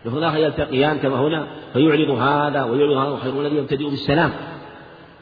لفظ 0.04 0.16
الآخر 0.16 0.38
يلتقيان 0.38 0.98
كما 0.98 1.16
هنا 1.16 1.46
فيعرض 1.72 2.10
هذا 2.10 2.64
ويعرض 2.64 2.96
هذا 2.96 3.10
وخير 3.10 3.40
الذي 3.40 3.56
يبتدئ 3.56 3.90
بالسلام. 3.90 4.30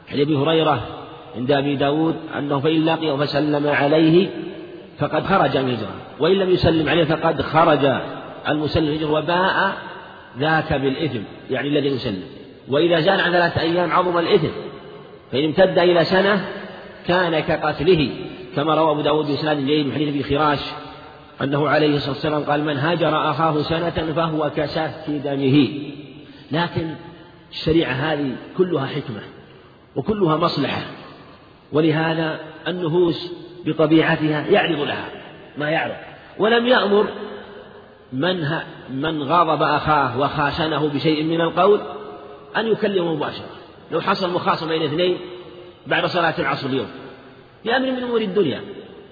حديث 0.09 0.27
أبي 0.27 0.37
هريرة 0.37 0.83
عند 1.37 1.51
أبي 1.51 1.77
داود 1.77 2.17
أنه 2.39 2.61
فإن 2.61 2.85
لقي 2.85 3.19
فسلم 3.19 3.69
عليه 3.69 4.29
فقد 4.99 5.27
خرج 5.27 5.57
من 5.57 5.69
الهجرة 5.69 5.95
وإن 6.21 6.33
لم 6.33 6.51
يسلم 6.51 6.89
عليه 6.89 7.05
فقد 7.05 7.43
خرج 7.43 8.01
المسلم 8.49 8.85
الهجرة 8.85 9.11
وباء 9.11 9.73
ذاك 10.39 10.73
بالإثم 10.73 11.21
يعني 11.51 11.69
الذي 11.69 11.89
يسلم. 11.89 12.36
وإذا 12.69 13.01
زال 13.01 13.21
عن 13.21 13.33
ثلاثة 13.33 13.61
أيام 13.61 13.93
عظم 13.93 14.19
الإثم 14.19 14.49
فإن 15.33 15.45
امتد 15.45 15.79
إلى 15.79 16.05
سنة 16.05 16.45
كان 17.07 17.41
كقتله 17.41 18.11
كما 18.57 18.75
روى 18.75 18.91
أبو 18.91 19.01
داود 19.01 19.27
بإسناد 19.27 19.67
جيد 19.67 19.87
من 19.87 19.93
حديث 19.93 20.09
أبي 20.09 20.23
خراش 20.23 20.61
أنه 21.43 21.69
عليه 21.69 21.97
الصلاة 21.97 22.13
والسلام 22.13 22.43
قال 22.43 22.65
من 22.65 22.77
هاجر 22.77 23.31
أخاه 23.31 23.63
سنة 23.63 24.13
فهو 24.17 24.51
كسفك 24.57 25.11
دمه. 25.11 25.69
لكن 26.53 26.95
الشريعة 27.51 27.93
هذه 27.93 28.37
كلها 28.59 28.87
حكمة 28.87 29.21
وكلها 29.97 30.37
مصلحة 30.37 30.81
ولهذا 31.73 32.41
النفوس 32.69 33.33
بطبيعتها 33.67 34.47
يعرض 34.47 34.81
لها 34.81 35.05
ما 35.59 35.71
يعرض. 35.71 35.97
ولم 36.39 36.67
يأمر 36.67 37.07
من 38.13 38.49
من 38.91 39.23
غاضب 39.23 39.63
أخاه 39.63 40.19
وخاشنه 40.21 40.89
بشيء 40.89 41.25
من 41.25 41.41
القول 41.41 41.81
أن 42.57 42.67
يكلمه 42.67 43.15
مباشرة. 43.15 43.47
لو 43.91 44.01
حصل 44.01 44.31
مخاصمة 44.31 44.69
بين 44.69 44.83
اثنين 44.83 45.19
بعد 45.87 46.07
صلاة 46.07 46.35
العصر 46.39 46.67
اليوم. 46.67 46.87
في 47.63 47.77
أمر 47.77 47.91
من 47.91 48.03
أمور 48.03 48.21
الدنيا. 48.21 48.61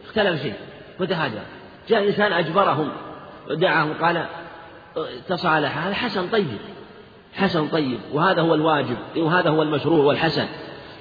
اختلف 0.04 0.42
شيء 0.42 0.54
وتهاجر. 1.00 1.42
جاء 1.88 2.06
إنسان 2.06 2.32
أجبرهم. 2.32 2.88
ودعاهم 3.50 3.92
قال 3.92 4.24
تصالح 5.28 5.86
هذا 5.86 5.94
حسن. 5.94 6.28
طيب. 6.28 6.58
حسن 7.34 7.68
طيب. 7.68 7.98
وهذا 8.12 8.42
هو 8.42 8.54
الواجب. 8.54 8.96
وهذا 9.16 9.50
هو 9.50 9.62
المشروع 9.62 10.04
والحسن. 10.04 10.46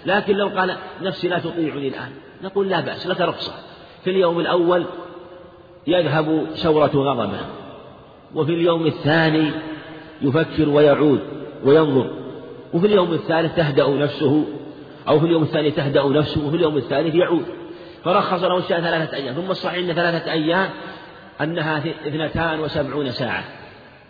لكن 0.05 0.35
لو 0.35 0.47
قال 0.47 0.77
نفسي 1.01 1.27
لا 1.27 1.39
تطيعني 1.39 1.87
الآن. 1.87 2.11
نقول 2.43 2.69
لا 2.69 2.79
بأس. 2.79 3.07
لك 3.07 3.21
رخصة. 3.21 3.53
في 4.03 4.09
اليوم 4.09 4.39
الأول 4.39 4.85
يذهب 5.87 6.47
شورة 6.55 6.91
غضبه. 6.95 7.39
وفي 8.35 8.53
اليوم 8.53 8.85
الثاني 8.85 9.51
يفكر 10.21 10.69
ويعود 10.69 11.19
وينظر. 11.65 12.22
وفي 12.73 12.87
اليوم 12.87 13.13
الثالث 13.13 13.55
تهدأ 13.55 13.87
نفسه 13.87 14.45
أو 15.07 15.19
في 15.19 15.25
اليوم 15.25 15.43
الثاني 15.43 15.71
تهدأ 15.71 16.03
نفسه 16.03 16.47
وفي 16.47 16.55
اليوم 16.55 16.77
الثالث 16.77 17.15
يعود. 17.15 17.45
فرخص 18.03 18.43
له 18.43 18.57
الشاة 18.57 18.79
ثلاثة 18.79 19.17
أيام 19.17 19.33
ثم 19.33 19.51
الصحيح 19.51 19.89
أن 19.89 19.93
ثلاثة 19.93 20.31
أيام 20.31 20.69
أنها 21.41 21.77
اثنتان 22.07 22.59
وسبعون 22.59 23.11
ساعة. 23.11 23.43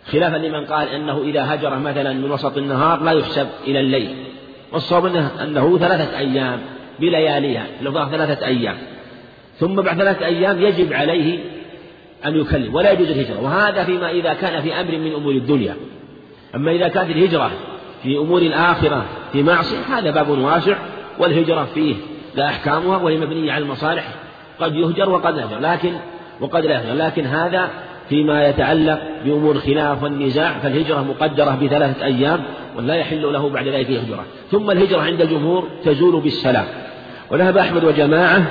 خلافا 0.06 0.36
لمن 0.36 0.64
قال 0.64 0.88
أنه 0.88 1.22
إذا 1.22 1.54
هجر 1.54 1.78
مثلا 1.78 2.12
من 2.12 2.30
وسط 2.30 2.56
النهار 2.56 3.02
لا 3.02 3.12
يحسب 3.12 3.46
إلى 3.66 3.80
الليل. 3.80 4.16
والصواب 4.72 5.06
أنه, 5.42 5.78
ثلاثة 5.78 6.18
أيام 6.18 6.60
بلياليها 7.00 7.66
لو 7.82 7.92
ثلاثة 7.92 8.46
أيام. 8.46 8.76
ثم 9.58 9.74
بعد 9.74 9.98
ثلاثة 9.98 10.26
أيام 10.26 10.62
يجب 10.62 10.92
عليه 10.92 11.38
أن 12.26 12.36
يكلم 12.36 12.74
ولا 12.74 12.92
يجوز 12.92 13.10
الهجرة. 13.10 13.40
وهذا 13.40 13.84
فيما 13.84 14.10
إذا 14.10 14.34
كان 14.34 14.62
في 14.62 14.80
أمر 14.80 14.98
من 14.98 15.12
أمور 15.12 15.32
الدنيا. 15.32 15.76
أما 16.54 16.72
إذا 16.72 16.88
كانت 16.88 17.10
الهجرة 17.10 17.50
في 18.04 18.16
أمور 18.16 18.42
الآخرة 18.42 19.04
في 19.32 19.42
معصية 19.42 19.78
هذا 19.90 20.10
باب 20.10 20.28
واسع 20.28 20.76
والهجرة 21.18 21.68
فيه 21.74 21.94
لا 22.34 22.46
أحكامها 22.46 22.96
وهي 22.96 23.16
مبنية 23.16 23.52
على 23.52 23.64
المصالح. 23.64 24.04
قد 24.60 24.74
يهجر 24.76 25.10
وقد 25.10 25.34
لا 25.34 25.42
يهجر 25.42 25.58
لكن 25.60 25.92
وقد 26.40 26.66
لا 26.66 26.74
يهجر 26.74 26.94
لكن 26.94 27.26
هذا 27.26 27.68
فيما 28.08 28.48
يتعلق 28.48 29.02
بأمور 29.24 29.54
الخلاف 29.54 30.02
والنزاع 30.02 30.58
فالهجرة 30.58 31.02
مقدرة 31.02 31.58
بثلاثة 31.62 32.04
أيام 32.04 32.40
ولا 32.76 32.94
يحل 32.94 33.32
له 33.32 33.48
بعد 33.48 33.68
ذلك 33.68 33.88
الهجرة. 33.88 34.24
ثم 34.50 34.70
الهجرة 34.70 35.00
عند 35.00 35.20
الجمهور 35.20 35.68
تزول 35.84 36.20
بالسلام. 36.20 36.64
وذهب 37.30 37.58
أحمد 37.58 37.84
وجماعة 37.84 38.42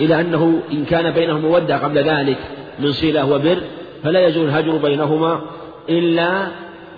إلى 0.00 0.20
أنه 0.20 0.60
إن 0.72 0.84
كان 0.84 1.10
بينهم 1.10 1.40
مودة 1.40 1.76
قبل 1.76 1.98
ذلك 1.98 2.38
من 2.78 2.92
صلة 2.92 3.32
وبر 3.32 3.58
فلا 4.02 4.26
يزول 4.26 4.44
الهجر 4.44 4.76
بينهما 4.76 5.40
إلا 5.88 6.46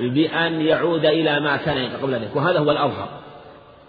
بأن 0.00 0.60
يعود 0.60 1.06
إلى 1.06 1.40
ما 1.40 1.56
كان 1.56 1.88
قبل 2.02 2.12
ذلك 2.12 2.36
وهذا 2.36 2.58
هو 2.58 2.70
الأظهر. 2.70 3.08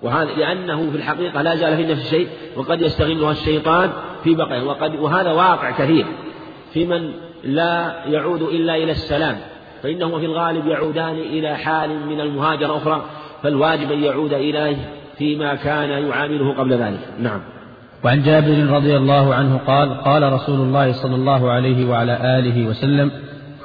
وهذا 0.02 0.32
لأنه 0.32 0.92
في 0.92 0.98
الحقيقة 0.98 1.42
لا 1.42 1.56
زال 1.56 1.78
في 1.78 1.84
نفس 1.84 2.06
الشيء 2.06 2.28
وقد 2.56 2.82
يستغلها 2.82 3.32
الشيطان 3.32 3.90
في 4.24 4.36
بقيه 4.36 4.64
وقد 4.64 4.96
وهذا 4.96 5.32
واقع 5.32 5.72
كثير. 5.72 6.06
في 6.74 6.86
من 6.86 7.12
لا 7.44 7.96
يعود 8.06 8.42
إلا 8.42 8.76
إلى 8.76 8.92
السلام 8.92 9.38
فإنهما 9.84 10.20
في 10.20 10.26
الغالب 10.26 10.68
يعودان 10.68 11.18
إلى 11.18 11.56
حال 11.56 11.90
من 12.08 12.22
المهاجرة 12.22 12.78
أخرى 12.78 13.06
فالواجب 13.44 13.92
أن 13.92 14.04
يعود 14.04 14.34
إليه 14.34 14.78
فيما 15.18 15.56
كان 15.56 15.90
يعامله 15.90 16.54
قبل 16.54 16.74
ذلك. 16.74 17.00
نعم. 17.20 17.42
وعن 18.04 18.24
جابر 18.24 18.68
رضي 18.70 18.98
الله 18.98 19.36
عنه 19.36 19.60
قال 19.68 20.02
قال 20.02 20.34
رسول 20.34 20.60
الله 20.60 20.92
صلى 20.92 21.16
الله 21.16 21.52
عليه 21.52 21.90
وعلى 21.90 22.40
آله 22.40 22.68
وسلم 22.68 23.12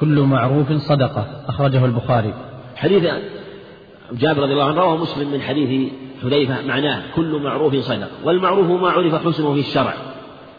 كل 0.03 0.21
معروف 0.21 0.73
صدقة 0.73 1.27
أخرجه 1.49 1.85
البخاري. 1.85 2.35
حديث 2.77 3.03
جابر 4.13 4.43
رضي 4.43 4.53
الله 4.53 4.65
عنه 4.65 4.81
رواه 4.81 4.97
مسلم 4.97 5.33
من 5.33 5.41
حديث 5.41 5.93
حذيفة 6.23 6.63
معناه 6.67 7.03
كل 7.17 7.41
معروف 7.45 7.77
صدقة 7.77 8.09
والمعروف 8.25 8.83
ما 8.83 8.91
عرف 8.91 9.27
حسنه 9.27 9.55
في 9.55 9.61
الشرع 9.61 9.95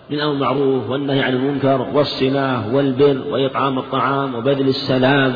من 0.10 0.20
أمر 0.20 0.34
المعروف 0.34 0.90
والنهي 0.90 1.22
عن 1.22 1.34
المنكر 1.34 1.88
والصلاة 1.94 2.76
والبر 2.76 3.22
وإطعام 3.30 3.80
الطعام 3.80 4.36
وبذل 4.36 4.68
السلام 4.68 5.34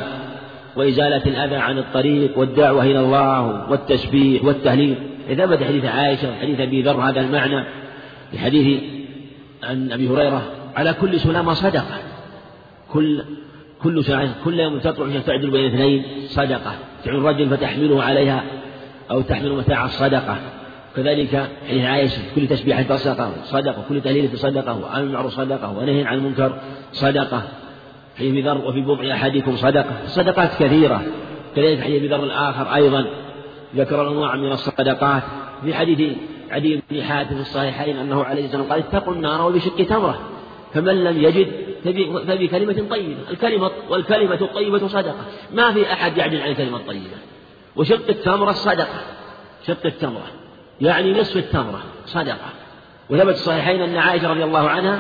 وإزالة 0.76 1.26
الأذى 1.26 1.56
عن 1.56 1.78
الطريق 1.78 2.38
والدعوة 2.38 2.84
إلى 2.84 3.00
الله 3.00 3.70
والتسبيح 3.72 4.44
والتهليل. 4.44 4.96
ثبت 5.30 5.64
حديث 5.64 5.86
عائشة 5.86 6.32
وحديث 6.32 6.60
أبي 6.60 6.82
ذر 6.82 7.02
هذا 7.02 7.22
المعنى 7.22 7.66
في 8.32 8.40
حديث 8.40 8.84
عن 9.64 9.92
أبي 9.92 10.10
هريرة 10.10 10.42
على 10.76 10.94
كل 10.94 11.20
سلامة 11.20 11.54
صدقة 11.54 11.98
كل 12.94 13.24
كل 13.84 14.06
ساعة 14.06 14.30
كل 14.46 14.60
يوم 14.60 14.80
تطلع 14.80 15.20
تعدل 15.20 15.50
بين 15.50 15.66
اثنين 15.66 16.04
صدقة. 16.28 16.74
تعين 17.04 17.18
الرجل 17.18 17.50
فتحمله 17.50 18.04
عليها 18.04 18.44
أو 19.12 19.22
تحمل 19.22 19.52
متاع 19.52 19.86
الصدقة. 19.86 20.38
كذلك 20.96 21.50
حديث 21.70 21.86
عائشة 21.86 22.22
كل 22.36 22.48
تسبيحة 22.48 22.96
صدقة 22.96 23.32
صدقة 23.44 23.84
كل 23.90 24.02
تهليل 24.02 24.38
صدقة 24.38 24.80
وعن 24.80 25.04
المعروف 25.04 25.34
صدقة 25.34 25.78
ونهي 25.78 26.06
عن 26.06 26.18
المنكر 26.18 26.58
صدقة. 26.94 27.44
حديث 28.18 28.46
ذر 28.46 28.58
وفي 28.58 28.82
بضع 28.82 29.14
أحدكم 29.14 29.56
صدقة. 29.56 30.04
الصدقات 30.04 30.50
كثيرة. 30.64 31.02
كذلك 31.56 31.82
حديث 31.82 31.98
ابي 31.98 32.08
ذر 32.08 32.24
الآخر 32.24 32.76
أيضا. 32.76 33.06
ذكر 33.76 34.08
أنواع 34.08 34.36
من 34.36 34.52
الصدقات. 34.52 35.24
في 35.64 35.74
حديث 35.74 36.18
عدي 36.52 36.84
بن 36.92 37.04
حاتم 37.04 37.36
في 37.36 37.42
الصحيحين 37.42 37.98
أنه 37.98 38.24
عليه 38.24 38.46
الصلاه 38.46 38.62
والسلام 38.62 38.82
قال 38.82 38.98
اتقوا 38.98 39.14
النار 39.14 39.48
وبشق 39.48 39.86
تمرة 39.86 40.20
فمن 40.74 41.04
لم 41.04 41.24
يجد 41.24 41.48
فبكلمة 42.28 42.90
طيبة. 42.90 43.30
الكلمة 43.30 43.72
والكلمة 43.90 44.42
الطيبة 44.42 44.88
صدقة. 44.88 45.26
ما 45.54 45.74
في 45.74 45.94
أحد 45.94 46.18
يعدل 46.18 46.42
عن 46.42 46.52
الكلمة 46.52 46.78
الطيبة. 46.78 47.18
وشق 47.76 48.10
التمرة 48.10 48.52
صدقة. 48.52 49.00
شق 49.68 49.86
التمرة. 49.86 50.28
يعني 50.82 51.20
نصف 51.20 51.38
التمرة 51.38 51.84
صدقة. 52.06 52.50
وثبت 53.10 53.34
الصحيحين 53.34 53.82
أن 53.82 53.98
عائشة 53.98 54.30
رضي 54.30 54.44
الله 54.44 54.70
عنها 54.70 55.00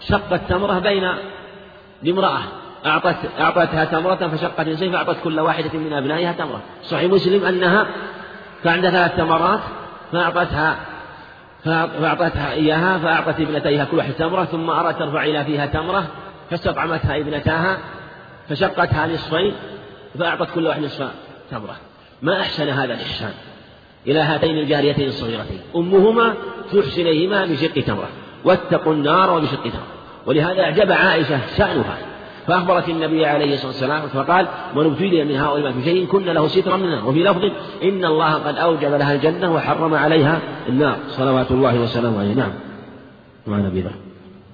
شقت 0.00 0.40
تمرة 0.48 0.78
بين 0.78 1.12
لامرأة. 2.02 2.40
أعطت 2.86 3.16
أعطتها 3.40 3.84
تمرة 3.84 4.28
فشقت 4.28 4.68
نصف 4.68 4.90
فأعطت 4.92 5.16
كل 5.24 5.40
واحدة 5.40 5.78
من 5.78 5.92
أبنائها 5.92 6.32
تمرة. 6.32 6.60
صحيح 6.82 7.10
مسلم 7.12 7.44
أنها 7.44 7.86
كان 8.64 8.72
عندها 8.72 8.90
ثلاث 8.90 9.16
تمرات 9.16 9.60
فأعطتها 10.12 10.76
فأعطتها 11.64 12.52
إياها 12.52 12.98
فأعطت 12.98 13.40
ابنتيها 13.40 13.84
كل 13.84 13.96
واحدة 13.96 14.14
تمرة 14.14 14.44
ثم 14.44 14.70
أردت 14.70 14.98
ترفع 14.98 15.24
إلى 15.24 15.44
فيها 15.44 15.66
تمرة 15.66 16.06
فاستطعمتها 16.50 17.16
ابنتاها 17.16 17.78
فشقتها 18.48 19.06
نصفين 19.06 19.54
فأعطت 20.18 20.54
كل 20.54 20.66
واحد 20.66 20.82
نصف 20.82 21.10
تمرة. 21.50 21.76
ما 22.22 22.40
أحسن 22.40 22.68
هذا 22.68 22.94
الإحسان؟ 22.94 23.32
إلى 24.06 24.18
هاتين 24.18 24.58
الجاريتين 24.58 25.08
الصغيرتين. 25.08 25.60
أمهما 25.76 26.34
تحسن 26.72 27.00
إليهما 27.00 27.44
بشق 27.44 27.84
تمرة. 27.86 28.08
واتقوا 28.44 28.92
النار 28.92 29.30
وبشق 29.30 29.62
تمرة. 29.62 29.86
ولهذا 30.26 30.62
أعجب 30.62 30.92
عائشة 30.92 31.40
شأنها. 31.56 31.98
فأخبرت 32.46 32.88
النبي 32.88 33.26
عليه 33.26 33.54
الصلاة 33.54 33.66
والسلام 33.66 34.08
فقال 34.08 34.46
من 34.74 34.86
ابتلي 34.86 35.24
من 35.24 35.36
هؤلاء 35.36 35.72
في 35.72 35.84
شيء 35.84 36.06
كن 36.06 36.24
له 36.24 36.48
سترا 36.48 36.76
من 36.76 36.84
النار 36.84 37.08
وفي 37.08 37.22
لفظ 37.22 37.42
إن 37.82 38.04
الله 38.04 38.34
قد 38.34 38.56
أوجب 38.56 38.92
لها 38.92 39.14
الجنة 39.14 39.54
وحرم 39.54 39.94
عليها 39.94 40.38
النار. 40.68 40.96
صلوات 41.08 41.50
الله 41.50 41.80
وسلامه 41.80 42.18
عليه. 42.18 42.34
نعم. 42.34 42.52
وعن 43.48 43.66
أبي 43.66 43.80
ذر. 43.80 43.92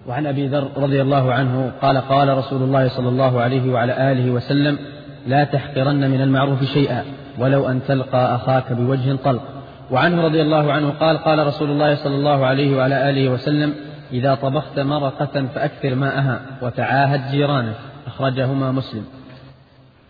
وعن 0.09 0.26
أبي 0.26 0.47
ذر 0.47 0.68
رضي 0.76 1.03
الله 1.03 1.32
عنه 1.32 1.72
قال 1.82 1.99
قال 1.99 2.38
رسول 2.38 2.62
الله 2.62 2.88
صلى 2.88 3.09
الله 3.09 3.41
عليه 3.41 3.72
وعلى 3.72 4.12
آله 4.12 4.30
وسلم 4.30 4.78
لا 5.26 5.45
تحقرن 5.45 6.11
من 6.11 6.20
المعروف 6.20 6.64
شيئا 6.64 7.05
ولو 7.38 7.68
أن 7.68 7.80
تلقى 7.88 8.34
أخاك 8.34 8.72
بوجه 8.72 9.16
طلق. 9.24 9.43
وعنه 9.91 10.24
رضي 10.24 10.43
الله 10.43 10.72
عنه 10.72 10.91
قال 10.91 11.18
قال 11.18 11.47
رسول 11.47 11.70
الله 11.70 11.95
صلى 11.95 12.14
الله 12.14 12.47
عليه 12.47 12.76
وعلى 12.76 13.11
آله 13.11 13.28
وسلم 13.28 13.74
إذا 14.12 14.34
طبخت 14.34 14.78
مرقة 14.78 15.46
فأكثر 15.54 15.94
ماءها 15.94 16.58
وتعاهد 16.62 17.30
جيرانك. 17.30 17.76
أخرجهما 18.06 18.72
مسلم. 18.72 19.04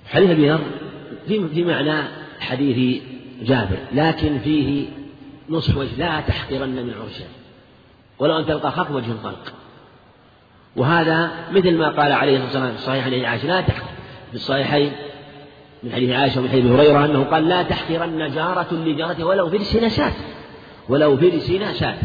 حديث 0.07 0.31
أبي 0.31 0.51
ذر 0.51 0.61
في 1.27 1.49
في 1.49 1.65
معنى 1.65 2.03
حديث 2.41 3.03
جابر 3.43 3.79
لكن 3.93 4.39
فيه 4.39 4.89
نصح 5.49 5.77
وجه 5.77 5.97
لا 5.99 6.21
تحقرن 6.21 6.71
من 6.71 6.95
عرشه 7.03 7.25
ولو 8.19 8.39
أن 8.39 8.47
تلقى 8.47 8.69
أخاك 8.69 8.91
وجه 8.91 9.13
طلق 9.25 9.53
وهذا 10.77 11.31
مثل 11.53 11.77
ما 11.77 11.89
قال 11.89 12.13
عليه 12.13 12.37
الصلاة 12.37 12.45
والسلام 12.45 12.71
في 12.71 12.79
الصحيح 12.79 13.07
عن 13.07 13.25
عائشة 13.25 13.47
لا 13.47 13.61
تحقر. 13.61 13.89
في 14.31 14.35
الصحيحين 14.37 14.93
من 15.83 15.93
حديث 15.93 16.11
عائشة 16.11 16.41
ومن 16.41 16.49
حديث 16.49 16.67
هريرة 16.67 17.05
أنه 17.05 17.25
قال 17.25 17.49
لا 17.49 17.63
تحقرن 17.63 18.35
جارة 18.35 18.75
لجارته 18.75 19.25
ولو 19.25 19.49
فرسنا 19.51 19.89
شاة 19.89 20.13
ولو 20.89 21.17
فرسنا 21.17 21.73
شاة 21.73 21.97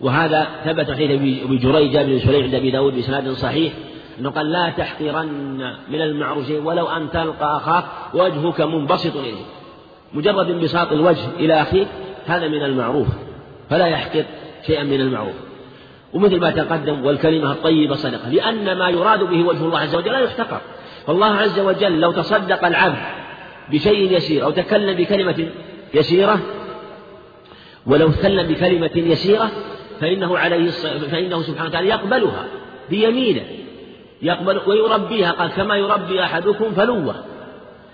وهذا 0.00 0.46
ثبت 0.64 0.90
حديث 0.90 1.10
أبي 1.44 1.56
جريج 1.56 1.98
بن 1.98 2.18
سليم 2.18 2.42
عند 2.42 2.54
أبي 2.54 2.70
داود 2.70 2.94
بإسناد 2.94 3.30
صحيح 3.30 3.72
أنه 4.20 4.30
قال 4.30 4.52
لا 4.52 4.70
تحقرن 4.70 5.74
من 5.90 6.00
المعروف 6.00 6.50
ولو 6.50 6.86
أن 6.86 7.10
تلقى 7.10 7.56
أخاك 7.56 7.84
وجهك 8.14 8.60
منبسط 8.60 9.16
إليه. 9.16 9.44
مجرد 10.14 10.50
انبساط 10.50 10.92
الوجه 10.92 11.28
إلى 11.38 11.62
أخيك 11.62 11.88
هذا 12.26 12.48
من 12.48 12.62
المعروف 12.62 13.08
فلا 13.70 13.86
يحقر 13.86 14.24
شيئا 14.66 14.82
من 14.82 15.00
المعروف. 15.00 15.34
ومثل 16.12 16.40
ما 16.40 16.50
تقدم 16.50 17.04
والكلمة 17.04 17.52
الطيبة 17.52 17.94
صدقة 17.94 18.28
لأن 18.28 18.78
ما 18.78 18.88
يراد 18.88 19.20
به 19.20 19.42
وجه 19.46 19.64
الله 19.64 19.78
عز 19.78 19.94
وجل 19.94 20.12
لا 20.12 20.18
يحتقر. 20.18 20.60
فالله 21.06 21.26
عز 21.26 21.58
وجل 21.58 22.00
لو 22.00 22.12
تصدق 22.12 22.64
العبد 22.64 22.98
بشيء 23.72 24.12
يسير 24.12 24.44
أو 24.44 24.50
تكلم 24.50 24.96
بكلمة 24.96 25.48
يسيرة 25.94 26.40
ولو 27.86 28.08
تكلم 28.08 28.46
بكلمة 28.46 28.90
يسيرة 28.96 29.50
فإنه 30.00 30.38
عليه 30.38 30.70
فإنه 31.10 31.42
سبحانه 31.42 31.68
وتعالى 31.68 31.88
يقبلها 31.88 32.44
بيمينه 32.90 33.42
يقبل 34.22 34.60
ويربيها 34.66 35.32
قال 35.32 35.50
كما 35.50 35.76
يربي 35.76 36.22
أحدكم 36.22 36.72
فلوة 36.76 37.14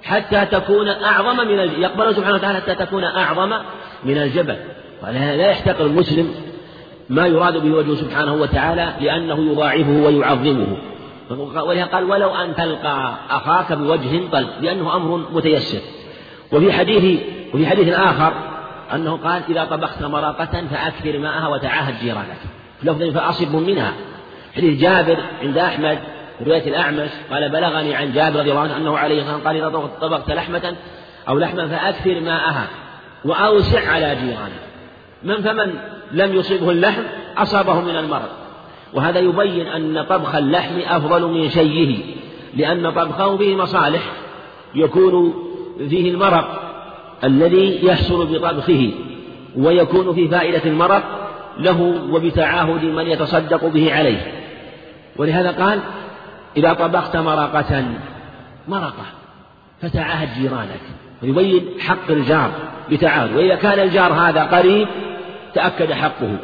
حتى 0.02 0.46
تكون 0.46 0.88
أعظم 0.88 1.36
من 1.36 1.59
يقبل 1.59 2.14
سبحانه 2.14 2.34
وتعالى 2.34 2.59
حتى 2.59 2.74
تكون 2.74 3.05
أعظم 3.05 3.52
من 4.05 4.18
الجبل. 4.18 4.57
لا 5.12 5.50
يحتقر 5.50 5.86
المسلم 5.86 6.34
ما 7.11 7.26
يراد 7.26 7.57
به 7.57 7.76
وجهه 7.76 7.94
سبحانه 7.94 8.34
وتعالى 8.34 8.94
لأنه 9.00 9.52
يضاعفه 9.52 9.90
ويعظمه. 9.90 10.76
ولهذا 11.66 11.84
قال 11.84 12.05
ولو 12.05 12.34
أن 12.34 12.55
تلقى 12.55 13.14
أخاك 13.30 13.72
بوجه 13.72 14.20
طلق 14.32 14.50
لأنه 14.61 14.96
أمر 14.96 15.20
متيسر. 15.32 15.80
وفي 16.52 16.72
حديث 16.72 17.20
وفي 17.55 17.66
حديث 17.66 17.88
آخر 17.88 18.32
أنه 18.95 19.16
قال 19.16 19.43
إذا 19.49 19.64
طبخت 19.64 20.03
مرقة 20.03 20.64
فأكثر 20.70 21.18
ماءها 21.18 21.49
وتعاهد 21.49 21.95
جيرانك. 22.01 22.39
لفظ 22.82 23.03
فأصب 23.03 23.57
منها. 23.57 23.93
حديث 24.57 24.80
جابر 24.80 25.18
عند 25.43 25.59
أحمد 25.59 25.99
رواية 26.47 26.68
الأعمش 26.68 27.11
قال 27.30 27.49
بلغني 27.49 27.95
عن 27.95 28.12
جابر 28.12 28.41
رضي 28.41 28.51
الله 28.51 28.61
عنه 28.61 28.76
أنه 28.76 28.99
عليه 28.99 29.20
الصلاة 29.22 29.39
قال 29.39 29.57
إذا 29.57 29.89
طبخت 30.01 30.30
لحمة 30.30 30.76
أو 31.28 31.39
لحما 31.39 31.68
فأكثر 31.68 32.20
ماءها 32.20 32.66
وأوسع 33.24 33.91
على 33.91 34.14
جيرانك. 34.14 34.64
من 35.22 35.43
فمن 35.43 35.74
لم 36.12 36.35
يصبه 36.35 36.70
اللحم 36.70 37.03
أصابه 37.37 37.80
من 37.80 37.97
المرض. 37.97 38.28
وهذا 38.93 39.18
يبين 39.18 39.66
أن 39.66 40.03
طبخ 40.03 40.35
اللحم 40.35 40.78
أفضل 40.87 41.22
من 41.22 41.51
شيه 41.51 41.99
لأن 42.57 42.91
طبخه 42.91 43.37
فيه 43.37 43.57
مصالح 43.57 44.03
يكون 44.74 45.35
فيه 45.89 46.11
المرق 46.11 46.63
الذي 47.24 47.86
يحصل 47.86 48.26
بطبخه 48.26 48.90
ويكون 49.56 50.14
في 50.14 50.28
فائدة 50.28 50.64
المرق 50.64 51.02
له 51.58 51.80
وبتعاهد 52.10 52.84
من 52.84 53.06
يتصدق 53.06 53.66
به 53.66 53.94
عليه. 53.94 54.32
ولهذا 55.16 55.50
قال 55.50 55.80
إذا 56.56 56.72
طبخت 56.72 57.16
مرقة 57.16 57.84
مرقة 58.68 59.04
فتعاهد 59.82 60.28
جيرانك. 60.40 60.80
ويبين 61.22 61.66
حق 61.80 62.10
الجار 62.10 62.50
بتعاهد. 62.90 63.36
وإذا 63.36 63.54
كان 63.54 63.80
الجار 63.80 64.12
هذا 64.12 64.44
قريب 64.44 64.88
تأكد 65.54 65.92
حقه. 65.92 66.36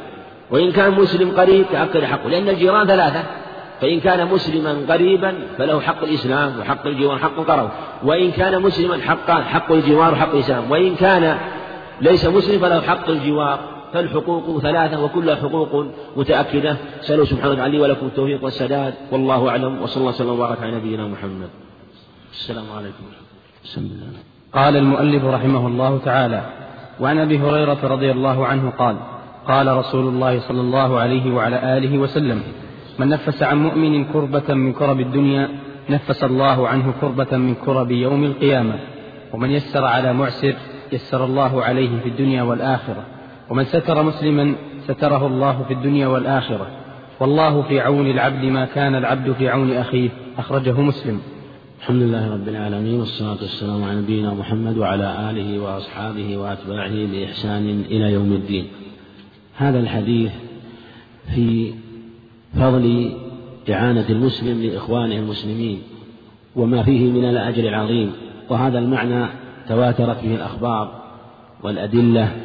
وإن 0.50 0.72
كان 0.72 0.92
مسلم 0.92 1.30
قريب 1.30 1.64
تأكد 1.72 2.04
حقه. 2.04 2.28
لأن 2.28 2.48
الجيران 2.48 2.86
ثلاثة. 2.86 3.22
فإن 3.80 4.00
كان 4.00 4.28
مسلما 4.28 4.76
قريبا 4.88 5.34
فله 5.58 5.80
حق 5.80 6.02
الإسلام 6.02 6.60
وحق 6.60 6.86
الجوار 6.86 7.18
حق 7.18 7.36
قرب 7.36 7.70
وإن 8.04 8.30
كان 8.30 8.62
مسلما 8.62 8.98
حقا 9.02 9.34
حق 9.34 9.72
الجوار 9.72 10.12
وحق 10.12 10.32
الإسلام. 10.32 10.70
وإن 10.70 10.94
كان 10.94 11.38
ليس 12.00 12.26
مسلم 12.26 12.60
فله 12.60 12.80
حق 12.80 13.08
الجوار. 13.08 13.58
فالحقوق 13.92 14.60
ثلاثة 14.60 15.04
وكلها 15.04 15.36
حقوق 15.36 15.86
متأكدة. 16.16 16.76
سألوا 17.00 17.24
سبحانه 17.24 17.52
وتعالى 17.52 17.80
ولكم 17.80 18.06
التوفيق 18.06 18.44
والسداد. 18.44 18.94
والله 19.12 19.48
أعلم. 19.48 19.82
وصلى 19.82 19.96
الله 19.96 20.08
وسلم 20.08 20.28
وبارك 20.28 20.62
على 20.62 20.76
نبينا 20.76 21.06
محمد. 21.08 21.50
السلام 22.32 22.64
عليكم. 22.76 23.04
بسم 23.64 23.80
الله 23.80 24.06
قال 24.52 24.76
المؤلف 24.76 25.24
رحمه 25.24 25.66
الله 25.66 25.98
تعالى 26.04 26.42
وعن 27.00 27.18
أبي 27.18 27.38
هريرة 27.38 27.78
رضي 27.82 28.10
الله 28.10 28.46
عنه 28.46 28.70
قال 28.78 28.96
قال 29.48 29.76
رسول 29.76 30.08
الله 30.08 30.40
صلى 30.40 30.60
الله 30.60 30.98
عليه 30.98 31.34
وعلى 31.34 31.76
آله 31.78 31.98
وسلم 31.98 32.42
من 33.00 33.08
نفس 33.08 33.42
عن 33.42 33.62
مؤمن 33.62 34.04
كربة 34.04 34.54
من 34.54 34.72
كرب 34.72 35.00
الدنيا 35.00 35.48
نفس 35.90 36.24
الله 36.24 36.68
عنه 36.68 36.94
كربة 37.00 37.36
من 37.36 37.54
كرب 37.54 37.90
يوم 37.90 38.24
القيامة. 38.24 38.74
ومن 39.32 39.50
يسر 39.50 39.84
على 39.84 40.12
معسر 40.12 40.54
يسر 40.92 41.24
الله 41.24 41.62
عليه 41.62 42.00
في 42.02 42.08
الدنيا 42.08 42.42
والآخرة. 42.42 43.04
ومن 43.50 43.64
ستر 43.64 44.02
مسلما 44.02 44.54
ستره 44.86 45.26
الله 45.26 45.64
في 45.68 45.74
الدنيا 45.74 46.06
والآخرة. 46.06 46.66
والله 47.20 47.62
في 47.62 47.80
عون 47.80 48.10
العبد 48.10 48.44
ما 48.44 48.64
كان 48.64 48.94
العبد 48.94 49.32
في 49.32 49.48
عون 49.48 49.72
أخيه 49.72 50.08
أخرجه 50.38 50.80
مسلم. 50.80 51.20
الحمد 51.80 52.02
لله 52.02 52.32
رب 52.34 52.48
العالمين 52.48 53.00
والصلاة 53.00 53.40
والسلام 53.40 53.84
على 53.84 53.96
نبينا 54.00 54.34
محمد 54.34 54.78
وعلى 54.78 55.30
آله 55.30 55.58
وأصحابه 55.58 56.36
وأتباعه 56.36 57.06
بإحسان 57.12 57.84
إلى 57.90 58.12
يوم 58.12 58.32
الدين. 58.32 58.66
هذا 59.56 59.80
الحديث 59.80 60.32
في 61.34 61.72
فضل 62.54 63.12
إعانة 63.70 64.04
المسلم 64.10 64.62
لإخوانه 64.62 65.16
المسلمين 65.16 65.82
وما 66.56 66.82
فيه 66.82 67.10
من 67.10 67.24
الأجر 67.24 67.68
العظيم. 67.68 68.12
وهذا 68.50 68.78
المعنى 68.78 69.26
تواترت 69.68 70.24
به 70.24 70.34
الأخبار 70.34 71.02
والأدلة. 71.62 72.36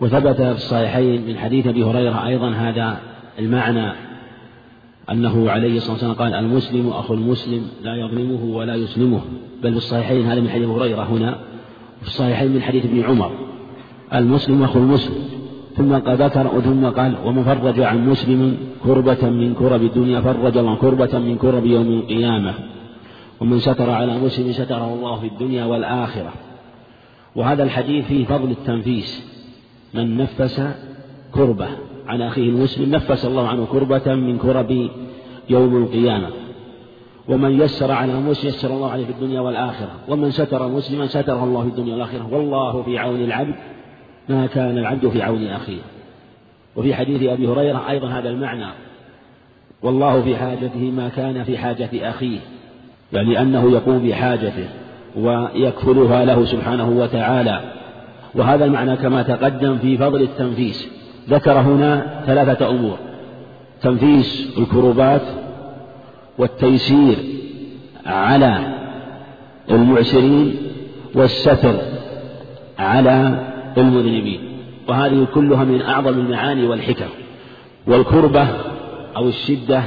وثبت 0.00 0.36
في 0.36 0.50
الصحيحين 0.50 1.26
من 1.26 1.38
حديث 1.38 1.66
أبي 1.66 1.84
هريرة 1.84 2.26
أيضا 2.26 2.50
هذا 2.50 3.00
المعنى 3.38 3.92
أنه 5.10 5.50
عليه 5.50 5.76
الصلاة 5.76 5.92
والسلام 5.92 6.14
قال 6.14 6.34
المسلم 6.34 6.88
أخو 6.88 7.14
المسلم 7.14 7.62
لا 7.82 7.96
يظلمه 7.96 8.44
ولا 8.44 8.74
يسلمه. 8.74 9.20
بل 9.62 9.70
في 9.70 9.76
الصحيحين 9.76 10.26
هذا 10.26 10.40
من 10.40 10.50
حديث 10.50 10.68
هريرة 10.68 11.02
هنا 11.02 11.38
في 12.00 12.06
الصحيحين 12.06 12.50
من 12.52 12.62
حديث 12.62 12.84
ابن 12.84 13.02
عمر 13.02 13.32
المسلم 14.14 14.62
أخو 14.62 14.78
المسلم. 14.78 15.39
ثم 15.76 15.96
ذكر 15.96 16.60
ثم 16.60 16.86
قال 16.86 17.14
ومن 17.24 17.42
فرج 17.42 17.80
عن 17.80 18.08
مسلم 18.08 18.56
كربة 18.84 19.30
من 19.30 19.54
كرب 19.54 19.82
الدنيا 19.82 20.20
فرج 20.20 20.56
الله 20.56 20.74
كربة 20.74 21.18
من 21.18 21.36
كرب 21.36 21.66
يوم 21.66 21.88
القيامة. 21.88 22.54
ومن 23.40 23.58
ستر 23.58 23.90
على 23.90 24.18
مسلم 24.18 24.52
ستره 24.52 24.94
الله 24.94 25.20
في 25.20 25.26
الدنيا 25.26 25.64
والآخرة. 25.64 26.32
وهذا 27.36 27.62
الحديث 27.62 28.06
فيه 28.06 28.24
فضل 28.24 28.50
التنفيس. 28.50 29.30
من 29.94 30.16
نفس 30.16 30.62
كربة 31.32 31.68
عن 32.06 32.22
أخيه 32.22 32.48
المسلم 32.48 32.90
نفس 32.90 33.24
الله 33.24 33.48
عنه 33.48 33.66
كربة 33.72 34.14
من 34.14 34.38
كرب 34.38 34.88
يوم 35.50 35.76
القيامة. 35.76 36.28
ومن 37.28 37.60
يسر 37.60 37.92
على 37.92 38.12
المسلم 38.12 38.48
يسر 38.48 38.70
الله 38.70 38.90
عليه 38.90 39.04
في 39.04 39.12
الدنيا 39.12 39.40
والآخرة. 39.40 39.90
ومن 40.08 40.30
ستر 40.30 40.68
مسلما 40.68 41.06
ستره 41.06 41.44
الله 41.44 41.62
في 41.62 41.68
الدنيا 41.68 41.92
والآخرة. 41.92 42.28
والله 42.32 42.82
في 42.82 42.98
عون 42.98 43.20
العبد 43.20 43.54
ما 44.30 44.46
كان 44.46 44.78
العبد 44.78 45.08
في 45.08 45.22
عون 45.22 45.46
أخيه. 45.46 45.80
وفي 46.76 46.94
حديث 46.94 47.22
أبي 47.22 47.48
هريرة 47.48 47.90
أيضا 47.90 48.08
هذا 48.08 48.28
المعنى. 48.28 48.66
والله 49.82 50.22
في 50.22 50.36
حاجته 50.36 50.90
ما 50.96 51.08
كان 51.08 51.44
في 51.44 51.58
حاجة 51.58 51.88
أخيه. 51.94 52.38
يعني 53.12 53.42
أنه 53.42 53.72
يقوم 53.72 54.08
بحاجته 54.08 54.68
ويكفلها 55.16 56.24
له 56.24 56.44
سبحانه 56.44 56.88
وتعالى. 56.88 57.60
وهذا 58.34 58.64
المعنى 58.64 58.96
كما 58.96 59.22
تقدم 59.22 59.78
في 59.78 59.98
فضل 59.98 60.22
التنفيس. 60.22 60.88
ذكر 61.28 61.52
هنا 61.52 62.22
ثلاثة 62.26 62.70
أمور. 62.70 62.98
تنفيس 63.82 64.58
الكروبات 64.58 65.22
والتيسير 66.38 67.16
على 68.06 68.74
المعسرين 69.70 70.56
والستر 71.14 71.76
على 72.78 73.49
المذنبين 73.78 74.40
وهذه 74.88 75.26
كلها 75.34 75.64
من 75.64 75.82
أعظم 75.82 76.18
المعاني 76.18 76.66
والحكم. 76.66 77.08
والكربة 77.86 78.46
أو 79.16 79.28
الشدة 79.28 79.82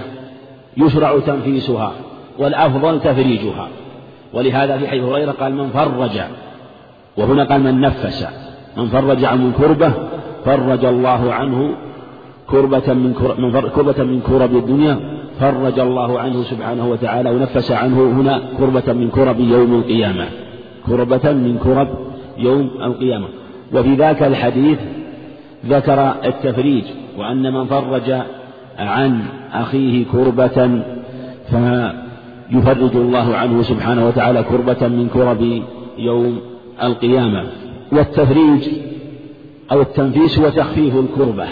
يشرع 0.77 1.19
تنفيسها 1.19 1.91
والأفضل 2.39 2.99
تفريجها. 2.99 3.67
ولهذا 4.33 4.77
في 4.77 4.87
حديث 4.87 5.03
هريرة 5.03 5.31
قال 5.31 5.55
من 5.55 5.69
فرج 5.69 6.21
وهنا 7.17 7.43
قال 7.43 7.61
من 7.61 7.81
نفس. 7.81 8.25
من 8.77 8.87
فرج 8.87 9.25
عن 9.25 9.51
كربة 9.51 9.93
فرج 10.45 10.85
الله 10.85 11.33
عنه 11.33 11.75
كربة 12.47 12.93
من 12.93 13.13
كربة 13.75 14.03
من 14.03 14.21
كرب 14.21 14.55
الدنيا 14.55 14.99
فرج 15.39 15.79
الله 15.79 16.19
عنه 16.19 16.43
سبحانه 16.43 16.89
وتعالى 16.89 17.29
ونفس 17.29 17.71
عنه 17.71 18.21
هنا 18.21 18.41
كربة 18.57 18.93
من 18.93 19.09
كرب 19.09 19.39
يوم 19.39 19.73
القيامة. 19.73 20.27
كربة 20.87 21.31
من 21.31 21.57
كرب 21.63 21.87
يوم 22.37 22.69
القيامة. 22.83 23.27
وفي 23.73 23.95
ذاك 23.95 24.23
الحديث 24.23 24.77
ذكر 25.65 26.13
التفريج 26.25 26.83
وأن 27.17 27.53
من 27.53 27.65
فرج 27.65 28.11
عن 28.79 29.21
أخيه 29.53 30.05
كربة 30.11 30.81
فيفرج 31.49 32.95
الله 32.95 33.35
عنه 33.35 33.61
سبحانه 33.61 34.07
وتعالى 34.07 34.43
كربة 34.43 34.87
من 34.87 35.09
كرب 35.13 35.61
يوم 35.97 36.39
القيامة. 36.83 37.43
والتفريج 37.91 38.69
أو 39.71 39.81
التنفيس 39.81 40.39
هو 40.39 40.49
تخفيف 40.49 40.95
الكربة 40.95 41.45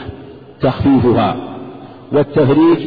تخفيفها. 0.62 1.36
والتفريج 2.12 2.78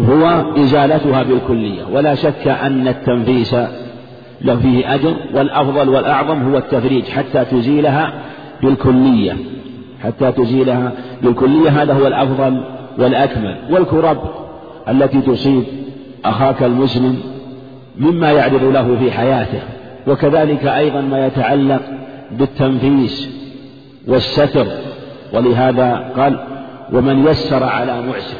هو 0.00 0.44
إزالتها 0.56 1.22
بالكلية 1.22 1.82
ولا 1.92 2.14
شك 2.14 2.48
أن 2.48 2.88
التنفيس 2.88 3.56
له 4.40 4.56
فيه 4.56 4.94
أجر 4.94 5.14
والأفضل 5.34 5.88
والأعظم 5.88 6.42
هو 6.50 6.56
التفريج 6.56 7.04
حتى 7.04 7.44
تزيلها 7.44 8.12
بالكلية 8.62 9.36
حتى 10.02 10.32
تزيلها. 10.32 10.92
بالكلية 11.22 11.82
هذا 11.82 11.94
هو 11.94 12.06
الأفضل 12.06 12.64
والأكمل. 12.98 13.56
والكرب 13.70 14.18
التي 14.88 15.20
تصيب 15.20 15.64
أخاك 16.24 16.62
المسلم 16.62 17.18
مما 17.98 18.32
يعرض 18.32 18.64
له 18.64 18.96
في 18.98 19.12
حياته. 19.12 19.60
وكذلك 20.06 20.64
أيضا 20.64 21.00
ما 21.00 21.26
يتعلق 21.26 21.82
بالتنفيس 22.32 23.28
والستر. 24.08 24.66
ولهذا 25.32 26.12
قال 26.16 26.40
ومن 26.92 27.26
يسر 27.26 27.64
على 27.64 28.02
معسر 28.02 28.38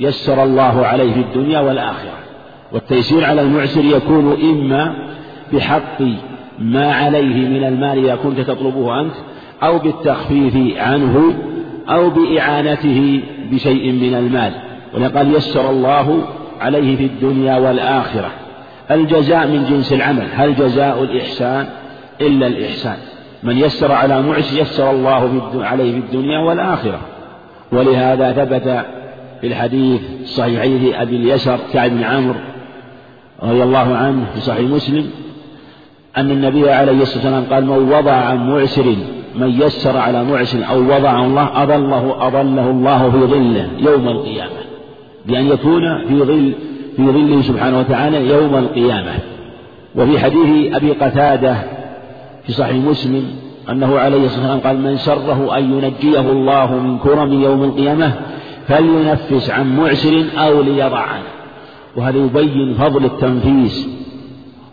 يسر 0.00 0.42
الله 0.42 0.86
عليه 0.86 1.12
في 1.12 1.20
الدنيا 1.20 1.60
والآخرة. 1.60 2.12
والتيسير 2.72 3.24
على 3.24 3.40
المعسر 3.40 3.84
يكون 3.84 4.36
إما 4.42 4.94
بحق 5.52 6.02
ما 6.58 6.92
عليه 6.92 7.48
من 7.48 7.64
المال 7.64 7.98
إذا 8.04 8.14
كنت 8.14 8.40
تطلبه 8.40 9.00
أنت 9.00 9.12
أو 9.62 9.78
بالتخفيف 9.78 10.78
عنه 10.78 11.34
أو 11.88 12.10
بإعانته 12.10 13.20
بشيء 13.50 13.92
من 13.92 14.14
المال. 14.14 14.52
ولقد 14.94 15.28
يسر 15.28 15.70
الله 15.70 16.22
عليه 16.60 16.96
في 16.96 17.04
الدنيا 17.04 17.58
والآخرة. 17.58 18.30
الجزاء 18.90 19.46
من 19.46 19.66
جنس 19.70 19.92
العمل. 19.92 20.26
هل 20.34 20.54
جزاء 20.54 21.02
الإحسان 21.02 21.66
إلا 22.20 22.46
الإحسان؟ 22.46 22.96
من 23.42 23.58
يسر 23.58 23.92
على 23.92 24.22
معس 24.22 24.52
يسر 24.52 24.90
الله 24.90 25.42
عليه 25.54 25.92
في 25.92 25.98
الدنيا 25.98 26.38
والآخرة. 26.38 27.00
ولهذا 27.72 28.32
ثبت 28.32 28.84
في 29.40 29.46
الحديث 29.46 30.00
الصحيحين 30.22 30.94
أبي 30.94 31.16
اليسر 31.16 31.58
كعب 31.72 31.90
بن 31.90 32.02
عمرو 32.02 32.40
رضي 33.42 33.62
الله 33.62 33.96
عنه 33.96 34.24
في 34.34 34.40
صحيح 34.40 34.70
مسلم 34.70 35.10
أن 36.16 36.30
النبي 36.30 36.70
عليه 36.70 37.02
الصلاة 37.02 37.24
والسلام 37.24 37.44
قال 37.44 37.66
من 37.66 37.92
وضع 37.92 38.12
عن 38.12 38.50
معسر 38.50 38.96
من 39.36 39.60
يسر 39.62 39.96
على 39.96 40.24
معسر 40.24 40.58
أو 40.70 40.80
وضع 40.80 41.24
الله 41.24 41.62
أظله 41.62 42.26
أظله 42.26 42.70
الله 42.70 43.10
في 43.10 43.18
ظله 43.18 43.68
يوم 43.78 44.08
القيامة. 44.08 44.62
بأن 45.26 45.46
يكون 45.46 46.04
في 46.08 46.18
ظل 46.18 46.52
في 46.96 47.02
ظله 47.02 47.42
سبحانه 47.42 47.78
وتعالى 47.78 48.28
يوم 48.28 48.56
القيامة. 48.56 49.12
وفي 49.96 50.18
حديث 50.18 50.74
أبي 50.74 50.92
قتادة 50.92 51.56
في 52.46 52.52
صحيح 52.52 52.76
مسلم 52.76 53.24
أنه 53.70 53.98
عليه 53.98 54.24
الصلاة 54.24 54.52
والسلام 54.52 54.60
قال 54.60 54.80
من 54.80 54.96
سره 54.96 55.58
أن 55.58 55.72
ينجيه 55.72 56.20
الله 56.20 56.76
من 56.76 56.98
كرم 56.98 57.42
يوم 57.42 57.64
القيامة 57.64 58.12
فلينفس 58.68 59.50
عن 59.50 59.76
معسر 59.76 60.24
أو 60.36 60.62
ليضع 60.62 60.98
عنه 60.98 61.24
وهذا 61.96 62.18
يبين 62.18 62.74
فضل 62.74 63.04
التنفيس 63.04 63.88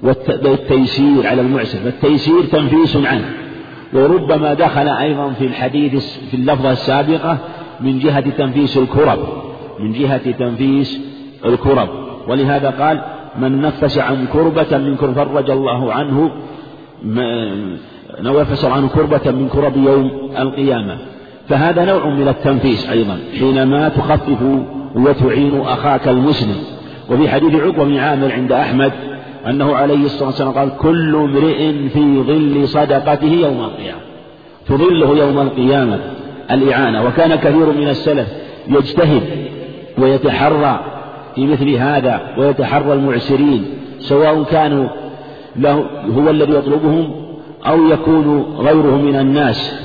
والتيسير 0.04 1.28
على 1.28 1.42
المعسر. 1.42 1.80
فالتيسير 1.80 2.44
تنفيس 2.52 2.98
عنه. 2.98 3.26
وربما 3.94 4.54
دخل 4.54 4.90
أيضا 4.90 5.30
في 5.30 5.46
الحديث 5.46 6.18
في 6.32 6.34
اللفظة 6.34 6.72
السابقة 6.72 7.38
من 7.82 8.00
جهة 8.00 8.30
تنفيس 8.30 8.78
الكرب 8.78 9.20
من 9.80 9.92
جهة 9.92 10.32
تنفيس 10.32 11.00
الكرب. 11.46 11.90
ولهذا 12.28 12.70
قال 12.70 13.02
من 13.40 13.62
نفس 13.62 13.98
عن 13.98 14.28
كربة 14.34 14.78
من 14.78 14.96
كرب 14.96 15.14
فرج 15.14 15.50
الله 15.50 15.94
عنه 15.94 16.32
نفس 18.22 18.66
عنه 18.66 18.88
كربة 18.88 19.32
من 19.32 19.50
كرب 19.54 19.78
يوم 19.78 20.32
القيامة. 20.40 20.98
فهذا 21.50 21.86
نوع 21.86 22.10
من 22.10 22.28
التنفيس 22.28 22.90
أيضا 22.90 23.20
حينما 23.40 23.90
تخفف 23.90 24.42
وتعين 24.96 25.62
أخاك 25.62 26.08
المسلم. 26.08 26.58
وفي 27.12 27.30
حديث 27.30 27.56
عقبة 27.56 27.84
بن 27.84 27.98
عامر 27.98 28.32
عند 28.32 28.52
أحمد 28.52 28.92
أنه 29.48 29.76
عليه 29.76 30.06
الصلاة 30.06 30.26
والسلام 30.26 30.52
قال 30.52 30.78
كل 30.78 31.16
امرئ 31.16 31.90
في 31.90 32.22
ظل 32.22 32.68
صدقته 32.68 33.32
يوم 33.32 33.64
القيامة. 33.64 34.02
تظله 34.68 35.18
يوم 35.18 35.40
القيامة 35.40 36.00
الإعانة. 36.52 37.08
وكان 37.08 37.36
كثير 37.36 37.72
من 37.72 37.88
السلف 37.88 38.28
يجتهد 38.68 39.22
ويتحرى 39.98 40.80
في 41.36 41.48
مثل 41.48 41.70
هذا 41.70 42.22
ويتحرى 42.38 42.94
المعسرين 42.94 43.66
سواء 44.00 44.44
كانوا 44.44 44.88
له 45.56 45.86
هو 46.18 46.30
الذي 46.30 46.54
يطلبهم 46.54 47.12
أو 47.66 47.88
يكون 47.88 48.56
غيره 48.60 48.96
من 48.96 49.16
الناس. 49.16 49.80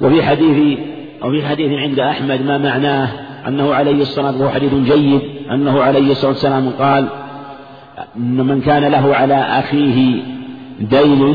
وفي 0.00 0.22
حديث 0.22 0.78
أو 1.22 1.30
في 1.30 1.46
حديث 1.46 1.72
عند 1.72 2.00
أحمد 2.00 2.42
ما 2.42 2.58
معناه 2.58 3.08
أنه 3.48 3.74
عليه 3.74 4.02
الصلاة 4.02 4.26
والسلام 4.26 4.50
حديث 4.50 4.74
جيد 4.74 5.20
أنه 5.50 5.82
عليه 5.82 6.10
الصلاة 6.10 6.30
والسلام 6.30 6.70
قال 6.70 7.08
من 8.16 8.60
كان 8.60 8.84
له 8.84 9.14
على 9.16 9.34
أخيه 9.34 10.22
دين 10.80 11.34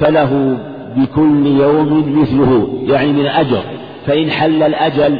فله 0.00 0.58
بكل 0.96 1.46
يوم 1.46 2.20
مثله 2.20 2.78
يعني 2.82 3.12
من 3.12 3.26
أجر. 3.26 3.62
فإن 4.06 4.30
حل 4.30 4.62
الأجل 4.62 5.18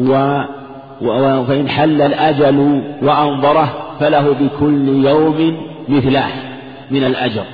و 0.00 1.44
فإن 1.44 1.68
حل 1.68 2.02
الأجل 2.02 2.82
وأنظره 3.02 3.96
فله 4.00 4.30
بكل 4.40 4.88
يوم 4.88 5.56
مثله 5.88 6.26
من 6.90 7.04
الأجر. 7.04 7.44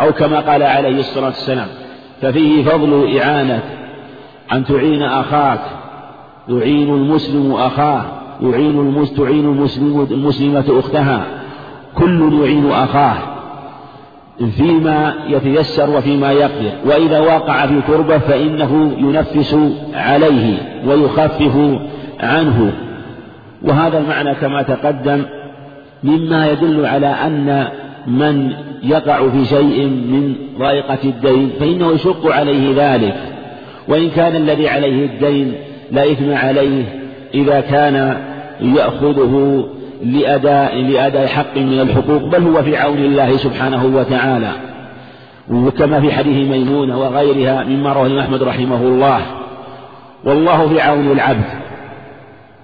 أو 0.00 0.12
كما 0.12 0.40
قال 0.40 0.62
عليه 0.62 0.98
الصلاة 0.98 1.26
والسلام 1.26 1.68
ففيه 2.22 2.64
فضل 2.64 3.18
إعانة 3.18 3.62
أن 4.52 4.64
تعين 4.64 5.02
أخاك 5.02 5.60
يعين 6.48 6.94
المسلم 6.94 7.52
أخاه 7.52 8.04
يعين 8.42 9.06
تعين 9.16 9.44
المسلم 9.44 10.06
المسلمة 10.10 10.78
أختها. 10.78 11.37
كل 11.94 12.40
يعين 12.42 12.70
أخاه 12.70 13.16
فيما 14.56 15.14
يتيسر 15.28 15.90
وفيما 15.90 16.32
يقدر 16.32 16.72
وإذا 16.86 17.20
وقع 17.20 17.66
في 17.66 17.80
كربة 17.86 18.18
فإنه 18.18 18.92
ينفس 18.98 19.56
عليه 19.94 20.58
ويخفف 20.86 21.78
عنه. 22.20 22.72
وهذا 23.62 23.98
المعنى 23.98 24.34
كما 24.34 24.62
تقدم 24.62 25.22
مما 26.04 26.50
يدل 26.50 26.86
على 26.86 27.06
أن 27.06 27.68
من 28.06 28.52
يقع 28.82 29.28
في 29.28 29.44
شيء 29.44 29.86
من 29.86 30.34
ضائقة 30.58 30.98
الدين 31.04 31.50
فإنه 31.60 31.92
يشق 31.92 32.26
عليه 32.26 32.72
ذلك. 32.76 33.16
وإن 33.88 34.10
كان 34.10 34.36
الذي 34.36 34.68
عليه 34.68 35.06
الدين 35.06 35.54
لا 35.92 36.12
إثم 36.12 36.32
عليه 36.32 36.84
إذا 37.34 37.60
كان 37.60 38.16
يأخذه 38.60 39.64
لأداء 40.04 40.76
لأداء 40.82 41.26
حق 41.26 41.56
من 41.56 41.80
الحقوق 41.80 42.22
بل 42.22 42.42
هو 42.42 42.62
في 42.62 42.76
عون 42.76 42.98
الله 42.98 43.36
سبحانه 43.36 43.86
وتعالى. 43.96 44.50
وكما 45.50 46.00
في 46.00 46.12
حديث 46.12 46.48
ميمونة 46.48 46.98
وغيرها 46.98 47.64
مما 47.64 47.92
رواه 47.92 48.20
أحمد 48.20 48.42
رحمه 48.42 48.82
الله. 48.82 49.20
والله 50.24 50.68
في 50.68 50.80
عون 50.80 51.10
العبد. 51.12 51.44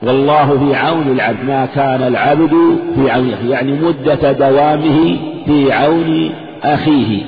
والله 0.02 0.58
في 0.58 0.74
عون 0.74 1.12
العبد. 1.12 1.44
ما 1.46 1.66
كان 1.74 2.02
العبد 2.02 2.54
في 2.94 3.10
عون 3.10 3.32
أخيه 3.32 3.50
يعني 3.50 3.72
مدة 3.72 4.32
دوامه 4.32 5.16
في 5.46 5.72
عون 5.72 6.30
أخيه. 6.62 7.22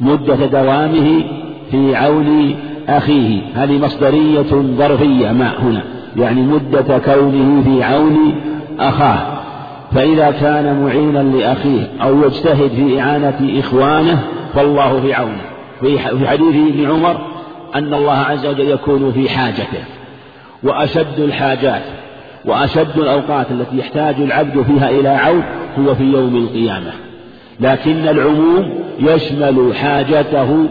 مدة 0.00 0.46
دوامه 0.46 1.24
في 1.70 1.96
عون 1.96 2.56
أخيه. 2.88 3.40
هذه 3.54 3.78
مصدرية 3.78 4.42
ظرفية 4.78 5.32
ما 5.32 5.52
هنا. 5.58 5.82
يعني 6.16 6.42
مدة 6.42 6.98
كونه 6.98 7.62
في 7.64 7.82
عون 7.82 8.34
أخاه. 8.80 9.40
فإذا 9.94 10.30
كان 10.30 10.82
معينا 10.84 11.18
لأخيه 11.18 11.88
أو 12.02 12.24
يجتهد 12.24 12.70
في 12.70 13.00
إعانة 13.00 13.60
إخوانه 13.60 14.22
فالله 14.54 15.00
في 15.00 15.14
عونه 15.14 15.42
في 15.80 15.98
حديث 16.28 16.54
ابن 16.54 16.90
عمر 16.90 17.20
أن 17.74 17.94
الله 17.94 18.16
عز 18.16 18.46
وجل 18.46 18.70
يكون 18.70 19.12
في 19.12 19.28
حاجته. 19.28 19.84
وأشد 20.62 21.18
الحاجات 21.18 21.82
وأشد 22.44 22.98
الأوقات 22.98 23.50
التي 23.50 23.78
يحتاج 23.78 24.14
العبد 24.14 24.62
فيها 24.62 24.90
إلى 24.90 25.08
عون 25.08 25.42
هو 25.78 25.94
في 25.94 26.04
يوم 26.04 26.36
القيامة. 26.36 26.92
لكن 27.60 28.08
العموم 28.08 28.74
يشمل 29.00 29.76
حاجته 29.76 30.66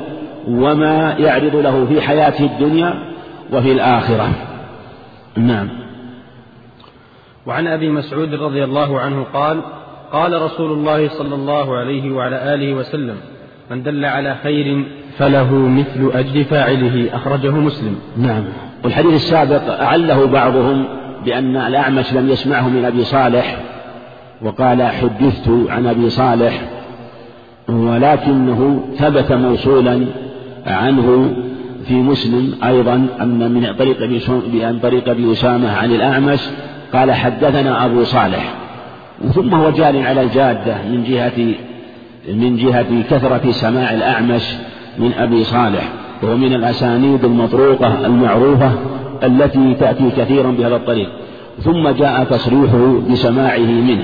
وما 0.48 1.16
يعرض 1.20 1.56
له 1.56 1.86
في 1.90 2.02
حياته 2.02 2.46
الدنيا 2.46 2.94
وفي 3.54 3.72
الآخرة. 3.72 4.30
نعم. 5.38 5.79
وعن 7.46 7.68
أبي 7.68 7.90
مسعود 7.90 8.34
رضي 8.34 8.64
الله 8.64 9.00
عنه 9.00 9.24
قال 9.34 9.62
قال 10.12 10.42
رسول 10.42 10.72
الله 10.72 11.10
صلى 11.10 11.36
الله 11.36 11.78
عليه 11.78 12.12
وعلى 12.12 12.54
آله 12.54 12.74
وسلم 12.74 13.16
من 13.72 13.84
دل 13.84 14.06
على 14.06 14.36
خير 14.44 14.86
فله 15.18 15.56
مثل 15.56 16.12
أجر 16.14 16.44
فاعله. 16.44 17.10
أخرجه 17.14 17.52
مسلم. 17.52 17.96
نعم. 18.18 18.44
والحديث 18.84 19.14
السابق 19.14 19.82
أعله 19.82 20.26
بعضهم 20.26 20.86
بأن 21.26 21.58
الأعمش 21.58 22.14
لم 22.14 22.30
يسمعه 22.30 22.70
من 22.70 22.86
أبي 22.86 23.04
صالح 23.04 23.58
وقال 24.42 24.84
حدثت 24.84 25.50
عن 25.70 25.88
أبي 25.88 26.10
صالح 26.10 26.62
ولكنه 27.70 28.88
ثبت 28.98 29.32
موصولا 29.32 30.06
عنه 30.68 31.36
في 31.88 31.94
مسلم 31.94 32.54
أيضا 32.64 33.08
أن 33.22 33.52
من 33.52 33.74
طريق 33.80 34.04
أبي 34.04 34.80
طريق 34.80 35.10
أبي 35.10 35.32
أسامة 35.32 35.78
عن 35.78 35.92
الأعمش 35.92 36.40
قال 36.94 37.12
حدثنا 37.12 37.86
أبو 37.86 38.04
صالح. 38.04 38.54
ثم 39.34 39.56
هو 39.56 39.70
جار 39.70 40.06
على 40.06 40.22
الجادة 40.22 40.76
من 40.90 41.04
جهة 41.04 41.54
من 42.34 42.56
جهة 42.58 43.04
كثرة 43.10 43.52
سماع 43.52 43.94
الأعمش 43.94 44.44
من 44.98 45.14
أبي 45.14 45.44
صالح. 45.44 45.90
وهو 46.24 46.38
من 46.38 46.54
الأسانيد 46.54 47.26
المطروقة 47.26 48.06
المعروفة 48.06 48.72
التي 49.24 49.74
تأتي 49.80 50.10
كثيرا 50.18 50.52
بهذا 50.52 50.76
الطريق. 50.76 51.10
ثم 51.64 51.90
جاء 51.90 52.24
تصريحه 52.24 53.02
بسماعه 53.12 53.60
منه. 53.60 54.04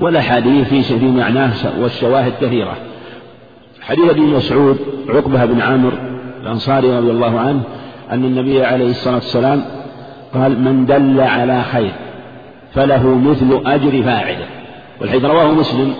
والأحاديث 0.00 0.92
في 0.92 1.08
معناه 1.08 1.52
والشواهد 1.80 2.32
كثيرة. 2.40 2.76
حديث 3.80 4.10
ابن 4.10 4.22
مسعود 4.22 4.78
عقبة 5.08 5.44
بن 5.44 5.60
عامر 5.60 5.92
الأنصاري 6.42 6.98
رضي 6.98 7.10
الله 7.10 7.40
عنه 7.40 7.60
أن 8.12 8.24
النبي 8.24 8.64
عليه 8.64 8.90
الصلاة 8.90 9.14
والسلام 9.14 9.64
قال 10.34 10.60
من 10.60 10.86
دل 10.86 11.20
على 11.20 11.62
خير 11.62 11.92
فله 12.74 13.18
مثل 13.18 13.60
أجر 13.66 14.02
فاعله. 14.02 14.46
والحديث 15.00 15.24
رواه 15.24 15.52
مسلم. 15.52 15.94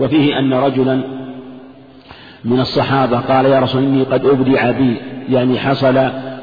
وفيه 0.00 0.38
أن 0.38 0.54
رجلا 0.54 1.00
من 2.44 2.60
الصحابة 2.60 3.18
قال 3.18 3.46
يا 3.46 3.60
رسول 3.60 3.82
إني 3.82 4.02
قد 4.02 4.26
أبدع 4.26 4.70
بي. 4.70 4.96
يعني 5.30 5.58
حصل 5.58 5.98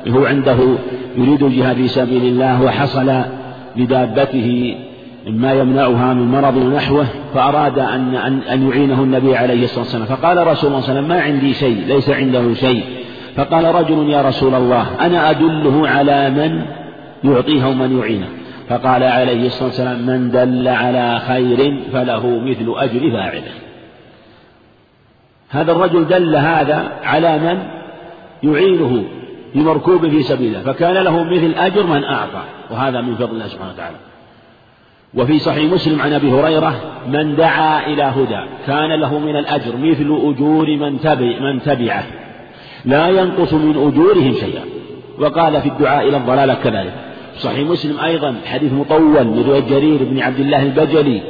هو 0.08 0.26
عنده 0.26 0.58
يريد 1.18 1.44
الجهاد 1.44 1.76
في 1.76 1.88
سبيل 1.88 2.24
الله 2.26 2.64
وحصل 2.64 3.22
لدابته 3.76 4.76
ما 5.28 5.54
يمنعها 5.54 6.14
من 6.14 6.32
مرض 6.32 6.58
ونحوه 6.58 7.06
فأراد 7.34 7.80
أن 7.80 8.16
أن 8.52 8.70
يعينه 8.70 9.04
النبي 9.04 9.36
عليه 9.36 9.64
الصلاة 9.64 9.80
والسلام. 9.80 10.06
فقال 10.06 10.48
رسول 10.48 10.70
الله 10.70 10.82
صلى 10.82 11.00
الله 11.00 11.00
عليه 11.00 11.00
وسلم 11.00 11.08
ما 11.08 11.22
عندي 11.22 11.54
شيء 11.54 11.84
ليس 11.88 12.10
عنده 12.10 12.54
شيء. 12.54 12.84
فقال 13.36 13.76
رجل 13.76 14.10
يا 14.10 14.22
رسول 14.22 14.56
الله 14.56 14.86
أنا 15.00 15.30
أدله 15.30 15.90
على 15.90 16.30
من 16.30 16.62
يعطيه 17.32 17.74
من 17.74 18.00
يعينه. 18.00 18.28
فقال 18.70 19.04
عليه 19.04 19.46
الصلاة 19.46 19.66
والسلام 19.66 20.06
من 20.06 20.32
دل 20.32 20.68
على 20.68 21.20
خير 21.20 21.80
فله 21.94 22.40
مثل 22.40 22.74
أجر 22.78 23.12
فاعله. 23.12 23.52
هذا 25.50 25.72
الرجل 25.72 26.08
دل 26.08 26.36
هذا 26.36 26.92
على 27.04 27.40
من؟ 27.40 27.60
يعينه 28.44 29.04
بمركوب 29.56 30.10
في 30.10 30.24
سبيله 30.24 30.60
فكان 30.60 30.94
له 30.94 31.24
مثل 31.24 31.54
أجر 31.58 31.84
من 31.84 32.04
أعطى 32.04 32.44
وهذا 32.72 33.02
من 33.02 33.16
فضل 33.16 33.32
الله 33.32 33.48
سبحانه 33.48 33.72
وتعالى. 33.72 33.98
وفي 35.14 35.40
صحيح 35.40 35.72
مسلم 35.74 36.02
عن 36.02 36.14
أبي 36.14 36.32
هريرة 36.32 36.76
من 37.08 37.36
دعا 37.36 37.86
إلى 37.88 38.04
هدى 38.04 38.50
كان 38.68 39.00
له 39.00 39.20
من 39.20 39.36
الأجر 39.36 39.78
مثل 39.78 40.20
أجور 40.24 40.66
من, 40.66 41.00
تبع 41.00 41.40
من 41.40 41.62
تبعه 41.62 42.04
لا 42.86 43.08
ينقص 43.10 43.54
من 43.54 43.70
أجورهم 43.88 44.34
شيئا. 44.34 44.64
وقال 45.20 45.62
في 45.62 45.70
الدعاء 45.70 46.10
إلى 46.10 46.18
الضلالة 46.18 46.54
كذلك. 46.54 47.09
صحيح 47.40 47.70
مسلم 47.70 48.00
أيضا 48.00 48.36
حديث 48.46 48.74
مطول 48.74 49.28
من 49.28 49.44
رواية 49.48 49.60
جرير 49.60 50.04
بن 50.04 50.20
عبد 50.20 50.40
الله 50.40 50.64
البجلي. 50.64 51.22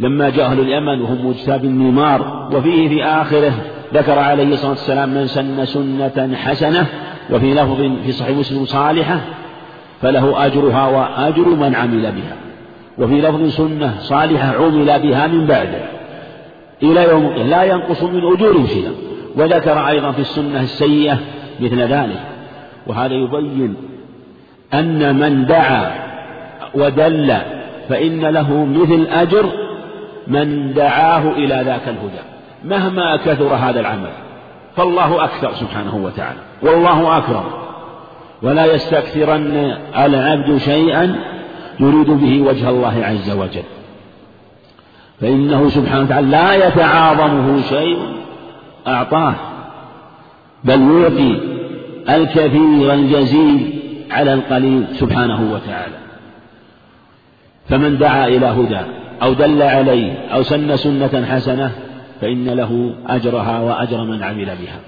لما 0.00 0.30
جاء 0.30 0.46
أهل 0.46 0.60
اليمن 0.60 1.00
وهم 1.00 1.26
مجتاب 1.26 1.64
النمار 1.64 2.50
وفيه 2.54 2.88
في 2.88 3.04
آخره 3.04 3.52
ذكر 3.94 4.18
عليه 4.18 4.44
الصلاة 4.44 4.70
والسلام 4.70 5.08
من 5.08 5.26
سن 5.26 5.64
سنة 5.64 6.36
حسنة 6.36 6.86
وفي 7.30 7.54
لفظ 7.54 7.80
في 8.04 8.12
صحيح 8.12 8.36
مسلم 8.36 8.64
صالحة 8.64 9.20
فله 10.02 10.46
أجرها 10.46 10.86
وأجر 10.88 11.48
من 11.48 11.74
عمل 11.74 12.02
بها. 12.02 12.36
وفي 12.98 13.20
لفظ 13.20 13.48
سنة 13.48 13.94
صالحة 13.98 14.64
عمل 14.64 15.00
بها 15.00 15.26
من 15.26 15.46
بعده. 15.46 15.84
إلى 16.82 17.04
يوم 17.04 17.26
لا 17.26 17.62
ينقص 17.62 18.02
من 18.02 18.32
أجورهم 18.34 18.66
شيئا. 18.66 18.92
وذكر 19.36 19.88
أيضا 19.88 20.10
في 20.12 20.20
السنة 20.20 20.60
السيئة 20.60 21.18
مثل 21.60 21.80
ذلك. 21.80 22.20
وهذا 22.86 23.14
يبين 23.14 23.74
أن 24.74 25.16
من 25.16 25.46
دعا 25.46 25.92
ودل 26.74 27.36
فإن 27.88 28.20
له 28.20 28.64
مثل 28.64 29.06
أجر 29.10 29.46
من 30.26 30.74
دعاه 30.74 31.30
إلى 31.30 31.62
ذاك 31.64 31.88
الهدى. 31.88 32.22
مهما 32.64 33.16
كثر 33.16 33.54
هذا 33.54 33.80
العمل 33.80 34.10
فالله 34.76 35.24
أكثر 35.24 35.54
سبحانه 35.54 35.96
وتعالى 35.96 36.38
والله 36.62 37.18
أكرم. 37.18 37.44
ولا 38.42 38.74
يستكثرن 38.74 39.76
العبد 39.96 40.56
شيئا 40.56 41.16
يريد 41.80 42.10
به 42.10 42.42
وجه 42.42 42.70
الله 42.70 43.04
عز 43.04 43.30
وجل. 43.30 43.62
فإنه 45.20 45.68
سبحانه 45.68 46.04
وتعالى 46.04 46.30
لا 46.30 46.66
يتعاظمه 46.66 47.62
شيء 47.62 47.98
أعطاه 48.86 49.34
بل 50.64 50.80
يعطي 50.80 51.40
الكثير 52.08 52.94
الجزيل 52.94 53.81
على 54.12 54.34
القليل 54.34 54.86
سبحانه 54.92 55.52
وتعالى. 55.52 55.96
فمن 57.68 57.98
دعا 57.98 58.28
إلى 58.28 58.46
هدى 58.46 58.80
أو 59.22 59.32
دل 59.32 59.62
عليه 59.62 60.12
أو 60.34 60.42
سن 60.42 60.76
سنة 60.76 61.26
حسنة 61.26 61.70
فإن 62.20 62.48
له 62.48 62.94
أجرها 63.06 63.60
وأجر 63.60 64.04
من 64.04 64.22
عمل 64.22 64.46
بها. 64.46 64.80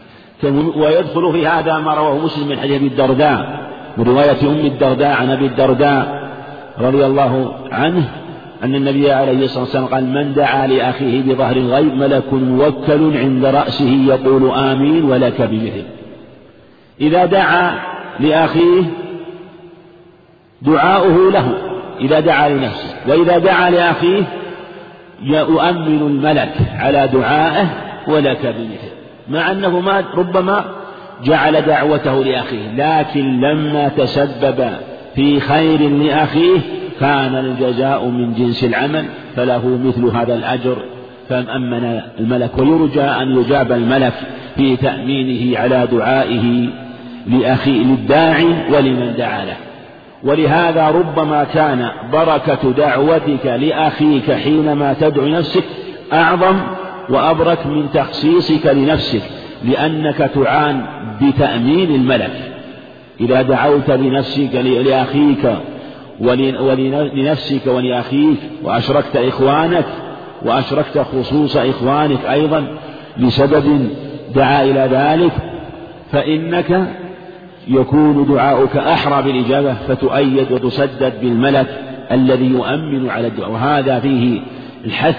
ويدخل 0.76 1.32
في 1.32 1.46
هذا 1.46 1.78
ما 1.78 1.94
رواه 1.94 2.18
مسلم 2.18 2.48
من 2.48 2.58
حديث 2.58 2.76
أبي 2.76 2.86
الدرداء 2.86 3.64
من 3.96 4.04
رواية 4.04 4.42
أم 4.42 4.66
الدرداء 4.66 5.10
عن 5.10 5.30
أبي 5.30 5.46
الدرداء 5.46 6.30
رضي 6.78 7.06
الله 7.06 7.54
عنه 7.72 8.08
أن 8.64 8.74
النبي 8.74 9.12
عليه 9.12 9.44
الصلاة 9.44 9.62
والسلام 9.62 9.86
قال 9.86 10.06
من 10.06 10.32
دعا 10.34 10.66
لأخيه 10.66 11.22
بظهر 11.22 11.56
الغيب 11.56 11.94
ملك 11.94 12.32
موكل 12.32 13.16
عند 13.16 13.44
رأسه 13.44 14.06
يقول 14.08 14.50
آمين 14.50 15.04
ولك 15.04 15.42
بمثل 15.42 15.84
إذا 17.00 17.24
دعا 17.24 17.74
لأخيه 18.20 18.82
دعاؤه 20.66 21.30
له 21.30 21.54
إذا 22.00 22.20
دعا 22.20 22.48
لنفسه 22.48 22.94
وإذا 23.08 23.38
دعا 23.38 23.70
لأخيه 23.70 24.22
يؤمن 25.22 26.00
الملك 26.00 26.54
على 26.78 27.08
دعائه 27.12 27.66
ولك 28.08 28.46
بمثل 28.46 28.94
مع 29.28 29.50
أنه 29.52 29.80
ما 29.80 30.04
ربما 30.14 30.64
جعل 31.24 31.62
دعوته 31.62 32.24
لأخيه 32.24 32.74
لكن 32.76 33.40
لما 33.40 33.88
تسبب 33.88 34.70
في 35.14 35.40
خير 35.40 35.88
لأخيه 35.88 36.60
كان 37.00 37.34
الجزاء 37.34 38.04
من 38.04 38.34
جنس 38.34 38.64
العمل 38.64 39.04
فله 39.36 39.78
مثل 39.84 40.16
هذا 40.16 40.34
الأجر 40.34 40.76
فأمن 41.28 42.00
الملك 42.20 42.58
ويرجى 42.58 43.02
أن 43.02 43.40
يجاب 43.40 43.72
الملك 43.72 44.12
في 44.56 44.76
تأمينه 44.76 45.58
على 45.58 45.88
دعائه 45.92 46.68
لأخي 47.26 47.78
للداعي 47.78 48.72
ولمن 48.72 49.14
دعا 49.18 49.44
له. 49.44 49.56
ولهذا 50.24 50.88
ربما 50.88 51.44
كان 51.44 51.88
بركة 52.12 52.72
دعوتك 52.76 53.46
لأخيك 53.46 54.32
حينما 54.32 54.92
تدعو 55.00 55.26
نفسك 55.26 55.64
أعظم 56.12 56.56
وأبرك 57.10 57.66
من 57.66 57.88
تخصيصك 57.94 58.66
لنفسك 58.66 59.22
لأنك 59.64 60.16
تعان 60.16 60.86
بتأمين 61.22 61.94
الملك. 61.94 62.54
إذا 63.20 63.42
دعوت 63.42 63.90
لنفسك 63.90 64.54
لأخيك 64.54 65.56
ولنفسك 66.20 67.66
ولأخيك 67.66 68.38
وأشركت 68.62 69.16
إخوانك 69.16 69.84
وأشركت 70.42 70.98
خصوص 70.98 71.56
إخوانك 71.56 72.24
أيضا 72.30 72.66
لسبب 73.16 73.88
دعا 74.34 74.62
إلى 74.62 74.88
ذلك 74.92 75.32
فإنك 76.12 76.88
يكون 77.68 78.26
دعاؤك 78.26 78.76
أحرى 78.76 79.22
بالإجابة 79.22 79.74
فتؤيد 79.74 80.52
وتسدد 80.52 81.20
بالملك 81.20 81.80
الذي 82.12 82.46
يؤمن 82.46 83.10
على 83.10 83.26
الدعاء. 83.26 83.50
وهذا 83.50 84.00
فيه 84.00 84.40
الحث 84.84 85.16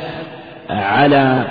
على 0.70 1.44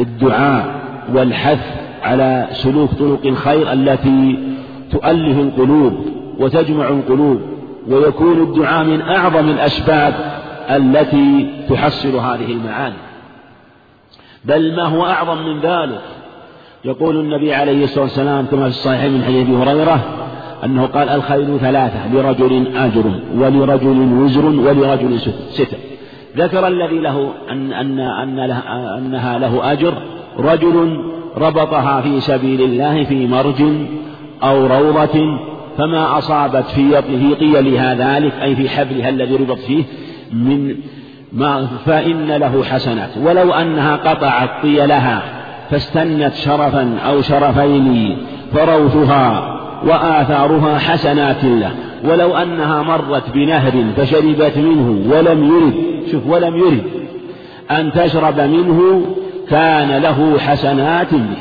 الدعاء 0.00 0.80
والحث 1.14 1.86
على 2.02 2.48
سلوك 2.52 2.90
طرق 2.90 3.26
الخير 3.26 3.72
التي 3.72 4.38
تؤلف 4.92 5.38
القلوب 5.38 6.06
وتجمع 6.38 6.88
القلوب 6.88 7.40
ويكون 7.88 8.42
الدعاء 8.42 8.84
من 8.84 9.00
أعظم 9.00 9.48
الأسباب 9.48 10.14
التي 10.70 11.48
تحصل 11.68 12.16
هذه 12.16 12.52
المعاني. 12.52 12.96
بل 14.44 14.76
ما 14.76 14.82
هو 14.82 15.06
أعظم 15.06 15.38
من 15.42 15.60
ذلك؟ 15.60 16.00
يقول 16.84 17.16
النبي 17.16 17.54
عليه 17.54 17.84
الصلاة 17.84 18.04
والسلام 18.04 18.46
كما 18.46 18.62
في 18.62 18.68
الصحيح 18.68 19.04
من 19.04 19.24
حديث 19.24 19.46
أبي 19.46 19.56
هريرة 19.56 20.00
أنه 20.64 20.86
قال 20.86 21.08
الخير 21.08 21.58
ثلاثة 21.58 22.14
لرجل 22.14 22.76
أجر 22.76 23.04
ولرجل 23.34 23.98
وزر 24.12 24.46
ولرجل 24.46 25.20
ستر. 25.50 25.76
ذكر 26.36 26.68
الذي 26.68 26.98
له 26.98 27.32
أن 27.50 27.72
أن 27.72 28.00
أن 28.00 28.46
له 28.46 28.58
أنها 28.98 29.38
له 29.38 29.72
أجر 29.72 29.94
رجل 30.38 31.00
ربطها 31.36 32.00
في 32.00 32.20
سبيل 32.20 32.62
الله 32.62 33.04
في 33.04 33.26
مرج 33.26 33.62
أو 34.42 34.66
روضة 34.66 35.38
فما 35.78 36.18
أصابت 36.18 36.64
في 36.64 37.02
في 37.02 37.34
قيلها 37.34 37.94
ذلك 37.94 38.32
أي 38.42 38.56
في 38.56 38.68
حبلها 38.68 39.08
الذي 39.08 39.36
ربط 39.36 39.58
فيه 39.58 39.84
من 40.32 40.76
ما 41.32 41.66
فإن 41.86 42.26
له 42.26 42.64
حسنات. 42.64 43.10
ولو 43.24 43.52
أنها 43.52 43.96
قطعت 43.96 44.62
طيلها 44.62 45.35
فاستنت 45.70 46.34
شرفا 46.34 46.98
أو 47.06 47.22
شرفين 47.22 48.18
فروثها 48.54 49.56
وآثارها 49.86 50.78
حسنات 50.78 51.44
له. 51.44 51.70
ولو 52.04 52.36
أنها 52.36 52.82
مرت 52.82 53.30
بنهر 53.30 53.84
فشربت 53.96 54.56
منه 54.56 55.14
ولم 55.14 55.44
يرد. 55.44 55.74
شوف 56.10 56.26
ولم 56.26 56.56
يرد. 56.56 56.82
أن 57.70 57.92
تشرب 57.92 58.40
منه 58.40 59.02
كان 59.50 60.02
له 60.02 60.38
حسنات 60.38 61.14
به 61.14 61.36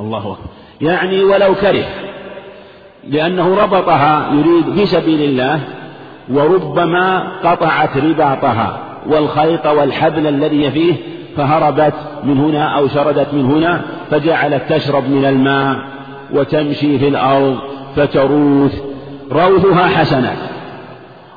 الله 0.00 0.18
أكبر. 0.18 0.50
يعني 0.80 1.24
ولو 1.24 1.54
كره 1.54 1.84
لأنه 3.08 3.54
ربطها 3.54 4.30
يريد 4.32 4.74
في 4.74 4.86
سبيل 4.86 5.22
الله 5.22 5.60
وربما 6.32 7.28
قطعت 7.44 7.96
رباطها. 7.96 8.80
والخيط 9.06 9.66
والحبل 9.66 10.26
الذي 10.26 10.70
فيه 10.70 10.94
فهربت 11.36 11.94
من 12.24 12.38
هنا 12.38 12.64
أو 12.64 12.88
شردت 12.88 13.34
من 13.34 13.44
هنا 13.44 13.80
فجعلت 14.10 14.72
تشرب 14.72 15.08
من 15.10 15.24
الماء 15.24 15.76
وتمشي 16.32 16.98
في 16.98 17.08
الأرض 17.08 17.58
فتروث. 17.96 18.82
روثها 19.32 19.86
حسنات 19.86 20.38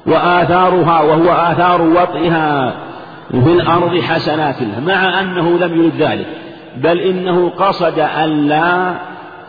وآثارها 0.05 1.01
وهو 1.01 1.31
آثار 1.31 1.81
وطئها 1.81 2.73
في 3.31 3.51
الأرض 3.51 3.99
حسنات 3.99 4.55
مع 4.87 5.21
أنه 5.21 5.57
لم 5.57 5.81
يرد 5.81 5.93
ذلك 5.99 6.27
بل 6.77 6.99
إنه 6.99 7.49
قصد 7.49 7.99
أن 7.99 8.47
لا 8.47 8.93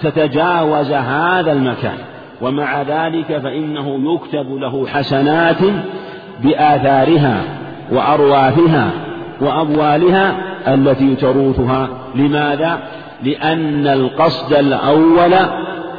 تتجاوز 0.01 0.93
هذا 0.93 1.53
المكان. 1.53 1.99
ومع 2.41 2.83
ذلك 2.83 3.39
فإنه 3.39 4.15
يكتب 4.15 4.55
له 4.55 4.87
حسنات 4.87 5.63
بآثارها 6.43 7.43
وأرواثها 7.93 8.91
وأموالها 9.41 10.37
التي 10.69 11.15
تروثها. 11.15 11.89
لماذا؟ 12.15 12.79
لأن 13.23 13.87
القصد 13.87 14.53
الأول 14.53 15.35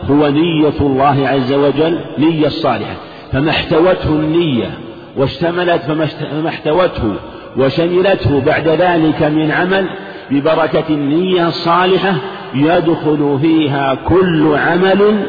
هو 0.10 0.28
نية 0.28 0.80
الله 0.82 1.28
عز 1.28 1.54
وجل 1.54 2.00
نية 2.18 2.48
الصالحة. 2.48 2.96
فما 3.32 3.50
احتوته 3.50 4.10
النية 4.10 4.70
واشتملت 5.18 5.82
فما 5.82 6.50
احتوته 6.50 7.14
وشملته 7.58 8.42
بعد 8.42 8.68
ذلك 8.68 9.24
من 9.24 9.52
عمل 9.52 9.86
ببركة 10.32 10.84
النية 10.90 11.48
الصالحة 11.48 12.16
يدخل 12.56 13.40
فيها 13.42 13.96
كل 13.96 14.56
عمل 14.56 15.26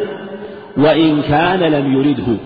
وإن 0.76 1.22
كان 1.22 1.61
لم 1.61 1.92
يرده 1.92 2.36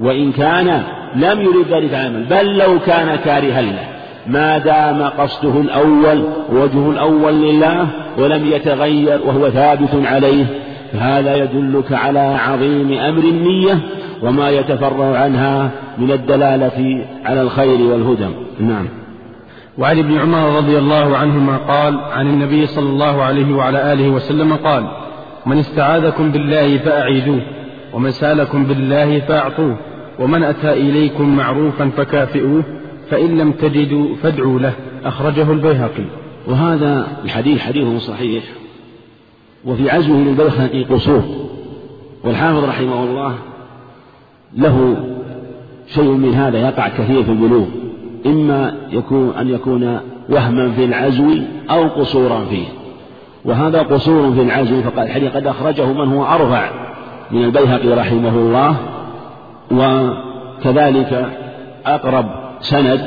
وإن 0.00 0.32
كان 0.32 0.82
لم 1.16 1.40
يرد 1.40 1.66
ذلك 1.70 1.94
العمل. 1.94 2.24
بل 2.30 2.58
لو 2.58 2.78
كان 2.78 3.16
كارها 3.16 3.62
له 3.62 3.99
ما 4.26 4.58
دام 4.58 5.02
قصده 5.02 5.60
الأول 5.60 6.24
وجهه 6.52 6.90
الأول 6.90 7.34
لله 7.34 7.86
ولم 8.18 8.46
يتغير 8.46 9.20
وهو 9.26 9.50
ثابت 9.50 9.90
عليه 10.04 10.46
فهذا 10.92 11.36
يدلك 11.36 11.92
على 11.92 12.18
عظيم 12.18 12.92
أمر 12.92 13.22
النية 13.24 13.78
وما 14.22 14.50
يتفرع 14.50 15.18
عنها 15.18 15.70
من 15.98 16.10
الدلالة 16.10 17.06
على 17.24 17.42
الخير 17.42 17.80
والهدى. 17.80 18.28
نعم. 18.60 18.88
وعن 19.78 19.98
ابن 19.98 20.18
عمر 20.18 20.56
رضي 20.56 20.78
الله 20.78 21.16
عنهما 21.16 21.56
قال 21.56 22.00
عن 22.12 22.26
النبي 22.26 22.66
صلى 22.66 22.88
الله 22.88 23.22
عليه 23.22 23.54
وعلى 23.54 23.92
آله 23.92 24.10
وسلم 24.10 24.52
قال 24.52 24.86
من 25.46 25.58
استعاذكم 25.58 26.30
بالله 26.30 26.78
فأعيذوه 26.78 27.40
ومن 27.92 28.10
سألكم 28.10 28.64
بالله 28.64 29.20
فأعطوه 29.20 29.76
ومن 30.18 30.42
أتى 30.42 30.72
إليكم 30.72 31.36
معروفا 31.36 31.90
فكافئوه 31.96 32.64
فإن 33.10 33.38
لم 33.38 33.52
تجدوا 33.52 34.16
فادعوا 34.22 34.60
له 34.60 34.72
أخرجه 35.04 35.52
البيهقي. 35.52 36.04
وهذا 36.46 37.06
الحديث 37.24 37.60
حديث 37.60 38.02
صحيح 38.02 38.44
وفي 39.64 39.90
عزمه 39.90 40.16
للبيهقي 40.16 40.84
قصور. 40.84 41.22
والحافظ 42.24 42.64
رحمه 42.64 43.04
الله 43.04 43.34
له 44.56 44.96
شيء 45.86 46.10
من 46.10 46.34
هذا 46.34 46.58
يقع 46.58 46.88
كثير 46.88 47.22
في 47.22 47.30
البلوغ 47.30 47.66
إما 48.26 48.74
يكون 48.90 49.30
أن 49.30 49.48
يكون 49.48 50.00
وهما 50.28 50.70
في 50.70 50.84
العزو 50.84 51.34
أو 51.70 51.88
قصورا 51.88 52.44
فيه. 52.44 52.66
وهذا 53.44 53.82
قصور 53.82 54.32
في 54.32 54.42
العزو 54.42 54.82
فقال 54.82 55.06
الحديث 55.06 55.32
قد 55.32 55.46
أخرجه 55.46 55.92
من 55.92 56.12
هو 56.12 56.24
أرفع 56.24 56.70
من 57.30 57.44
البيهقي 57.44 57.88
رحمه 57.88 58.28
الله 58.28 58.76
وكذلك 59.70 61.28
أقرب 61.86 62.49
سند 62.60 63.00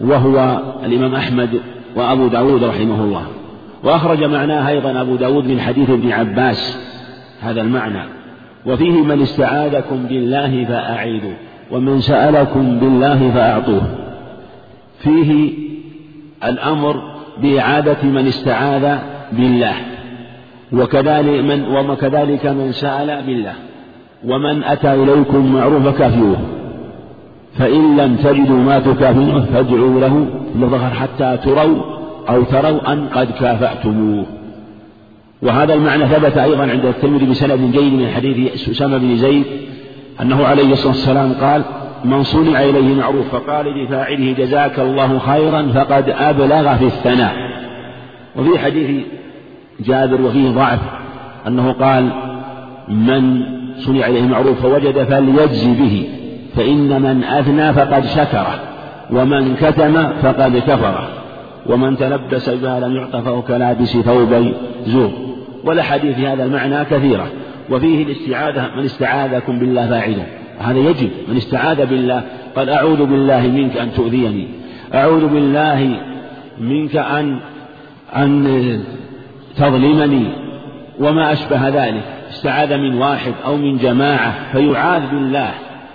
وهو 0.00 0.60
الإمام 0.84 1.14
أحمد 1.14 1.60
وأبو 1.96 2.26
داود 2.26 2.64
رحمه 2.64 3.04
الله. 3.04 3.22
وأخرج 3.84 4.24
معناه 4.24 4.68
أيضا 4.68 5.00
أبو 5.00 5.16
داود 5.16 5.44
من 5.44 5.60
حديث 5.60 5.90
ابن 5.90 6.12
عباس 6.12 6.78
هذا 7.40 7.60
المعنى. 7.60 8.02
وفيه 8.66 9.02
من 9.02 9.22
استعاذكم 9.22 10.06
بالله 10.06 10.64
فأعيدوا 10.64 11.34
ومن 11.70 12.00
سألكم 12.00 12.78
بالله 12.78 13.30
فأعطوه. 13.30 13.82
فيه 14.98 15.52
الأمر 16.44 17.02
بإعادة 17.42 18.02
من 18.02 18.26
استعاذ 18.26 18.98
بالله 19.32 19.74
وكذلك 20.72 21.44
من 21.44 21.76
وكذلك 21.90 22.46
من 22.46 22.72
سأل 22.72 23.22
بالله 23.26 23.54
ومن 24.26 24.64
أتى 24.64 24.94
إليكم 24.94 25.54
معروف 25.54 25.88
فكافئوه. 25.88 26.57
فإن 27.58 27.96
لم 27.96 28.16
تجدوا 28.16 28.56
ما 28.56 28.78
تكافئوه 28.78 29.44
فادعوا 29.54 30.00
له 30.00 30.26
لظهر 30.56 30.90
حتى 30.90 31.38
تروا 31.44 31.76
أو 32.28 32.42
تروا 32.42 32.92
أن 32.92 33.08
قد 33.08 33.30
كافأتموه. 33.40 34.26
وهذا 35.42 35.74
المعنى 35.74 36.06
ثبت 36.06 36.36
أيضا 36.36 36.62
عند 36.62 36.84
الترمذي 36.84 37.26
بسند 37.26 37.72
جيد 37.72 37.92
من 37.92 38.08
حديث 38.08 38.68
أسامة 38.70 38.98
بن 38.98 39.16
زيد 39.16 39.44
أنه 40.22 40.46
عليه 40.46 40.72
الصلاة 40.72 40.88
والسلام 40.88 41.32
قال 41.32 41.62
من 42.04 42.22
صنع 42.22 42.62
إليه 42.62 42.94
معروف 42.94 43.28
فقال 43.28 43.84
لفاعله 43.84 44.32
جزاك 44.32 44.78
الله 44.78 45.18
خيرا 45.18 45.62
فقد 45.74 46.08
أبلغ 46.08 46.76
في 46.76 46.84
الثناء. 46.84 47.34
وفي 48.36 48.58
حديث 48.58 49.04
جابر 49.80 50.22
وفيه 50.22 50.50
ضعف 50.50 50.80
أنه 51.46 51.72
قال 51.72 52.08
من 52.88 53.42
صنع 53.78 54.06
إليه 54.06 54.22
معروف 54.22 54.62
فوجد 54.62 55.04
فليجزي 55.04 55.74
به. 55.74 56.17
فإن 56.56 57.02
من 57.02 57.24
أثنى 57.24 57.72
فقد 57.72 58.06
شكره 58.06 58.60
ومن 59.10 59.56
كتم 59.56 60.08
فقد 60.22 60.56
كفره 60.56 61.08
ومن 61.66 61.96
تلبس 61.96 62.48
بما 62.48 62.80
لم 62.80 62.96
يعط 62.96 63.16
فهو 63.16 63.42
كلابس 63.42 63.96
ثوبي 63.96 64.54
زور. 64.86 65.10
والأحاديث 65.64 66.16
في 66.16 66.26
هذا 66.26 66.44
المعنى 66.44 66.84
كثيرة 66.84 67.26
وفيه 67.70 68.02
الاستعاذة 68.02 68.70
من 68.76 68.84
استعاذكم 68.84 69.58
بالله 69.58 69.86
فاعله. 69.86 70.26
هذا 70.58 70.78
يجب 70.78 71.10
من 71.28 71.36
استعاذ 71.36 71.86
بالله. 71.86 72.22
قال 72.56 72.70
أعوذ 72.70 73.06
بالله 73.06 73.40
منك 73.40 73.76
أن 73.76 73.92
تؤذيني. 73.92 74.48
أعوذ 74.94 75.26
بالله 75.26 76.00
منك 76.60 76.96
أن 76.96 77.40
أن 78.16 78.82
تظلمني. 79.56 80.26
وما 81.00 81.32
أشبه 81.32 81.68
ذلك. 81.68 82.02
استعاذ 82.30 82.76
من 82.76 82.94
واحد 82.94 83.32
أو 83.46 83.56
من 83.56 83.78
جماعة 83.78 84.52
فيعاذ 84.52 85.02
بالله. 85.10 85.50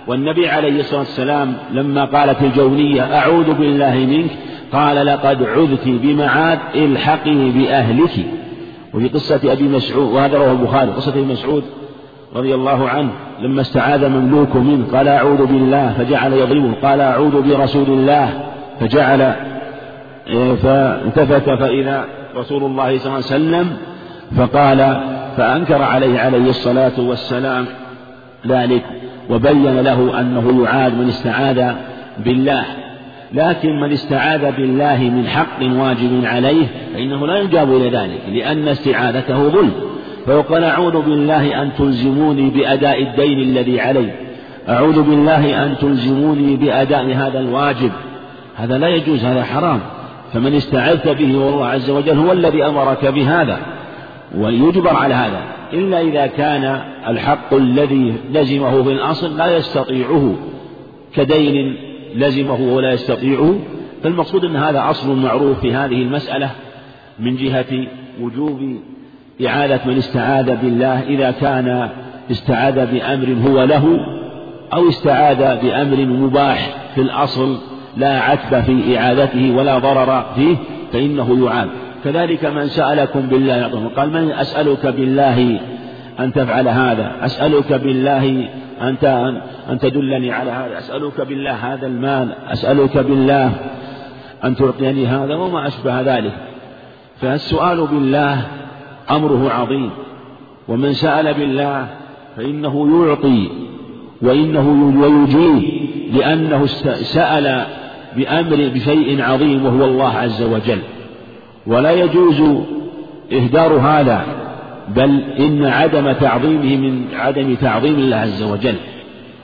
والنبي 0.06 0.48
عليه 0.48 0.80
الصلاة 0.80 0.98
والسلام 0.98 1.54
لما 1.72 2.04
قالت 2.04 2.42
الجونية 2.42 3.18
أعوذ 3.18 3.54
بالله 3.54 3.94
منك 3.94 4.30
قال 4.72 5.06
لقد 5.06 5.42
عذت 5.42 5.84
بمعاذ 5.86 6.58
الحقي 6.74 7.50
بأهلك. 7.50 8.26
وفي 8.94 9.08
قصة 9.08 9.52
أبي 9.52 9.62
مسعود 9.68 10.12
وهذا 10.12 10.38
رواه 10.38 10.52
البخاري 10.52 10.90
قصة 10.90 11.10
أبي 11.12 11.24
مسعود 11.24 11.64
رضي 12.36 12.54
الله 12.54 12.88
عنه 12.88 13.10
لما 13.40 13.60
استعاذ 13.60 14.08
مملوك 14.08 14.56
منه 14.56 14.86
قال 14.92 15.08
أعوذ 15.08 15.46
بالله 15.46 15.94
فجعل 15.98 16.32
يضربه 16.32 16.72
قال 16.82 17.00
أعوذ 17.00 17.42
برسول 17.42 17.86
الله 17.88 18.40
فجعل 18.80 19.34
إيه، 20.26 20.54
فالتفت 20.54 21.50
فإذا 21.50 22.04
رسول 22.36 22.64
الله 22.64 22.98
صلى 22.98 23.06
الله 23.06 23.14
عليه 23.14 23.16
وسلم 23.16 23.76
فقال 24.36 25.00
فأنكر 25.36 25.82
عليه 25.82 26.18
عليه 26.20 26.50
الصلاة 26.50 27.00
والسلام 27.00 27.66
ذلك. 28.46 28.82
وبين 29.30 29.80
له 29.80 30.20
أنه 30.20 30.64
يعاد 30.64 30.94
من 30.94 31.08
استعاذ 31.08 31.72
بالله. 32.24 32.64
لكن 33.32 33.80
من 33.80 33.92
استعاذ 33.92 34.52
بالله 34.52 34.96
من 34.96 35.26
حق 35.26 35.62
واجب 35.62 36.24
عليه 36.24 36.66
فإنه 36.94 37.26
لا 37.26 37.38
يجاب 37.38 37.76
إلى 37.76 37.88
ذلك 37.88 38.20
لأن 38.32 38.68
استعاذته 38.68 39.48
ظلم. 39.48 39.72
فيقول 40.24 40.64
أعوذ 40.64 41.02
بالله 41.02 41.62
أن 41.62 41.70
تلزموني 41.78 42.50
بأداء 42.50 43.02
الدين 43.02 43.38
الذي 43.38 43.80
علي. 43.80 44.10
أعوذ 44.68 45.02
بالله 45.02 45.64
أن 45.64 45.76
تلزموني 45.80 46.56
بأداء 46.56 47.12
هذا 47.14 47.38
الواجب. 47.38 47.90
هذا 48.56 48.78
لا 48.78 48.88
يجوز 48.88 49.24
هذا 49.24 49.44
حرام. 49.44 49.80
فمن 50.32 50.54
استعذت 50.54 51.08
به 51.08 51.36
والله 51.36 51.66
عز 51.66 51.90
وجل 51.90 52.18
هو 52.18 52.32
الذي 52.32 52.66
أمرك 52.66 53.06
بهذا. 53.06 53.58
ويجبر 54.38 54.96
على 54.96 55.14
هذا. 55.14 55.40
إلا 55.74 56.00
إذا 56.00 56.26
كان 56.26 56.80
الحق 57.08 57.54
الذي 57.54 58.14
لزمه 58.32 58.82
في 58.82 58.92
الأصل 58.92 59.36
لا 59.36 59.56
يستطيعه 59.56 60.34
كدين 61.14 61.76
لزمه 62.14 62.74
ولا 62.74 62.92
يستطيعه. 62.92 63.58
فالمقصود 64.02 64.44
أن 64.44 64.56
هذا 64.56 64.90
أصل 64.90 65.16
معروف 65.16 65.60
في 65.60 65.74
هذه 65.74 66.02
المسألة 66.02 66.50
من 67.18 67.36
جهة 67.36 67.86
وجوب 68.20 68.76
إعادة 69.46 69.80
من 69.86 69.96
استعاذ 69.96 70.56
بالله 70.56 71.02
إذا 71.02 71.30
كان 71.30 71.90
استعاذ 72.30 72.86
بأمر 72.86 73.36
هو 73.48 73.64
له 73.64 73.98
أو 74.72 74.88
استعاذ 74.88 75.62
بأمر 75.62 76.06
مباح 76.06 76.76
في 76.94 77.00
الأصل 77.00 77.58
لا 77.96 78.20
عتب 78.20 78.60
في 78.60 78.98
إعادته 78.98 79.56
ولا 79.56 79.78
ضرر 79.78 80.24
فيه 80.34 80.56
فإنه 80.92 81.46
يعاد. 81.46 81.68
كذلك 82.04 82.44
من 82.44 82.68
سألكم 82.68 83.20
بالله 83.20 83.56
يعطيه 83.56 83.88
قال 83.96 84.10
من 84.10 84.30
أسألك 84.30 84.86
بالله 84.86 85.60
أن 86.20 86.32
تفعل 86.32 86.68
هذا؟ 86.68 87.12
أسألك 87.20 87.72
بالله 87.72 88.48
أنت 88.82 89.04
أن 89.70 89.78
تدلني 89.78 90.32
على 90.32 90.50
هذا؟ 90.50 90.78
أسألك 90.78 91.20
بالله 91.20 91.52
هذا 91.52 91.86
المال؟ 91.86 92.34
أسألك 92.48 92.98
بالله 92.98 93.52
أن 94.44 94.56
تعطيني 94.56 95.06
هذا؟ 95.06 95.34
وما 95.34 95.66
أشبه 95.66 96.00
ذلك. 96.00 96.32
فالسؤال 97.20 97.86
بالله 97.86 98.46
أمره 99.10 99.50
عظيم. 99.50 99.90
ومن 100.68 100.92
سأل 100.92 101.34
بالله 101.34 101.86
فإنه 102.36 103.06
يعطي 103.06 103.48
وإنه 104.22 104.92
ويجيب 105.02 105.62
لأنه 106.12 106.66
سأل 107.02 107.66
بأمر 108.16 108.70
بشيء 108.74 109.22
عظيم 109.22 109.66
وهو 109.66 109.84
الله 109.84 110.08
عز 110.08 110.42
وجل. 110.42 110.78
ولا 111.66 111.92
يجوز 111.92 112.42
إهدار 113.32 113.72
هذا 113.72 114.22
بل 114.88 115.20
إن 115.38 115.64
عدم 115.64 116.12
تعظيمه 116.12 116.76
من 116.76 117.04
عدم 117.14 117.54
تعظيم 117.54 117.94
الله 117.94 118.16
عز 118.16 118.42
وجل. 118.42 118.76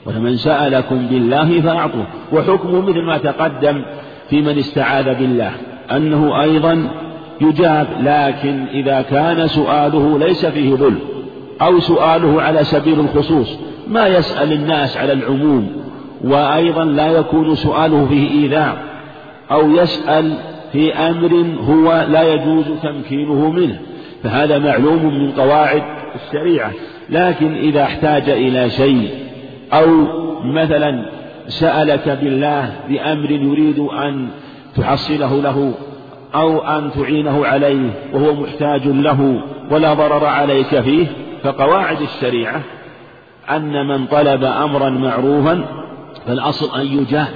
ومن 0.07 0.37
سألكم 0.37 1.07
بالله 1.07 1.61
فأعطوه. 1.61 2.07
وحكمه 2.33 2.81
مثل 2.81 3.03
ما 3.03 3.19
تقدم 3.19 3.83
في 4.31 4.43
من 4.43 4.59
استعاذ 4.59 5.15
بالله 5.15 5.53
أنه 5.93 6.43
أيضا 6.43 6.89
يجاب 7.41 7.87
لكن 8.03 8.65
إذا 8.73 9.03
كان 9.03 9.47
سؤاله 9.47 10.19
ليس 10.19 10.47
فيه 10.47 10.75
ظلم 10.75 10.99
أو 11.63 11.81
سؤاله 11.81 12.43
على 12.43 12.65
سبيل 12.65 13.01
الخصوص 13.01 13.59
ما 13.89 14.07
يسأل 14.07 14.53
الناس 14.53 14.97
على 14.97 15.13
العموم 15.13 15.73
وأيضا 16.25 16.85
لا 16.85 17.07
يكون 17.07 17.55
سؤاله 17.55 18.07
فيه 18.07 18.31
إيذاء 18.31 18.77
أو 19.51 19.71
يسأل 19.71 20.33
في 20.73 20.95
أمر 20.95 21.47
هو 21.61 22.07
لا 22.09 22.23
يجوز 22.23 22.65
تمكينه 22.83 23.51
منه 23.51 23.81
فهذا 24.23 24.59
معلوم 24.59 25.07
من 25.07 25.31
قواعد 25.31 25.83
الشريعة. 26.15 26.73
لكن 27.11 27.55
إذا 27.55 27.83
احتاج 27.83 28.31
إلى 28.31 28.71
شيء 28.71 29.11
أو 29.73 29.87
مثلا 30.45 31.11
سألك 31.49 32.09
بالله 32.09 32.73
بأمر 32.89 33.31
يريد 33.31 33.79
أن 33.79 34.29
تحصله 34.77 35.43
له 35.43 35.75
أو 36.35 36.59
أن 36.59 36.91
تعينه 36.93 37.47
عليه 37.47 37.91
وهو 38.13 38.35
محتاج 38.35 38.87
له 38.87 39.43
ولا 39.71 39.95
ضرر 39.95 40.25
عليك 40.25 40.81
فيه 40.81 41.07
فقواعد 41.43 42.01
الشريعة 42.01 42.61
أن 43.51 43.87
من 43.87 44.07
طلب 44.07 44.45
أمرا 44.45 44.91
معروفا 44.91 45.65
فالأصل 46.27 46.81
أن 46.81 46.87
يجاب 46.87 47.29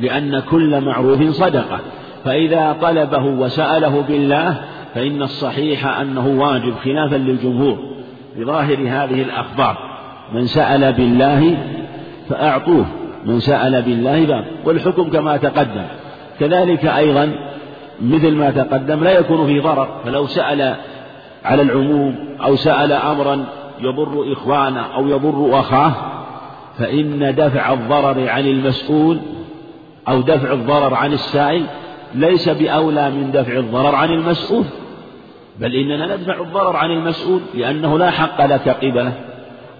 لأن 0.00 0.40
كل 0.40 0.80
معروف 0.80 1.22
صدقة. 1.30 1.80
فإذا 2.26 2.76
طلبه 2.82 3.24
وسأله 3.24 4.04
بالله 4.08 4.60
فإن 4.94 5.22
الصحيح 5.22 5.86
أنه 5.86 6.26
واجب 6.26 6.74
خلافا 6.84 7.16
للجمهور 7.16 7.78
بظاهر 8.36 8.78
هذه 8.78 9.22
الأخبار. 9.22 9.76
من 10.32 10.46
سأل 10.46 10.92
بالله 10.92 11.56
فأعطوه 12.28 12.86
من 13.24 13.40
سأل 13.40 13.82
بالله 13.82 14.26
باب. 14.26 14.44
والحكم 14.64 15.10
كما 15.10 15.36
تقدم. 15.36 15.86
كذلك 16.40 16.84
أيضا 16.84 17.32
مثل 18.02 18.34
ما 18.34 18.50
تقدم 18.50 19.04
لا 19.04 19.18
يكون 19.18 19.46
فيه 19.46 19.60
ضرر 19.60 19.88
فلو 20.04 20.26
سأل 20.26 20.74
على 21.44 21.62
العموم 21.62 22.14
أو 22.44 22.56
سأل 22.56 22.92
أمرا 22.92 23.44
يضر 23.80 24.32
إخوانه 24.32 24.80
أو 24.94 25.08
يضر 25.08 25.60
أخاه 25.60 25.92
فإن 26.78 27.34
دفع 27.34 27.72
الضرر 27.72 28.28
عن 28.28 28.46
المسؤول 28.46 29.18
أو 30.08 30.20
دفع 30.20 30.52
الضرر 30.52 30.94
عن 30.94 31.12
السائل 31.12 31.62
ليس 32.14 32.48
بأولى 32.48 33.10
من 33.10 33.30
دفع 33.32 33.52
الضرر 33.52 33.94
عن 33.94 34.10
المسؤول 34.10 34.64
بل 35.60 35.74
إننا 35.74 36.16
ندفع 36.16 36.40
الضرر 36.40 36.76
عن 36.76 36.90
المسؤول 36.90 37.40
لأنه 37.54 37.98
لا 37.98 38.10
حق 38.10 38.46
لك 38.46 38.68
قبلة 38.68 39.12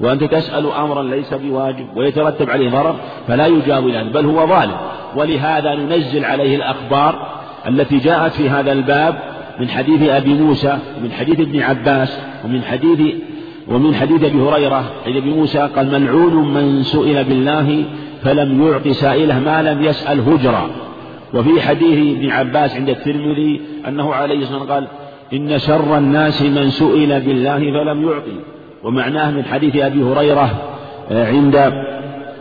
وأنت 0.01 0.25
تسأل 0.25 0.73
أمرا 0.73 1.03
ليس 1.03 1.35
بواجب 1.35 1.87
ويترتب 1.97 2.51
عليه 2.51 2.71
ضرر 2.71 2.97
فلا 3.29 3.47
يجاوب 3.47 3.89
عنه 3.89 4.11
بل 4.11 4.27
هو 4.27 4.47
ظالم. 4.47 4.77
ولهذا 5.17 5.75
ننزل 5.75 6.25
عليه 6.25 6.57
الأخبار 6.57 7.27
التي 7.69 7.99
جاءت 7.99 8.33
في 8.33 8.51
هذا 8.51 8.73
الباب 8.73 9.19
من 9.61 9.69
حديث 9.69 10.09
أبي 10.09 10.35
موسى 10.35 10.79
ومن 10.99 11.13
حديث 11.13 11.41
ابن 11.41 11.61
عباس 11.63 12.19
ومن 12.45 12.63
حديث 12.63 13.15
ومن 13.69 13.95
حديث 13.95 14.25
أبي 14.25 14.41
هريرة. 14.41 14.85
عن 15.07 15.17
أبي 15.17 15.31
موسى 15.31 15.69
قال 15.77 15.93
ملعون 15.93 16.55
من 16.55 16.83
سئل 16.83 17.25
بالله 17.25 17.85
فلم 18.23 18.69
يعط 18.69 18.89
سائله 18.89 19.39
ما 19.39 19.63
لم 19.63 19.83
يسأل 19.83 20.21
هجرا 20.21 20.71
وفي 21.35 21.61
حديث 21.61 22.17
ابن 22.17 22.31
عباس 22.31 22.77
عند 22.77 22.89
الترمذي 22.89 23.61
أنه 23.89 24.15
عليه 24.15 24.39
الصلاة 24.39 24.59
والسلام 24.59 24.73
قال 24.73 24.87
إن 25.33 25.59
شر 25.59 25.99
الناس 25.99 26.43
من 26.43 26.71
سئل 26.71 27.21
بالله 27.21 27.59
فلم 27.59 28.09
يعطي. 28.09 28.41
ومعناه 28.85 29.31
من 29.31 29.45
حديث 29.45 29.77
أبي 29.77 30.03
هريرة 30.03 30.51
آه، 31.11 31.27
عند 31.27 31.57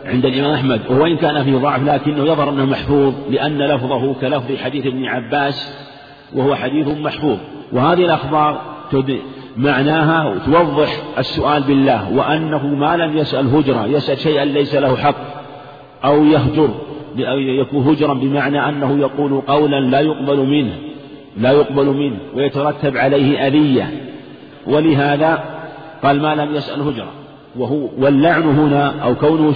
عند 0.06 0.24
الإمام 0.26 0.52
أحمد 0.52 0.80
وإن 0.90 1.16
كان 1.16 1.44
فيه 1.44 1.56
ضعف 1.56 1.82
لكنه 1.82 2.24
يظهر 2.24 2.50
أنه 2.50 2.64
محفوظ 2.64 3.14
لأن 3.30 3.58
لفظه 3.58 4.14
كلفظ 4.14 4.56
حديث 4.56 4.86
ابن 4.86 5.04
عباس 5.04 5.86
وهو 6.34 6.54
حديث 6.54 6.88
محفوظ. 6.88 7.38
وهذه 7.72 8.04
الأخبار 8.04 8.60
معناها 9.56 10.38
توضح 10.46 10.88
السؤال 11.18 11.62
بالله 11.62 12.12
وأنه 12.12 12.66
ما 12.66 12.96
لم 12.96 13.16
يسأل 13.16 13.54
هجرة 13.54 13.86
يسأل 13.86 14.18
شيئا 14.18 14.44
ليس 14.44 14.74
له 14.74 14.96
حق 14.96 15.16
أو 16.04 16.24
يهجر. 16.24 16.68
يكون 17.60 17.88
هجرا 17.88 18.14
بمعنى 18.14 18.68
أنه 18.68 18.98
يقول 18.98 19.40
قولا 19.40 19.80
لا 19.80 20.00
يقبل 20.00 20.36
منه 20.36 20.72
لا 21.36 21.52
يقبل 21.52 21.86
منه 21.86 22.16
ويترتب 22.34 22.96
عليه 22.96 23.46
أذية. 23.46 23.90
ولهذا 24.66 25.44
قال 26.02 26.22
ما 26.22 26.34
لم 26.34 26.54
يسأل 26.54 26.80
هجرة 26.80 27.12
وهو 27.56 27.88
واللعن 27.98 28.42
هنا 28.42 29.02
أو 29.02 29.14
كونه 29.14 29.54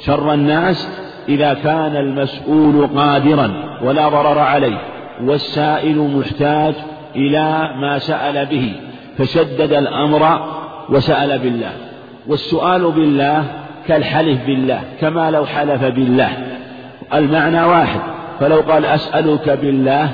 شر 0.00 0.34
الناس 0.34 0.88
إذا 1.28 1.54
كان 1.54 1.96
المسؤول 1.96 2.86
قادرا 2.86 3.78
ولا 3.84 4.08
ضرر 4.08 4.38
عليه 4.38 4.78
والسائل 5.24 5.98
محتاج 5.98 6.74
إلى 7.16 7.70
ما 7.80 7.98
سأل 7.98 8.46
به 8.46 8.72
فشدد 9.18 9.72
الأمر 9.72 10.40
وسأل 10.88 11.38
بالله. 11.38 11.72
والسؤال 12.26 12.90
بالله 12.90 13.44
كالحلف 13.88 14.46
بالله 14.46 14.80
كما 15.00 15.30
لو 15.30 15.46
حلف 15.46 15.84
بالله. 15.84 16.51
المعنى 17.14 17.64
واحد. 17.64 18.00
فلو 18.40 18.60
قال 18.60 18.84
أسألك 18.84 19.50
بالله 19.50 20.10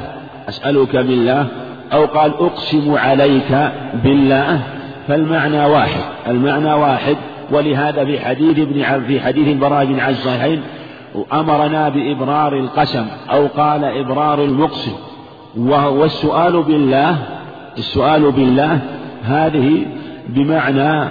أسألك 0.49 0.96
بالله 0.96 1.46
أو 1.92 2.05
قال 2.05 2.32
أقسم 2.40 2.94
عليك 2.94 3.70
بالله 4.05 4.61
فالمعنى 5.09 5.64
واحد. 5.64 6.01
المعنى 6.26 6.72
واحد 6.72 7.16
ولهذا 7.53 8.05
في 8.05 8.20
حديث 8.20 8.59
ابن 8.59 9.05
في 9.07 9.20
حديث 9.20 9.49
البراء 9.49 9.84
بن 9.84 10.01
عز 10.01 10.14
الصحيحين 10.14 10.62
أمرنا 11.32 11.88
بإبرار 11.88 12.53
القسم 12.53 13.07
أو 13.30 13.46
قال 13.46 13.84
إبرار 13.84 14.44
المقسم. 14.44 14.92
والسؤال 15.57 16.62
بالله 16.62 17.16
السؤال 17.78 18.32
بالله 18.32 18.78
هذه 19.24 19.86
بمعنى 20.28 21.09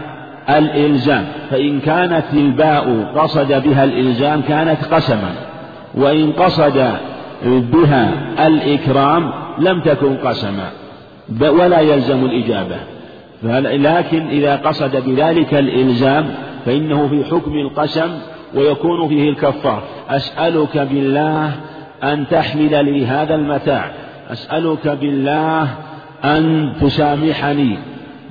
الإلزام. 0.49 1.25
فإن 1.49 1.79
كانت 1.79 2.25
الباء 2.33 3.11
قصد 3.15 3.63
بها 3.63 3.83
الإلزام 3.83 4.41
كانت 4.41 4.85
قسما. 4.85 5.47
وإن 5.95 6.31
قصد 6.31 6.91
بها 7.45 8.13
الإكرام 8.47 9.31
لم 9.59 9.81
تكن 9.81 10.17
قسما 10.17 10.69
ولا 11.41 11.79
يلزم 11.79 12.25
الإجابة. 12.25 12.75
لكن 13.43 14.27
إذا 14.27 14.55
قصد 14.55 14.95
بذلك 15.05 15.53
الإلزام 15.53 16.27
فإنه 16.65 17.07
في 17.07 17.23
حكم 17.23 17.51
القسم 17.53 18.09
ويكون 18.55 19.07
فيه 19.07 19.29
الكفار. 19.29 19.83
أسألك 20.09 20.77
بالله 20.77 21.51
أن 22.03 22.27
تحمل 22.27 22.85
لي 22.85 23.05
هذا 23.05 23.35
المتاع. 23.35 23.91
أسألك 24.29 24.88
بالله 24.88 25.67
أن 26.23 26.73
تسامحني 26.81 27.77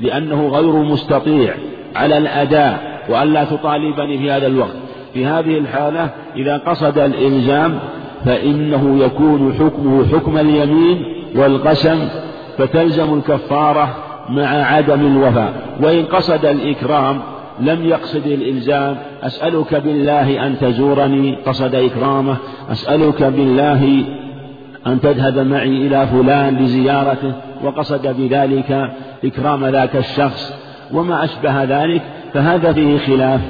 لأنه 0.00 0.48
غير 0.48 0.72
مستطيع 0.72 1.54
على 1.96 2.18
الأداء 2.18 3.02
وأن 3.08 3.32
لا 3.32 3.44
تطالبني 3.44 4.18
في 4.18 4.30
هذا 4.30 4.46
الوقت. 4.46 4.85
في 5.16 5.26
هذه 5.26 5.58
الحالة 5.58 6.10
إذا 6.36 6.56
قصد 6.56 6.98
الإلزام 6.98 7.78
فإنه 8.24 8.98
يكون 9.04 9.54
حكمه 9.54 10.04
حكم 10.12 10.38
اليمين 10.38 11.02
والقسم 11.36 12.08
فتلزم 12.58 13.14
الكفارة 13.14 13.94
مع 14.28 14.46
عدم 14.46 15.06
الوفاء. 15.06 15.52
وإن 15.82 16.04
قصد 16.04 16.44
الإكرام 16.44 17.20
لم 17.60 17.84
يقصد 17.84 18.26
الإلزام 18.26 18.96
أسألك 19.22 19.74
بالله 19.74 20.46
أن 20.46 20.58
تزورني. 20.58 21.36
قصد 21.46 21.74
إكرامه 21.74 22.36
أسألك 22.72 23.22
بالله 23.22 24.04
أن 24.86 25.00
تذهب 25.00 25.38
معي 25.38 25.86
إلى 25.86 26.06
فلان 26.06 26.56
لزيارته. 26.56 27.32
وقصد 27.64 28.16
بذلك 28.18 28.90
إكرام 29.24 29.66
ذاك 29.66 29.96
الشخص. 29.96 30.54
وما 30.92 31.24
أشبه 31.24 31.64
ذلك 31.64 32.02
فهذا 32.34 32.72
فيه 32.72 32.98
خلاف. 32.98 33.40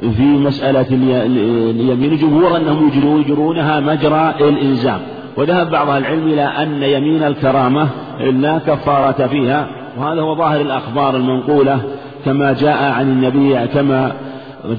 في 0.00 0.22
مسألة 0.22 0.86
اليمين 1.70 2.12
الجمهور 2.12 2.56
أنهم 2.56 2.90
يجرونها 3.20 3.80
مجرى 3.80 4.34
الإلزام. 4.40 4.98
وذهب 5.36 5.70
بعض 5.70 5.88
العلم 5.88 6.26
إلى 6.26 6.42
أن 6.42 6.82
يمين 6.82 7.22
الكرامة 7.22 7.88
لا 8.20 8.58
كفارة 8.58 9.26
فيها. 9.26 9.66
وهذا 9.98 10.20
هو 10.20 10.36
ظاهر 10.36 10.60
الأخبار 10.60 11.16
المنقولة 11.16 11.78
كما 12.24 12.52
جاء 12.52 12.92
عن 12.92 13.02
النبي 13.02 13.66
كما 13.66 14.12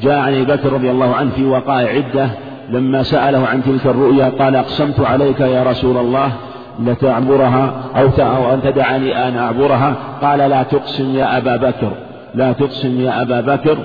جاء 0.04 0.20
عن 0.20 0.34
أبي 0.34 0.46
بكر 0.46 0.74
رضي 0.74 0.92
الله 0.92 1.16
عنه 1.16 1.30
في 1.36 1.46
وقائع 1.46 1.90
عدة 1.90 2.30
لما 2.70 3.04
سأله 3.04 3.48
عن 3.48 3.64
تلك 3.64 3.86
الرؤيا 3.86 4.30
قال 4.40 4.56
أقسمت 4.56 5.00
عليك 5.00 5.40
يا 5.40 5.64
رسول 5.64 5.98
الله 5.98 6.32
لتعبرها 6.80 7.74
أو 7.96 8.54
أن 8.54 8.62
تدعني 8.64 9.28
أن 9.28 9.38
أعبرها. 9.38 9.94
قال 10.22 10.40
لا 10.40 10.64
تقسم 10.64 11.16
يا 11.16 11.38
أبا 11.38 11.56
بكر 11.56 11.92
لا 12.36 12.52
تقسم 12.52 13.02
يا 13.02 13.22
أبا 13.22 13.42
بكر 13.42 13.78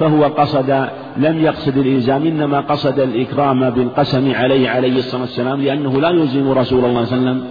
فهو 0.00 0.24
قصد 0.24 0.86
لم 1.16 1.40
يقصد 1.40 1.76
الإلزام 1.76 2.26
إنما 2.26 2.60
قصد 2.60 2.98
الإكرام 2.98 3.70
بالقسم 3.70 4.34
عليه 4.34 4.70
عليه 4.70 4.98
الصلاة 4.98 5.20
والسلام 5.20 5.62
لأنه 5.62 6.00
لا 6.00 6.10
يلزم 6.10 6.50
رسول 6.50 6.84
الله 6.84 7.04
صلى 7.04 7.18
الله 7.18 7.30
عليه 7.30 7.40
وسلم. 7.40 7.44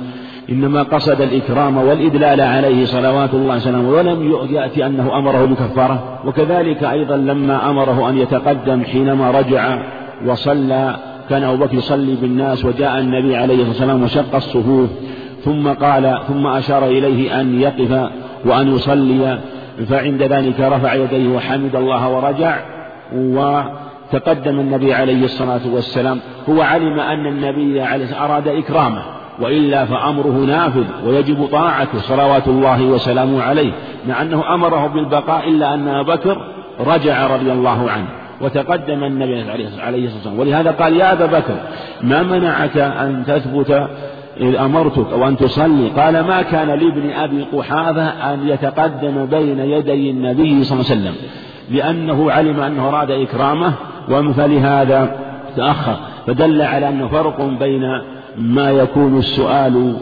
إنما 0.50 0.84
قصد 0.84 1.22
الإكرام 1.22 1.78
والإدلال 1.78 2.42
عليه 2.42 2.86
صلوات 2.86 3.34
الله 3.34 3.56
وسلامه 3.56 3.90
ولم 3.90 4.34
يأتي 4.50 4.86
أنه 4.86 5.18
أمره 5.18 5.46
بكفارة. 5.46 6.20
وكذلك 6.26 6.84
أيضا 6.84 7.18
لما 7.18 7.70
أمره 7.70 8.10
أن 8.10 8.18
يتقدم 8.18 8.84
حينما 8.84 9.32
رجع 9.32 9.78
وصلى 10.26 10.96
كان 11.30 11.44
أبو 11.44 11.66
بكر 11.66 11.76
يصلي 11.76 12.16
بالناس 12.16 12.66
وجاء 12.66 13.00
النبي 13.00 13.36
عليه 13.36 13.56
الصلاة 13.56 13.70
والسلام 13.70 14.04
وشق 14.04 14.36
الصفوف 14.36 14.90
ثم 15.46 15.68
قال 15.68 16.20
ثم 16.28 16.48
أشار 16.48 16.86
إليه 16.86 17.42
أن 17.42 17.62
يقف 17.62 18.10
وأن 18.46 18.76
يصلي. 18.76 19.40
فعند 19.86 20.24
ذلك 20.24 20.60
رفع 20.60 20.94
يديه 20.94 21.36
وحمد 21.36 21.76
الله 21.76 22.10
ورجع 22.10 22.56
وتقدم 23.16 24.60
النبي 24.60 24.94
عليه 24.94 25.26
الصلاة 25.26 25.62
والسلام. 25.74 26.20
هو 26.50 26.62
علم 26.62 27.00
أن 27.00 27.28
النبي 27.28 27.82
عليه 27.82 28.26
أراد 28.26 28.48
إكرامه 28.48 29.02
وإلا 29.40 29.86
فأمره 29.86 30.46
نافذ 30.48 30.86
ويجب 31.06 31.46
طاعته 31.46 31.98
صلوات 31.98 32.48
الله 32.48 32.84
وسلامه 32.84 33.44
عليه. 33.44 33.72
مع 34.08 34.22
أنه 34.22 34.54
أمره 34.54 34.88
بالبقاء 34.88 35.50
إلا 35.50 35.74
أن 35.74 35.88
أبا 35.88 36.16
بكر 36.16 36.38
رجع 36.80 37.28
رضي 37.28 37.52
الله 37.52 37.92
عنه 37.92 38.08
وتقدم 38.42 39.04
النبي 39.04 39.52
عليه 39.52 39.68
الصلاة 39.68 40.16
والسلام. 40.16 40.40
ولهذا 40.40 40.72
قال 40.72 40.98
يا 40.98 41.14
أبا 41.14 41.26
بكر 41.26 41.56
ما 42.02 42.24
منعك 42.24 42.78
أن 42.78 43.24
تثبت 43.28 43.90
إذ 44.42 44.56
أمرتك 44.56 45.12
أو 45.12 45.28
أن 45.28 45.38
تصلي. 45.38 45.90
قال 45.90 46.20
ما 46.20 46.42
كان 46.42 46.68
لابن 46.68 47.10
أبي 47.12 47.44
قحافة 47.44 48.04
أن 48.34 48.48
يتقدم 48.48 49.26
بين 49.26 49.60
يدي 49.60 50.10
النبي 50.10 50.64
صلى 50.64 50.80
الله 50.80 50.92
عليه 50.92 51.02
وسلم 51.02 51.16
لأنه 51.72 52.32
علم 52.32 52.60
أنه 52.60 52.88
أراد 52.88 53.12
إكرامه 53.12 53.74
فلهذا 54.34 55.16
تأخر. 55.56 55.98
فدل 56.28 56.62
على 56.62 56.90
أنه 56.90 57.08
فرق 57.08 57.42
بين 57.60 57.82
ما 58.38 58.72
يكون 58.72 59.18
السؤال 59.18 59.96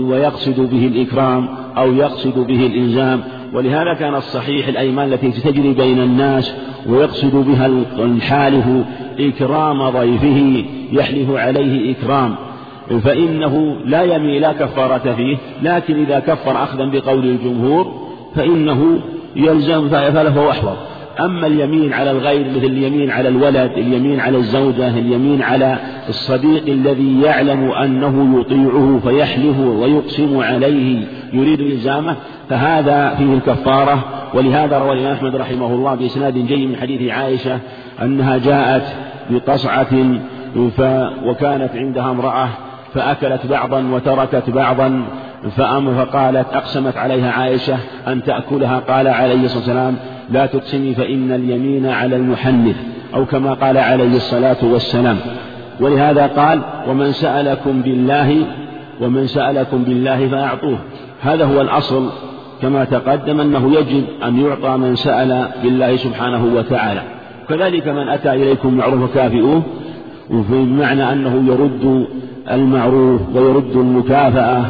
ويقصد 0.00 0.60
به 0.60 0.86
الإكرام 0.86 1.48
أو 1.78 1.92
يقصد 1.92 2.38
به 2.38 2.66
الإلزام. 2.66 3.20
ولهذا 3.52 3.94
كان 3.94 4.14
الصحيح 4.14 4.68
الأيمان 4.68 5.12
التي 5.12 5.30
تجري 5.30 5.72
بين 5.72 5.98
الناس 6.02 6.54
ويقصد 6.86 7.36
بها 7.36 7.66
الحالف 7.98 8.64
إكرام 9.18 9.90
ضيفه 9.90 10.64
يحلف 10.92 11.30
عليه 11.30 11.92
إكرام. 11.92 12.34
فإنه 13.04 13.76
لا 13.84 14.02
يمي 14.02 14.38
لا 14.38 14.52
كفارة 14.52 15.14
فيه 15.14 15.36
لكن 15.62 16.02
إذا 16.02 16.18
كفر 16.18 16.62
أخذا 16.62 16.84
بقول 16.84 17.24
الجمهور 17.24 17.92
فإنه 18.34 19.00
يلزم 19.36 19.88
فله 19.88 20.50
أحوط. 20.50 20.76
أما 21.20 21.46
اليمين 21.46 21.92
على 21.92 22.10
الغير 22.10 22.50
مثل 22.50 22.64
اليمين 22.64 23.10
على 23.10 23.28
الولد 23.28 23.70
اليمين 23.76 24.20
على 24.20 24.38
الزوجة 24.38 24.88
اليمين 24.88 25.42
على 25.42 25.78
الصديق 26.08 26.66
الذي 26.66 27.20
يعلم 27.22 27.70
أنه 27.70 28.40
يطيعه 28.40 29.00
فيحلف 29.04 29.58
ويقسم 29.58 30.38
عليه 30.38 31.04
يريد 31.32 31.60
إلزامه 31.60 32.16
فهذا 32.50 33.14
فيه 33.18 33.34
الكفارة. 33.34 34.04
ولهذا 34.34 34.78
روى 34.78 34.92
الإمام 34.92 35.12
أحمد 35.12 35.36
رحمه 35.36 35.66
الله 35.66 35.94
بإسناد 35.94 36.34
جيد 36.34 36.68
من 36.68 36.76
حديث 36.76 37.12
عائشة 37.12 37.58
أنها 38.02 38.38
جاءت 38.38 38.84
بقصعة 39.30 39.86
وكانت 41.24 41.70
عندها 41.74 42.10
امرأة 42.10 42.48
فأكلت 42.94 43.46
بعضا 43.46 43.84
وتركت 43.92 44.50
بعضا 44.50 45.02
فأم 45.56 45.94
فقالت 45.94 46.46
أقسمت 46.52 46.96
عليها 46.96 47.30
عائشة 47.30 47.76
أن 48.08 48.22
تأكلها. 48.22 48.78
قال 48.78 49.08
عليه 49.08 49.44
الصلاة 49.44 49.58
والسلام 49.58 49.96
لا 50.30 50.46
تقسمي 50.46 50.94
فإن 50.94 51.32
اليمين 51.32 51.86
على 51.86 52.16
المحنث 52.16 52.76
أو 53.14 53.26
كما 53.26 53.54
قال 53.54 53.78
عليه 53.78 54.16
الصلاة 54.16 54.56
والسلام. 54.62 55.16
ولهذا 55.80 56.26
قال 56.26 56.60
ومن 56.88 57.12
سألكم 57.12 57.82
بالله 57.82 58.36
ومن 59.00 59.26
سألكم 59.26 59.84
بالله 59.84 60.28
فأعطوه. 60.28 60.78
هذا 61.22 61.44
هو 61.44 61.60
الأصل 61.60 62.08
كما 62.62 62.84
تقدم 62.84 63.40
أنه 63.40 63.74
يجب 63.74 64.04
أن 64.24 64.40
يعطى 64.40 64.76
من 64.76 64.96
سأل 64.96 65.48
بالله 65.62 65.96
سبحانه 65.96 66.44
وتعالى. 66.56 67.02
كذلك 67.48 67.88
من 67.88 68.08
أتى 68.08 68.32
إليكم 68.32 68.74
معروف 68.74 69.10
فكافئوه 69.10 69.62
بمعنى 70.30 71.12
أنه 71.12 71.44
يرد 71.46 72.06
المعروف 72.50 73.20
ويرد 73.34 73.76
المكافأة 73.76 74.64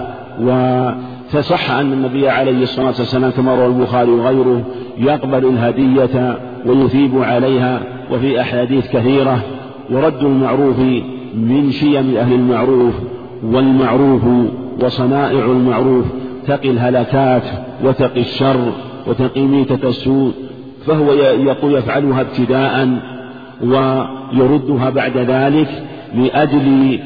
فصح 1.30 1.70
أن 1.70 1.92
النبي 1.92 2.28
عليه 2.28 2.62
الصلاة 2.62 2.86
والسلام 2.86 3.30
كما 3.30 3.55
روى 3.55 3.66
البخاري 3.66 4.10
وغيره 4.10 4.62
يقبل 4.98 5.44
الهدية 5.44 6.38
ويثيب 6.66 7.22
عليها 7.22 7.80
وفي 8.12 8.40
أحاديث 8.40 8.90
كثيرة 8.92 9.38
ورد 9.90 10.24
المعروف 10.24 10.78
من 11.34 11.70
شيم 11.70 12.16
أهل 12.16 12.32
المعروف 12.32 12.94
والمعروف 13.44 14.22
وصنائع 14.82 15.44
المعروف 15.44 16.05
تقي 16.46 16.70
الهلكات 16.70 17.42
وتقي 17.84 18.20
الشر 18.20 18.72
وتقي 19.06 19.40
ميتة 19.40 19.88
السوء 19.88 20.32
فهو 20.86 21.12
يقول 21.12 21.74
يفعلها 21.74 22.20
ابتداء 22.20 22.88
ويردها 23.62 24.90
بعد 24.90 25.16
ذلك 25.16 25.68
لأجل 26.14 26.98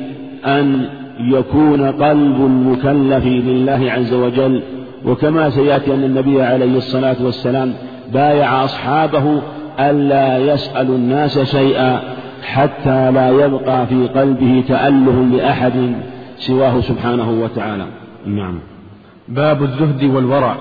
أن 0.45 0.89
يكون 1.21 1.87
قلب 1.87 2.37
المكلف 2.37 3.27
لله 3.27 3.93
عز 3.93 4.15
وجل. 4.15 4.63
وكما 5.05 5.51
سيأتي 5.51 5.95
أن 5.95 6.05
النبي 6.05 6.43
عليه 6.43 6.77
الصلاة 6.77 7.17
والسلام 7.21 7.75
بايع 8.13 8.65
أصحابه 8.65 9.43
ألا 9.81 10.39
يسأل 10.39 10.87
الناس 10.87 11.39
شيئا 11.39 12.01
حتى 12.43 13.11
لا 13.11 13.31
يبقى 13.31 13.87
في 13.87 14.07
قلبه 14.07 14.65
تأله 14.69 15.37
لأحد 15.37 15.95
سواه 16.37 16.81
سبحانه 16.81 17.31
وتعالى. 17.31 17.87
نعم. 18.27 18.59
باب 19.29 19.63
الزهد 19.63 20.05
والورع. 20.05 20.57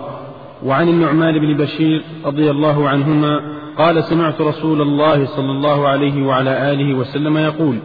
وعن 0.66 0.90
النعمان 0.90 1.40
بن 1.40 1.64
بشير 1.64 2.04
رضي 2.26 2.52
الله 2.52 2.90
عنهما 2.90 3.40
قال 3.78 4.04
سمعت 4.04 4.42
رسول 4.42 4.82
الله 4.82 5.26
صلى 5.26 5.52
الله 5.52 5.88
عليه 5.88 6.26
وعلى 6.26 6.74
آله 6.74 6.94
وسلم 6.94 7.38
يقول 7.38 7.76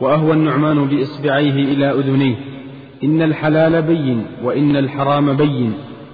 وأهوى 0.00 0.32
النعمان 0.32 0.86
بإصبعيه 0.88 1.74
إلى 1.74 1.90
أذنيه. 1.90 2.36
إن 3.04 3.22
الحلال 3.22 3.82
بين 3.82 4.26
وإن 4.44 4.76
الحرام 4.76 5.32
بين 5.32 5.72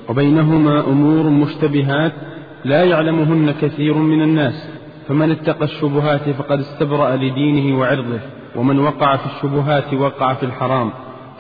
وبينهما 0.08 0.80
أمور 0.80 1.30
مشتبهات 1.30 2.12
لا 2.64 2.84
يعلمهن 2.84 3.50
كثير 3.50 3.94
من 3.94 4.22
الناس. 4.22 4.68
فمن 5.08 5.30
اتقى 5.30 5.64
الشبهات 5.64 6.30
فقد 6.30 6.58
استبرأ 6.58 7.16
لدينه 7.16 7.78
وعرضه 7.78 8.20
ومن 8.56 8.78
وقع 8.78 9.16
في 9.16 9.26
الشبهات 9.26 9.94
وقع 9.94 10.34
في 10.34 10.46
الحرام. 10.46 10.90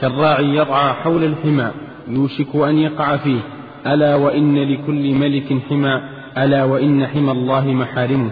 كالراعي 0.00 0.44
يرعى 0.44 0.92
حول 0.92 1.24
الحمى 1.24 1.70
يوشك 2.08 2.56
أن 2.56 2.78
يقع 2.78 3.16
فيه. 3.16 3.40
ألا 3.86 4.16
وإن 4.16 4.58
لكل 4.58 5.14
ملك 5.14 5.58
حمى 5.68 6.00
ألا 6.38 6.64
وإن 6.64 7.06
حمى 7.06 7.32
الله 7.32 7.66
محارمه. 7.66 8.30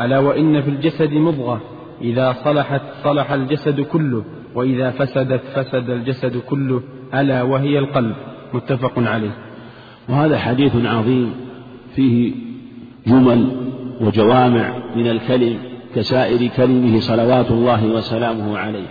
ألا 0.00 0.18
وإن 0.18 0.62
في 0.62 0.70
الجسد 0.70 1.12
مضغة 1.12 1.60
إذا 2.00 2.36
صلحت 2.44 2.80
صلح 3.04 3.32
الجسد 3.32 3.80
كله 3.80 4.24
وإذا 4.54 4.90
فسدت 4.90 5.40
فسد 5.54 5.90
الجسد 5.90 6.36
كله 6.36 6.82
ألا 7.14 7.42
وهي 7.42 7.78
القلب. 7.78 8.14
متفق 8.54 8.92
عليه. 8.96 9.30
وهذا 10.08 10.38
حديث 10.38 10.72
عظيم 10.84 11.34
فيه 11.96 12.32
جمل 13.06 13.56
وجوامع 14.00 14.72
من 14.96 15.06
الكلم 15.06 15.58
كسائر 15.94 16.50
كلمه 16.56 17.00
صلوات 17.00 17.50
الله 17.50 17.86
وسلامه 17.86 18.58
عليه. 18.58 18.86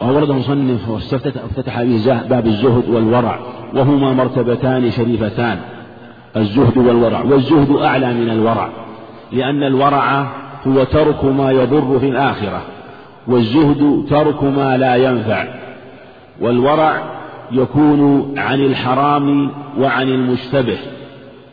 وأورده 0.00 0.34
مصنف 0.34 0.88
وافتتح 0.88 1.82
به 1.82 2.22
باب 2.28 2.46
الزهد 2.46 2.88
والورع 2.88 3.40
وهما 3.74 4.12
مرتبتان 4.12 4.90
شريفتان 4.90 5.58
الزهد 6.36 6.78
والورع. 6.78 7.22
والزهد 7.22 7.70
أعلى 7.70 8.14
من 8.14 8.30
الورع 8.30 8.68
لأن 9.32 9.62
الورع 9.62 10.39
هو 10.66 10.84
ترك 10.84 11.24
ما 11.24 11.50
يضر 11.50 11.98
في 11.98 12.08
الآخرة 12.08 12.62
والزهد 13.26 14.06
ترك 14.10 14.44
ما 14.44 14.76
لا 14.76 14.96
ينفع 14.96 15.44
والورع 16.40 17.02
يكون 17.52 18.32
عن 18.38 18.60
الحرام 18.60 19.50
وعن 19.80 20.08
المشتبه 20.08 20.78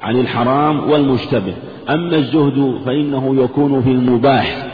عن 0.03 0.19
الحرام 0.19 0.89
والمشتبه. 0.89 1.53
أما 1.89 2.15
الزهد 2.15 2.79
فإنه 2.85 3.35
يكون 3.43 3.81
في 3.81 3.91
المباح 3.91 4.67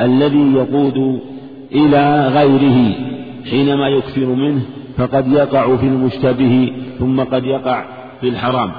الذي 0.00 0.52
يقود 0.54 1.20
إلى 1.72 2.28
غيره 2.28 2.94
حينما 3.50 3.88
يكثر 3.88 4.26
منه 4.26 4.60
فقد 4.98 5.32
يقع 5.32 5.76
في 5.76 5.86
المشتبه 5.86 6.72
ثم 6.98 7.20
قد 7.20 7.44
يقع 7.44 7.84
في 8.20 8.28
الحرام. 8.28 8.72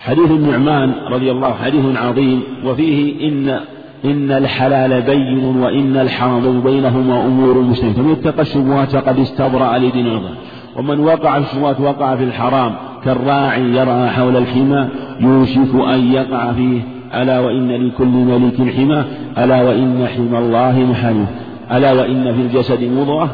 حديث 0.00 0.30
النعمان 0.30 0.92
رضي 1.10 1.30
الله 1.30 1.54
حديث 1.54 1.96
عظيم 1.96 2.42
وفيه 2.64 3.28
إن 3.28 3.60
إن 4.04 4.30
الحلال 4.30 5.02
بين 5.02 5.44
وإن 5.44 5.96
الحرام 5.96 6.60
بينهما 6.60 7.26
أمور 7.26 7.60
مسلمة 7.60 7.92
فمن 7.92 8.10
اتقى 8.10 8.42
الشبهات 8.42 8.96
فقد 8.96 9.18
استبرأ 9.18 9.78
لدين 9.78 10.06
الله. 10.06 10.30
ومن 10.76 11.00
وقع 11.00 11.40
في 11.40 11.52
الشبهات 11.52 11.80
وقع 11.80 12.16
في 12.16 12.24
الحرام 12.24 12.74
كالراعي 13.04 13.62
يرى 13.62 14.08
حول 14.08 14.36
الحمى 14.36 14.88
يوشك 15.20 15.74
أن 15.74 16.12
يقع 16.12 16.52
فيه. 16.52 16.80
ألا 17.14 17.40
وإن 17.40 17.68
لكل 17.68 18.06
ملك 18.06 18.74
حمى 18.76 19.04
ألا 19.38 19.62
وإن 19.62 20.06
حمى 20.16 20.38
الله 20.38 20.78
محارمه 20.90 21.26
ألا 21.72 21.92
وإن 21.92 22.34
في 22.34 22.40
الجسد 22.40 22.82
مضغة. 22.82 23.30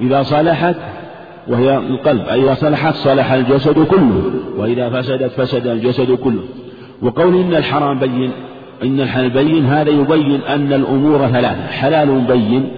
إذا 0.00 0.22
صلحت 0.22 0.76
وهي 1.48 1.76
القلب. 1.76 2.20
أي 2.20 2.44
إذا 2.44 2.54
صلحت 2.54 2.94
صلح 2.94 3.32
الجسد 3.32 3.78
كله 3.78 4.22
وإذا 4.58 4.90
فسدت 4.90 5.30
فسد 5.40 5.66
الجسد 5.66 6.12
كله. 6.12 6.42
وقول 7.02 7.34
إن 7.34 7.54
الحرام 7.54 7.98
بين 7.98 8.30
إن 8.82 9.00
الحلال 9.00 9.30
بين 9.30 9.66
هذا 9.66 9.90
يبين 9.90 10.40
أن 10.48 10.72
الأمور 10.72 11.26
ثلاثة 11.26 11.66
حلال 11.66 12.20
بين 12.20 12.68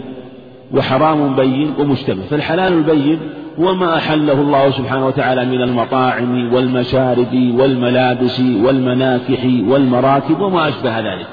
وحرام 0.74 1.36
بين 1.36 1.70
ومشتبه. 1.78 2.22
فالحلال 2.30 2.72
البين 2.72 3.18
هو 3.60 3.74
ما 3.74 3.96
أحله 3.96 4.32
الله 4.32 4.70
سبحانه 4.70 5.06
وتعالى 5.06 5.44
من 5.44 5.62
المطاعم 5.62 6.54
والمشارب 6.54 7.54
والملابس 7.58 8.40
والمناكح 8.40 9.44
والمراكب 9.68 10.40
وما 10.40 10.68
أشبه 10.68 10.98
ذلك. 10.98 11.26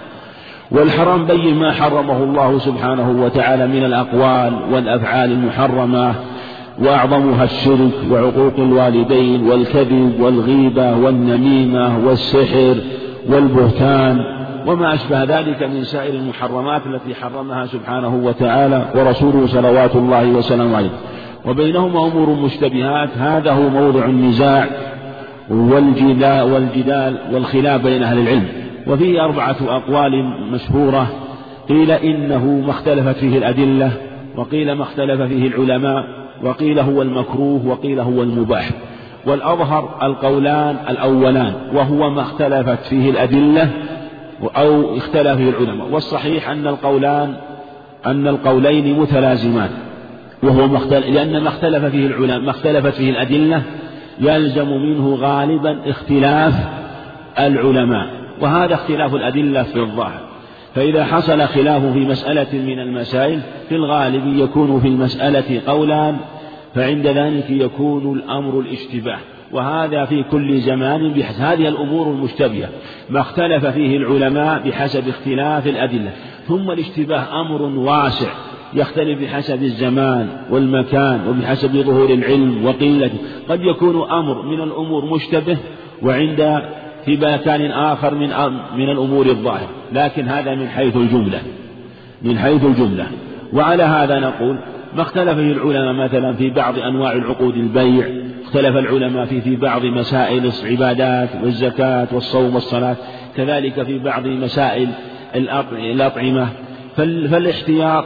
والحرام 0.72 1.26
بين 1.26 1.56
ما 1.56 1.72
حرمه 1.72 2.24
الله 2.24 2.58
سبحانه 2.58 3.24
وتعالى 3.24 3.68
من 3.68 3.86
الأقوال 3.86 4.54
والأفعال 4.74 5.32
المحرمة 5.32 6.16
وأعظمها 6.80 7.44
الشرك 7.44 7.94
وعقوق 8.12 8.54
الوالدين 8.58 9.44
والكذب 9.48 10.20
والغيبة 10.20 10.98
والنميمة 10.98 12.08
والسحر 12.08 12.76
والبهتان. 13.30 14.37
وما 14.68 14.94
أشبه 14.94 15.24
ذلك 15.24 15.64
من 15.64 15.84
سائر 15.84 16.14
المحرمات 16.14 16.82
التي 16.88 17.16
حرمها 17.16 17.66
سبحانه 17.66 18.16
وتعالى 18.16 18.86
ورسوله 18.96 19.48
صلوات 19.48 19.96
الله 19.96 20.30
وسلامه 20.30 20.78
عليه. 20.78 20.90
وبينهما 21.46 22.08
أمور 22.08 22.30
مشتبهات. 22.30 23.10
هذا 23.18 23.52
هو 23.52 23.70
موضع 23.70 24.06
النزاع 24.06 24.68
والجدال 25.50 27.18
والخلاف 27.34 27.82
بين 27.82 28.04
أهل 28.04 28.20
العلم. 28.20 28.48
وفيه 28.88 29.24
أربعة 29.24 29.56
أقوال 29.68 30.24
مشهورة. 30.52 31.08
قيل 31.70 31.92
إنه 31.92 32.46
ما 32.46 32.72
اختلفت 32.72 33.16
فيه 33.16 33.38
الأدلة 33.38 33.92
وقيل 34.36 34.72
ما 34.72 34.84
اختلف 34.84 35.22
فيه 35.22 35.48
العلماء 35.48 36.04
وقيل 36.44 36.80
هو 36.80 37.02
المكروه 37.02 37.68
وقيل 37.68 38.00
هو 38.00 38.24
المباح. 38.24 38.70
والأظهر 39.28 39.90
القولان 40.04 40.76
الأولان 40.90 41.54
وهو 41.74 42.10
ما 42.10 42.22
اختلفت 42.22 42.86
فيه 42.86 43.10
الأدلة 43.10 43.70
أو 44.42 44.98
اختلف 44.98 45.40
العلماء. 45.40 45.88
والصحيح 45.88 46.50
أن 46.50 46.68
القولان 46.68 47.34
أن 48.06 48.28
القولين 48.28 49.00
متلازمان 49.00 49.70
وهو 50.44 50.68
ما 50.68 50.78
اختلف 50.78 51.06
لأن 51.08 51.42
ما 51.42 51.50
اختلف 51.50 51.86
فيه 51.86 52.08
العلماء 52.08 52.40
ما 52.40 52.52
اختلفت 52.52 52.94
فيه 52.94 53.10
الأدلة 53.10 53.64
يلزم 54.20 54.70
منه 54.70 55.16
غالبا 55.16 55.90
اختلاف 55.90 56.54
العلماء. 57.40 58.08
وهذا 58.42 58.74
اختلاف 58.74 59.16
الأدلة 59.16 59.64
في 59.64 59.80
الظاهر. 59.80 60.28
فإذا 60.76 61.06
حصل 61.06 61.42
خلاف 61.42 61.86
في 61.86 62.00
مسألة 62.00 62.48
من 62.54 62.80
المسائل 62.80 63.42
في 63.70 63.76
الغالب 63.76 64.38
يكون 64.38 64.80
في 64.80 64.88
المسألة 64.88 65.62
قولان 65.68 66.18
فعند 66.76 67.08
ذلك 67.08 67.50
يكون 67.50 68.18
الأمر 68.18 68.60
الاشتباه. 68.60 69.20
وهذا 69.52 70.06
في 70.06 70.24
كل 70.24 70.58
زمان 70.58 71.14
بحسب 71.14 71.42
هذه 71.42 71.68
الأمور 71.68 72.08
المشتبهة 72.08 72.70
ما 73.10 73.20
اختلف 73.20 73.66
فيه 73.66 73.98
العلماء 73.98 74.70
بحسب 74.70 75.08
اختلاف 75.08 75.68
الأدلة. 75.68 76.12
ثم 76.48 76.72
الاشتباه 76.72 77.42
أمر 77.42 77.62
واسع 77.62 78.30
يختلف 78.74 79.22
بحسب 79.22 79.64
الزمان 79.64 80.28
والمكان 80.50 81.28
وبحسب 81.28 81.72
ظهور 81.72 82.10
العلم 82.10 82.66
وقلته 82.66 83.18
قد 83.50 83.64
يكون 83.64 84.12
أمر 84.12 84.42
من 84.42 84.62
الأمور 84.62 85.06
مشتبه 85.06 85.58
وعند 86.04 86.62
في 87.06 87.18
مكان 87.18 87.72
آخر 87.72 88.16
من 88.16 88.30
من 88.78 88.90
الأمور 88.90 89.26
الظاهرة 89.26 89.70
لكن 89.94 90.28
هذا 90.28 90.56
من 90.56 90.68
حيث 90.68 90.96
الجملة 90.96 91.42
من 92.22 92.40
حيث 92.40 92.66
الجملة. 92.66 93.06
وعلى 93.54 93.84
هذا 93.84 94.20
نقول 94.20 94.58
ما 94.96 95.02
اختلف 95.02 95.40
العلماء 95.40 95.94
مثلا 95.94 96.34
في 96.34 96.50
بعض 96.50 96.80
أنواع 96.80 97.12
العقود 97.12 97.56
البيع 97.56 98.08
اختلف 98.44 98.78
العلماء 98.78 99.26
في 99.26 99.42
في 99.42 99.56
بعض 99.56 99.86
مسائل 99.86 100.52
العبادات 100.64 101.30
والزكاة 101.44 102.08
والصوم 102.12 102.56
والصلاة 102.56 102.96
كذلك 103.36 103.84
في 103.84 104.00
بعض 104.00 104.28
مسائل 104.28 104.90
الأطعمة. 105.36 106.48
فالاحتياط 106.96 108.06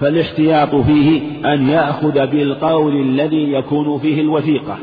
فالاحتياط 0.00 0.74
فيه 0.74 1.20
أن 1.54 1.68
يأخذ 1.68 2.26
بالقول 2.26 3.00
الذي 3.00 3.52
يكون 3.52 3.98
فيه 3.98 4.20
الوثيقة 4.20 4.78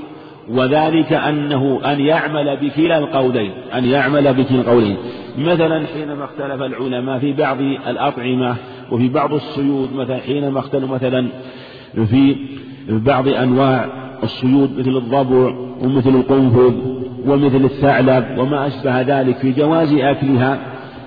وذلك 0.49 1.14
أنه 1.14 1.80
أن 1.86 1.99
يعمل 1.99 2.57
بكلا 2.57 2.98
القولين 2.98 3.52
أن 3.74 3.86
يعمل 3.86 4.34
بكلا 4.34 4.60
القولين. 4.60 4.98
مثلا 5.38 5.86
حينما 5.88 6.26
اختلف 6.26 6.61
العلماء 6.61 7.20
في 7.20 7.34
بعض 7.34 7.61
الأطعمة 7.61 8.56
وفي 8.94 9.10
بعض 9.10 9.34
الصيود 9.34 9.94
مثلا 9.95 10.18
حينما 10.18 10.60
اختلوا 10.60 10.90
مثلا 10.90 11.28
في 12.10 12.36
بعض 12.90 13.28
أنواع 13.28 13.86
الصيود 14.24 14.80
مثل 14.80 14.90
الضبع 14.90 15.53
ومثل 15.82 16.10
القنفذ 16.10 16.74
ومثل 17.28 17.65
الثعلب 17.65 18.38
وما 18.38 18.68
أشبه 18.68 19.02
ذلك 19.02 19.38
في 19.38 19.52
جواز 19.52 19.94
أكلها 19.94 20.57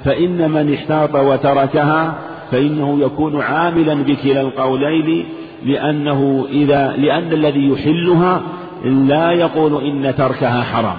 فإن 0.04 0.50
من 0.50 0.74
احتاط 0.74 1.14
وتركها 1.14 2.18
فإنه 2.50 3.00
يكون 3.00 3.40
عاملا 3.40 3.94
بكلا 3.94 4.40
القولين 4.40 5.24
لأنه 5.64 6.46
إذا 6.50 6.96
لأن 6.96 7.32
الذي 7.32 7.68
يحلها 7.68 8.42
لا 8.84 9.32
يقول 9.32 9.84
إن 9.84 10.14
تركها 10.16 10.62
حرام 10.62 10.96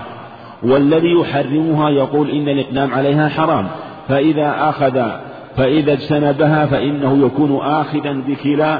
والذي 0.64 1.12
يحرمها 1.12 1.90
يقول 1.90 2.30
إن 2.30 2.50
الإقدام 2.50 2.94
عليها 2.94 3.30
حرام 3.30 3.68
فإذا 4.08 4.56
أخذ 4.70 5.27
فإذا 5.58 5.94
اجتنبها 5.94 6.66
فإنه 6.66 7.26
يكون 7.26 7.60
آخذا 7.62 8.14
بكلا 8.28 8.80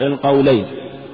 القولين. 0.00 0.64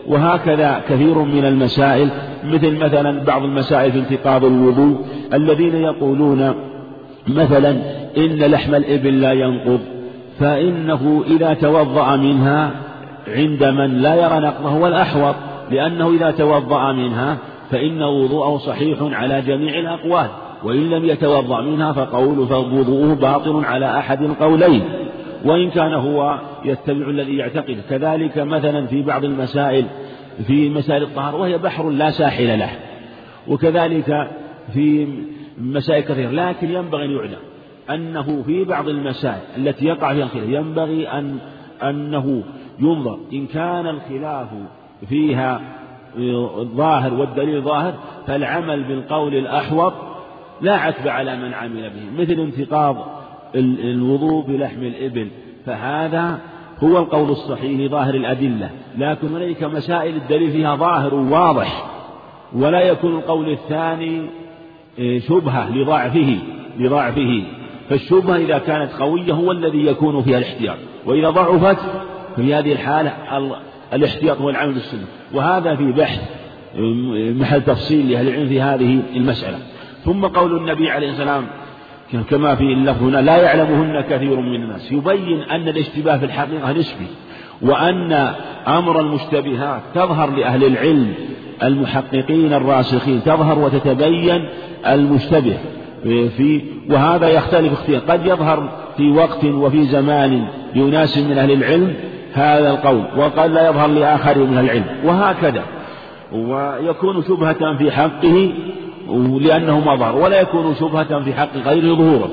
وهكذا 0.06 0.82
كثير 0.89 1.18
من 1.18 1.44
المسائل 1.44 2.10
مثل 2.44 2.78
مثلا 2.78 3.24
بعض 3.24 3.44
المسائل 3.44 3.93
في 3.93 3.98
انتقاض 3.98 4.44
الوضوء 4.44 4.97
الذين 5.34 5.74
يقولون 5.74 6.55
مثلا 7.28 7.70
إن 8.16 8.39
لحم 8.39 8.74
الإبل 8.74 9.20
لا 9.20 9.32
ينقض 9.32 9.80
فإنه 10.39 11.24
إذا 11.26 11.55
توضأ 11.55 12.16
منها 12.16 12.70
عند 13.28 13.64
من 13.64 13.98
لا 13.98 14.14
يرى 14.14 14.40
نقضه 14.40 14.68
هو 14.68 14.86
الأحوط 14.86 15.34
لأنه 15.70 16.10
إذا 16.10 16.30
توضأ 16.30 16.93
منها 16.93 17.36
فإن 17.70 18.02
وضوءه 18.02 18.56
صحيح 18.56 18.98
على 19.02 19.43
جميع 19.43 19.78
الأقوال. 19.78 20.26
وإن 20.64 20.90
لم 20.90 21.05
يتوضأ 21.05 21.60
منها 21.60 21.93
فقول 21.93 22.47
فوضوءه 22.47 23.14
باطل 23.14 23.64
على 23.64 23.98
أحد 23.98 24.22
القولين 24.22 24.82
وإن 25.44 25.70
كان 25.70 25.93
هو 25.93 26.39
يتبع 26.64 27.10
الذي 27.10 27.36
يعتقد. 27.36 27.82
كذلك 27.90 28.39
مثلا 28.39 28.86
في 28.86 29.02
بعض 29.02 29.24
المسائل 29.24 29.84
في 30.47 30.68
مسائل 30.68 31.02
الطهارة 31.02 31.36
وهي 31.36 31.59
بحر 31.59 31.90
لا 31.90 32.10
ساحل 32.10 32.59
له. 32.59 32.70
وكذلك 33.48 34.30
في 34.72 35.09
مسائل 35.59 36.02
كثيرة 36.02 36.30
لكن 36.30 36.70
ينبغي 36.70 37.05
أن 37.05 37.10
يعلم 37.10 37.39
أنه 37.90 38.43
في 38.43 38.64
بعض 38.64 38.89
المسائل 38.89 39.40
التي 39.56 39.86
يقع 39.86 40.14
فيها 40.14 40.24
الخلاف 40.24 40.48
ينبغي 40.48 41.09
أن 41.09 41.39
أنه 41.82 42.43
ينظر. 42.78 43.18
إن 43.32 43.47
كان 43.47 43.86
الخلاف 43.86 44.48
فيها 45.09 45.60
ظاهر 46.76 47.14
والدليل 47.14 47.62
ظاهر 47.62 47.94
فالعمل 48.26 48.84
بالقول 48.84 49.34
الأحوط 49.34 49.93
لا 50.62 50.72
عتب 50.72 51.09
على 51.09 51.36
من 51.36 51.55
عمل 51.55 51.90
به 51.90 52.22
مثل 52.22 52.40
انتقاض 52.40 53.22
الوضوء 53.55 54.47
بلحم 54.47 54.82
الإبل. 54.82 55.28
فهذا 55.66 56.39
هو 56.84 56.98
القول 56.98 57.30
الصحيح 57.30 57.80
لظاهر 57.80 58.14
الأدلة. 58.14 58.70
لكن 58.98 59.28
هنالك 59.28 59.64
مسائل 59.64 60.16
الدليل 60.16 60.51
فيها 60.51 60.76
ظاهر 60.76 61.14
واضح. 61.14 61.84
ولا 62.52 62.80
يكون 62.80 63.16
القول 63.16 63.52
الثاني 63.52 64.30
إيه، 64.98 65.20
شبهة 65.20 65.70
لضعفه 65.70 66.39
لضعفه. 66.78 67.43
فالشبهة 67.89 68.36
إذا 68.36 68.59
كانت 68.59 68.93
قوية 68.93 69.32
هو 69.32 69.52
الذي 69.52 69.86
يكون 69.86 70.22
فيها 70.22 70.39
الاحتياط. 70.39 70.76
وإذا 71.06 71.30
ضعفت 71.30 71.78
في 72.36 72.55
هذه 72.55 72.72
الحالة 72.72 73.12
الاحتياط 73.93 74.40
هو 74.40 74.51
العمل 74.51 74.72
بالسنة. 74.72 75.05
وهذا 75.34 75.76
في 75.76 75.93
بحث 75.93 76.20
محل 77.40 77.62
تفصيل 77.62 78.10
لأهل 78.10 78.28
العلم 78.28 78.48
في 78.48 78.60
هذه 78.60 79.02
المسألة. 79.16 79.59
ثم 80.05 80.27
قول 80.27 80.57
النبي 80.57 80.91
عليه 80.91 81.11
السلام 81.11 81.45
كما 82.31 82.55
في 82.55 82.65
اللفظ 82.65 83.03
هنا 83.03 83.19
لا 83.19 83.37
يعلمهن 83.37 84.01
كثير 84.01 84.41
من 84.41 84.55
الناس. 84.55 84.93
يبين 84.93 85.43
أن 85.43 85.69
الاشتباه 85.69 86.16
في 86.16 86.24
الحقيقة 86.24 86.73
نسبي 86.73 87.07
وأن 87.62 88.12
أمر 88.69 89.01
المشتبهات 89.01 89.81
تظهر 89.95 90.31
لأهل 90.31 90.65
العلم 90.65 91.15
المحققين 91.62 92.53
الراسخين 92.53 93.23
تظهر 93.23 93.59
وتتبين 93.59 94.49
المشتبه 94.87 95.57
في 96.05 96.62
وهذا 96.91 97.29
يختلف 97.29 97.73
اختيار 97.73 98.01
قد 98.01 98.27
يظهر 98.27 98.69
في 98.97 99.11
وقت 99.11 99.45
وفي 99.45 99.85
زمان 99.85 100.45
لأناس 100.74 101.19
من 101.19 101.39
أهل 101.39 101.53
العلم 101.53 101.95
هذا 102.35 102.70
القول 102.70 103.05
وقد 103.16 103.51
لا 103.51 103.69
يظهر 103.69 103.89
لآخر 103.89 104.39
من 104.39 104.59
العلم 104.59 104.85
وهكذا. 105.05 105.62
ويكون 106.33 107.23
شبهة 107.23 107.77
في 107.79 107.91
حقه 107.91 108.53
لأنه 109.41 109.81
مظهر 109.81 110.16
ولا 110.16 110.41
يكون 110.41 110.74
شبهة 110.74 111.20
في 111.20 111.35
حق 111.35 111.57
غيره 111.57 111.95
ظهورا 111.95 112.29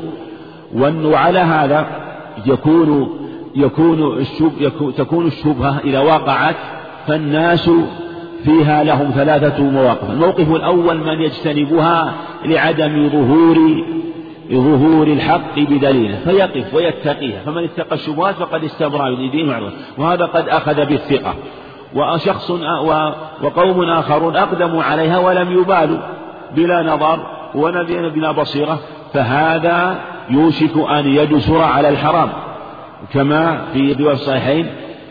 وعلى 1.05 1.39
هذا 1.39 1.87
يكون 2.45 3.09
يكون 3.55 4.17
الشب 4.17 4.51
يكون 4.59 4.95
تكون 4.95 5.27
الشبهة 5.27 5.79
إذا 5.83 5.99
وقعت 5.99 6.55
فالناس 7.07 7.69
فيها 8.43 8.83
لهم 8.83 9.11
ثلاثة 9.15 9.63
مواقف. 9.63 10.11
الموقف 10.11 10.51
الأول 10.51 10.97
من 10.97 11.21
يجتنبها 11.21 12.13
لعدم 12.45 13.09
ظهور 13.09 13.57
ظهور 14.51 15.07
الحق 15.07 15.59
بدليله 15.59 16.19
فيقف 16.25 16.73
ويتقيها 16.73 17.39
فمن 17.45 17.63
اتقى 17.63 17.95
الشبهات 17.95 18.35
فقد 18.35 18.63
استبرأ 18.63 19.09
لدينه 19.09 19.51
وعرضه 19.51 19.71
وهذا 19.97 20.25
قد 20.25 20.49
أخذ 20.49 20.85
بالثقة. 20.85 21.33
وشخص 21.95 22.51
وقوم 23.43 23.83
آخرون 23.83 24.35
أقدموا 24.35 24.83
عليها 24.83 25.17
ولم 25.17 25.51
يبالوا. 25.51 25.97
بلا 26.55 26.83
نظر 26.83 27.19
بلا 28.09 28.31
بصيرة 28.31 28.79
فهذا 29.13 29.99
يوشك 30.29 30.77
أن 30.77 31.05
يجسر 31.05 31.61
على 31.61 31.89
الحرام. 31.89 32.29
كما 33.13 33.61
في 33.73 33.93
رواية 33.93 34.13
الصحيحين 34.13 34.67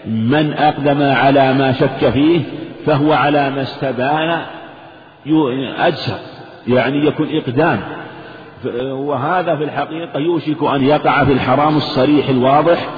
من 0.06 0.52
أقدم 0.52 1.02
على 1.02 1.54
ما 1.54 1.72
شك 1.72 2.10
فيه 2.10 2.40
فهو 2.86 3.12
على 3.12 3.50
ما 3.50 3.62
استبان 3.62 4.40
أجسر 5.78 6.18
يعني 6.68 7.06
يكون 7.06 7.28
إقدام. 7.30 7.80
وهذا 8.90 9.56
في 9.56 9.64
الحقيقة 9.64 10.18
يوشك 10.18 10.62
أن 10.62 10.84
يقع 10.84 11.24
في 11.24 11.32
الحرام 11.32 11.76
الصريح 11.76 12.28
الواضح 12.28 12.88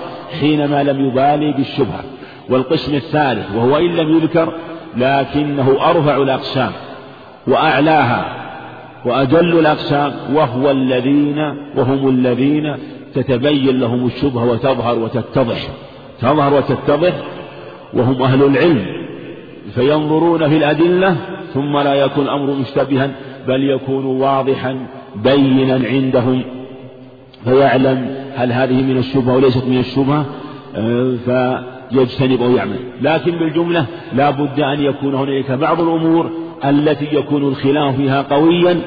حينما 0.40 0.82
لم 0.82 1.06
يبالي 1.06 1.52
بالشبهة. 1.52 2.04
والقسم 2.48 2.94
الثالث 2.94 3.54
وهو 3.54 3.76
إن 3.76 3.96
لم 3.96 4.16
يذكر 4.16 4.52
لكنه 4.96 5.76
أرفع 5.90 6.16
الأقسام. 6.16 6.72
وأعلاها 7.46 8.36
وأجل 9.04 9.58
الأقسام 9.58 10.12
وهو 10.34 10.70
الذين 10.70 11.38
وهم 11.76 12.08
الذين 12.08 12.76
تتبين 13.14 13.80
لهم 13.80 14.06
الشبهة 14.06 14.50
وتظهر 14.50 14.98
وتتضح 14.98 15.68
تظهر 16.20 16.54
وتتضح 16.54 17.12
وهم 17.94 18.22
أهل 18.22 18.42
العلم 18.42 18.86
فينظرون 19.74 20.48
في 20.48 20.56
الأدلة 20.56 21.16
ثم 21.54 21.78
لا 21.78 21.94
يكون 21.94 22.24
الأمر 22.24 22.54
مشتبها 22.54 23.10
بل 23.48 23.70
يكون 23.70 24.04
واضحا 24.04 24.86
بينا 25.16 25.88
عندهم 25.88 26.42
فيعلم 27.44 28.14
هل 28.36 28.52
هذه 28.52 28.82
من 28.82 28.98
الشبهة 28.98 29.36
وليست 29.36 29.64
من 29.66 29.78
الشبهة 29.78 30.26
فيجتنب 31.24 32.42
أو 32.42 32.50
يعمل 32.50 32.78
لكن 33.02 33.32
بالجملة 33.32 33.86
لا 34.12 34.30
بد 34.30 34.60
أن 34.60 34.82
يكون 34.82 35.14
هناك 35.14 35.50
بعض 35.50 35.80
الأمور 35.80 36.30
التي 36.64 37.08
يكون 37.12 37.48
الخلاف 37.48 37.96
فيها 37.96 38.22
قويا 38.22 38.80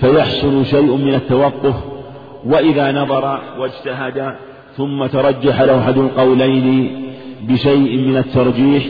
فيحصل 0.00 0.66
شيء 0.66 0.96
من 0.96 1.14
التوقف 1.14 1.74
وإذا 2.44 2.92
نظر 2.92 3.40
واجتهد 3.58 4.34
ثم 4.76 5.06
ترجح 5.06 5.62
له 5.62 5.78
أحد 5.78 5.98
القولين 5.98 6.90
بشيء 7.48 7.98
من 7.98 8.16
الترجيح 8.16 8.84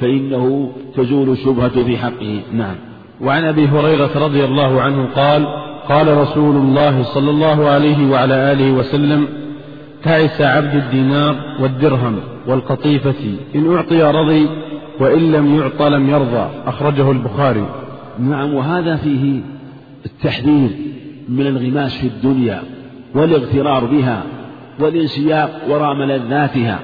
فإنه 0.00 0.72
تزول 0.96 1.28
الشبهة 1.28 1.84
في 1.84 1.96
حقه. 1.96 2.40
نعم. 2.52 2.74
وعن 3.20 3.44
أبي 3.44 3.66
هريرة 3.66 4.10
رضي 4.24 4.44
الله 4.44 4.82
عنه 4.82 5.08
قال 5.16 5.46
قال 5.88 6.16
رسول 6.16 6.56
الله 6.56 7.02
صلى 7.02 7.30
الله 7.30 7.68
عليه 7.68 8.10
وعلى 8.10 8.52
آله 8.52 8.72
وسلم 8.72 9.28
تعس 10.04 10.40
عبد 10.40 10.74
الدينار 10.74 11.36
والدرهم 11.60 12.20
والقطيفة 12.46 13.34
إن 13.54 13.74
أعطي 13.74 14.02
رضي 14.02 14.48
وإن 15.00 15.32
لم 15.32 15.58
يعط 15.58 15.82
لم 15.82 16.10
يرضى 16.10 16.48
أخرجه 16.66 17.10
البخاري. 17.10 17.66
نعم 18.18 18.54
وهذا 18.54 18.96
فيه 18.96 19.40
التحذير 20.06 20.70
من 21.28 21.40
الانغماس 21.40 21.96
في 21.96 22.06
الدنيا 22.06 22.62
والاغترار 23.14 23.84
بها 23.84 24.22
والانسياق 24.80 25.60
وراء 25.68 25.94
ملذاتها 25.94 26.80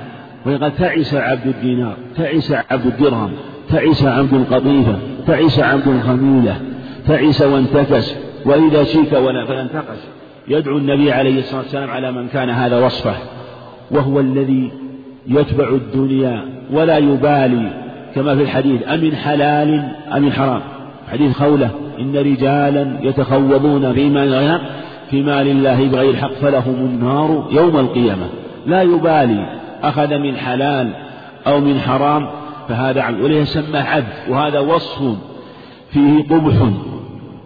وقد 0.46 0.72
تعس 0.74 1.14
عبد 1.14 1.46
الدينار 1.46 1.96
تعس 2.16 2.52
عبد 2.70 2.86
الدرهم 2.86 3.30
تعس 3.68 4.04
عبد 4.04 4.34
القطيفة 4.34 4.96
تعس 5.26 5.58
عبد 5.58 5.88
الخميلة 5.88 6.60
تعس 7.06 7.42
وانتكس 7.42 8.14
وإذا 8.44 8.84
شيك 8.84 9.12
ولا 9.12 9.44
فلانتقش. 9.44 9.98
يدعو 10.48 10.78
النبي 10.78 11.12
عليه 11.12 11.38
الصلاة 11.38 11.60
والسلام 11.60 11.90
على 11.90 12.12
من 12.12 12.28
كان 12.28 12.50
هذا 12.50 12.86
وصفه 12.86 13.16
وهو 13.90 14.20
الذي 14.20 14.72
يتبع 15.26 15.68
الدنيا 15.68 16.44
ولا 16.72 16.98
يبالي 16.98 17.87
كما 18.14 18.36
في 18.36 18.42
الحديث 18.42 18.88
أمن 18.88 19.16
حلال 19.16 19.88
أم 20.16 20.32
حرام؟ 20.32 20.60
حديث 21.12 21.36
خولة 21.36 21.70
إن 22.00 22.16
رجالا 22.16 22.98
يتخوضون 23.02 23.92
في 23.92 24.10
مال 24.10 24.60
في 25.10 25.22
مال 25.22 25.48
الله 25.48 25.88
بغير 25.88 26.16
حق 26.16 26.32
فلهم 26.32 26.74
النار 26.74 27.48
يوم 27.50 27.76
القيامة. 27.76 28.26
لا 28.66 28.82
يبالي 28.82 29.46
أخذ 29.82 30.18
من 30.18 30.36
حلال 30.36 30.90
أو 31.46 31.60
من 31.60 31.80
حرام 31.80 32.28
فهذا 32.68 33.02
عبد 33.02 33.20
وليه 33.20 33.44
سماه 33.44 33.82
عبد 33.82 34.06
وهذا 34.28 34.58
وصف 34.58 35.02
فيه 35.90 36.22
قبح 36.22 36.54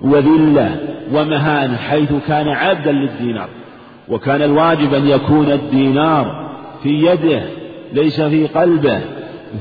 وذلة 0.02 0.76
ومهانة 1.12 1.76
حيث 1.76 2.12
كان 2.28 2.48
عبدا 2.48 2.92
للدينار 2.92 3.48
وكان 4.08 4.42
الواجب 4.42 4.94
أن 4.94 5.06
يكون 5.06 5.52
الدينار 5.52 6.50
في 6.82 7.06
يده 7.06 7.42
ليس 7.92 8.20
في 8.20 8.46
قلبه. 8.46 9.00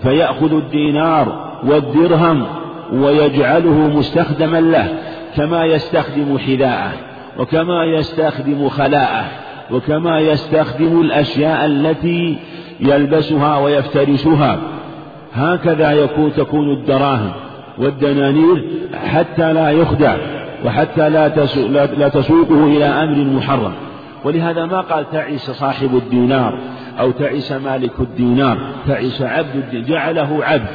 فيأخذ 0.03 0.53
الدينار 0.53 1.51
والدرهم 1.63 2.45
ويجعله 2.93 3.97
مستخدما 3.97 4.61
له 4.61 4.87
كما 5.35 5.65
يستخدم 5.65 6.37
حذاءه 6.37 6.91
وكما 7.39 7.83
يستخدم 7.83 8.69
خلاءه 8.69 9.25
وكما 9.71 10.19
يستخدم 10.19 11.01
الأشياء 11.01 11.65
التي 11.65 12.37
يلبسها 12.79 13.57
ويفترسها 13.57 14.59
هكذا 15.33 15.91
يكون 15.91 16.33
تكون 16.33 16.71
الدراهم 16.71 17.31
والدنانير 17.77 18.65
حتى 18.93 19.53
لا 19.53 19.71
يخدع 19.71 20.17
وحتى 20.65 21.09
لا, 21.09 22.07
تسوقه 22.07 22.67
إلى 22.67 22.85
أمر 22.85 23.23
محرم. 23.23 23.73
ولهذا 24.23 24.65
ما 24.65 24.81
قال 24.81 25.09
تعس 25.11 25.51
صاحب 25.51 25.95
الدينار. 25.95 26.59
أو 26.99 27.11
تعس 27.11 27.51
مالك 27.51 27.99
الدينار 27.99 28.57
تعس 28.87 29.21
عبد 29.21 29.55
الدينار 29.55 29.87
جعله 29.87 30.45
عبد 30.45 30.67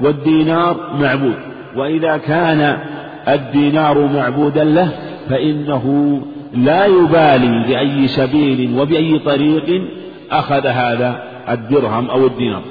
والدينار 0.00 0.96
معبود 1.00 1.36
وإذا 1.76 2.16
كان 2.16 2.78
الدينار 3.28 4.06
معبودا 4.06 4.64
له 4.64 4.90
فإنه 5.28 6.20
لا 6.54 6.86
يبالي 6.86 7.64
بأي 7.68 8.08
سبيل 8.08 8.80
وبأي 8.80 9.18
طريق 9.18 9.82
أخذ 10.30 10.66
هذا 10.66 11.22
الدرهم 11.48 12.10
أو 12.10 12.26
الدينار. 12.26 12.62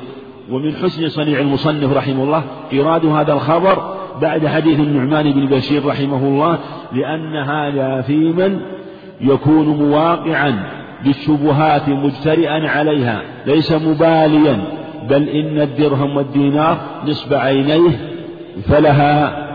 ومن 0.51 0.75
حسن 0.75 1.09
صنيع 1.09 1.39
المصنف 1.39 1.93
رحمه 1.93 2.23
الله 2.23 2.43
إيراد 2.73 3.05
هذا 3.05 3.33
الخبر 3.33 3.95
بعد 4.21 4.47
حديث 4.47 4.79
النعمان 4.79 5.31
بن 5.31 5.45
بشير 5.45 5.85
رحمه 5.85 6.27
الله 6.27 6.59
لأن 6.93 7.35
هذا 7.35 8.01
في 8.01 8.17
من 8.17 8.59
يكون 9.21 9.67
مواقعا 9.67 10.78
بالشبهات 11.03 11.89
مجترئا 11.89 12.69
عليها 12.69 13.21
ليس 13.45 13.71
مباليا 13.71 14.61
بل 15.09 15.29
إن 15.29 15.61
الدرهم 15.61 16.17
والدينار 16.17 16.77
نصب 17.07 17.33
عينيه 17.33 17.91
فلها 18.67 19.47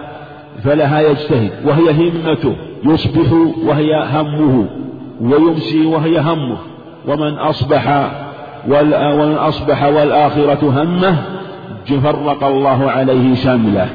فلها 0.64 1.00
يجتهد 1.00 1.50
وهي 1.64 1.90
همته 1.90 2.56
يصبح 2.84 3.32
وهي 3.66 4.04
همه 4.12 4.66
ويمسي 5.20 5.86
وهي 5.86 6.20
همه 6.20 6.56
ومن 7.08 7.34
أصبح 7.34 8.10
ومن 8.68 9.34
أصبح 9.34 9.84
والآخرة 9.84 10.82
همه 10.82 11.16
فرق 12.02 12.44
الله 12.44 12.90
عليه 12.90 13.34
شمله 13.34 13.88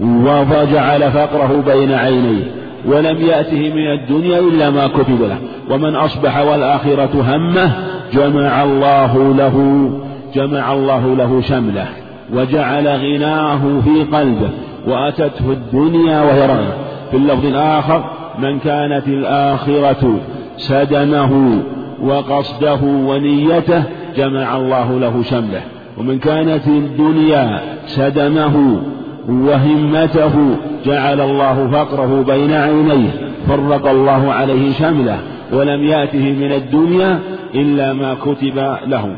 وجعل 0.00 1.10
فقره 1.10 1.62
بين 1.66 1.92
عينيه. 1.92 2.63
ولم 2.86 3.22
يأته 3.22 3.74
من 3.74 3.86
الدنيا 3.92 4.38
إلا 4.38 4.70
ما 4.70 4.86
كتب 4.86 5.22
له. 5.22 5.38
ومن 5.70 5.96
أصبح 5.96 6.38
والآخرة 6.38 7.36
همه 7.36 7.72
جمع 8.12 8.62
الله 8.62 9.34
له 9.34 9.90
جمع 10.34 10.72
الله 10.72 11.16
له 11.16 11.40
شمله 11.40 11.86
وجعل 12.34 12.88
غناه 12.88 13.80
في 13.84 14.16
قلبه 14.16 14.50
وأتته 14.86 15.50
الدنيا 15.50 16.22
وهي 16.22 16.46
رغبة 16.46 16.74
في 17.10 17.16
اللفظ 17.16 17.46
الآخر 17.46 18.04
من 18.38 18.58
كانت 18.58 19.08
الآخرة 19.08 20.18
سدمه 20.56 21.62
وقصده 22.02 22.80
ونيته 22.82 23.82
جمع 24.16 24.56
الله 24.56 25.00
له 25.00 25.22
شمله. 25.22 25.62
ومن 25.98 26.18
كانت 26.18 26.66
الدنيا 26.66 27.60
سدمه 27.86 28.82
وهمته 29.28 30.56
جعل 30.84 31.20
الله 31.20 31.68
فقره 31.72 32.24
بين 32.26 32.52
عينيه 32.52 33.10
فرق 33.48 33.88
الله 33.88 34.32
عليه 34.32 34.72
شمله 34.72 35.18
ولم 35.52 35.84
ياته 35.84 36.32
من 36.32 36.52
الدنيا 36.52 37.18
إلا 37.54 37.92
ما 37.92 38.14
كتب 38.14 38.76
له. 38.86 39.16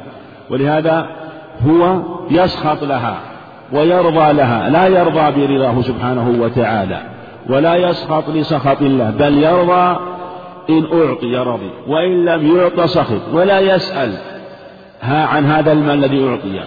ولهذا 0.51 1.07
هو 1.67 2.03
يسخط 2.31 2.85
لها 2.85 3.17
ويرضى 3.73 4.33
لها 4.33 4.71
لا 4.71 4.87
يرضى 4.87 5.47
برضاه 5.47 5.83
سبحانه 5.83 6.35
وتعالى 6.41 7.01
ولا 7.49 7.77
يسخط 7.77 8.29
لسخط 8.29 8.83
الله 8.83 9.11
بل 9.11 9.39
يرضى 9.39 9.97
إن 10.71 10.85
أعطي 10.93 11.37
رضي 11.37 11.71
وإن 11.89 12.25
لم 12.25 12.57
يعط 12.57 12.81
سخط 12.81 13.35
ولا 13.35 13.61
يسأل 13.61 14.13
ها 15.03 15.27
عن 15.27 15.45
هذا 15.45 15.73
المال 15.73 16.05
الذي 16.05 16.29
أعطي 16.29 16.61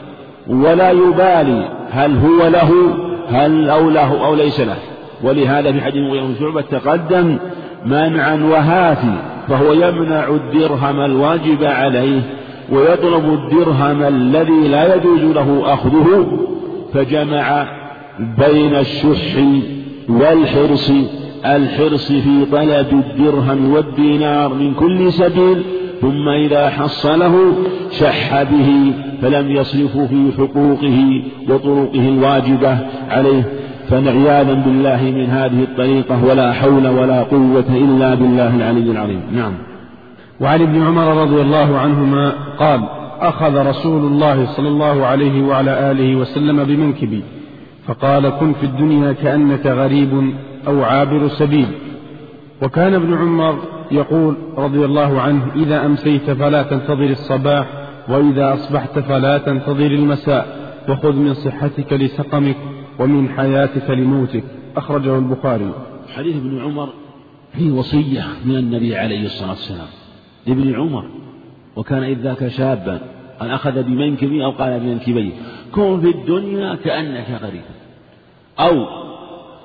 ولا 0.47 0.91
يبالي 0.91 1.69
هل 1.91 2.17
هو 2.17 2.47
له 2.47 2.71
هل 3.31 3.69
أو 3.69 3.89
له 3.89 4.25
أو 4.25 4.35
ليس 4.35 4.59
له. 4.59 4.77
ولهذا 5.23 5.71
في 5.71 5.81
حديث 5.81 5.95
المغيرة 5.95 6.23
بن 6.23 6.35
شعبة 6.39 6.61
تقدم 6.61 7.37
منعا 7.85 8.35
وهاتي 8.35 9.13
فهو 9.47 9.73
يمنع 9.73 10.27
الدرهم 10.27 10.99
الواجب 10.99 11.63
عليه 11.63 12.21
ويطلب 12.71 13.25
الدرهم 13.33 14.03
الذي 14.03 14.67
لا 14.67 14.95
يجوز 14.95 15.21
له 15.21 15.73
أخذه. 15.73 16.27
فجمع 16.93 17.67
بين 18.19 18.75
الشح 18.75 19.43
والحرص 20.09 20.91
الحرص 21.45 22.11
في 22.11 22.45
طلب 22.51 22.87
الدرهم 22.91 23.73
والدينار 23.73 24.53
من 24.53 24.73
كل 24.73 25.13
سبيل 25.13 25.63
ثم 26.01 26.29
إذا 26.29 26.69
حصله 26.69 27.53
شح 27.91 28.43
به 28.43 28.93
فلم 29.21 29.51
يصرفه 29.51 30.07
في 30.07 30.31
حقوقه 30.37 31.23
وطرقه 31.49 32.09
الواجبة 32.09 32.77
عليه 33.09 33.43
فعياذا 33.89 34.53
بالله 34.53 35.03
من 35.03 35.25
هذه 35.25 35.63
الطريقة 35.63 36.25
ولا 36.25 36.53
حول 36.53 36.87
ولا 36.87 37.23
قوة 37.23 37.65
إلا 37.69 38.15
بالله 38.15 38.55
العلي 38.55 38.91
العظيم. 38.91 39.21
نعم. 39.31 39.53
وعن 40.41 40.61
ابن 40.61 40.81
عمر 40.81 41.21
رضي 41.21 41.41
الله 41.41 41.77
عنهما 41.77 42.33
قال 42.59 42.81
أخذ 43.19 43.67
رسول 43.67 44.05
الله 44.05 44.45
صلى 44.45 44.67
الله 44.67 45.05
عليه 45.05 45.43
وعلى 45.43 45.91
آله 45.91 46.15
وسلم 46.15 46.63
بمنكبي 46.63 47.23
فقال 47.87 48.29
كن 48.29 48.53
في 48.53 48.65
الدنيا 48.65 49.11
كأنك 49.11 49.65
غريب 49.65 50.33
أو 50.67 50.83
عابر 50.83 51.27
سبيل. 51.27 51.67
وكان 52.61 52.93
ابن 52.93 53.13
عمر 53.13 53.55
يقول 53.91 54.37
رضي 54.57 54.85
الله 54.85 55.21
عنه 55.21 55.53
إذا 55.55 55.85
أمسيت 55.85 56.31
فلا 56.31 56.63
تنتظر 56.63 57.09
الصباح 57.09 57.67
وإذا 58.09 58.53
أصبحت 58.53 58.99
فلا 58.99 59.37
تنتظر 59.37 59.85
المساء 59.85 60.73
وخذ 60.89 61.15
من 61.15 61.33
صحتك 61.33 61.93
لسقمك 61.93 62.57
ومن 62.99 63.29
حياتك 63.29 63.89
لموتك. 63.89 64.43
أخرجه 64.77 65.17
البخاري. 65.17 65.73
حديث 66.15 66.35
ابن 66.35 66.61
عمر 66.61 66.89
فيه 67.53 67.71
وصية 67.71 68.25
من 68.45 68.55
النبي 68.55 68.95
عليه 68.95 69.25
الصلاة 69.25 69.49
والسلام. 69.49 69.87
لابن 70.47 70.75
عمر 70.75 71.05
وكان 71.75 72.03
إذ 72.03 72.19
ذاك 72.19 72.47
شابا 72.47 73.01
أن 73.41 73.49
أخذ 73.49 73.83
بمنكبي 73.83 74.43
أو 74.45 74.51
قال 74.51 74.79
بمنكبيه 74.79 75.31
كن 75.71 76.01
في 76.01 76.09
الدنيا 76.09 76.75
كأنك 76.75 77.27
غريب. 77.41 77.61
أو 78.59 78.85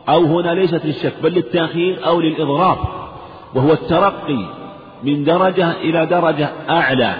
أو 0.08 0.24
هنا 0.24 0.54
ليست 0.54 0.86
للشك 0.86 1.12
بل 1.22 1.32
للتأخير 1.32 2.06
أو 2.06 2.20
للإضراب. 2.20 2.78
وهو 3.54 3.72
الترقي 3.72 4.44
من 5.04 5.24
درجة 5.24 5.70
إلى 5.70 6.06
درجة 6.06 6.48
أعلى. 6.70 7.14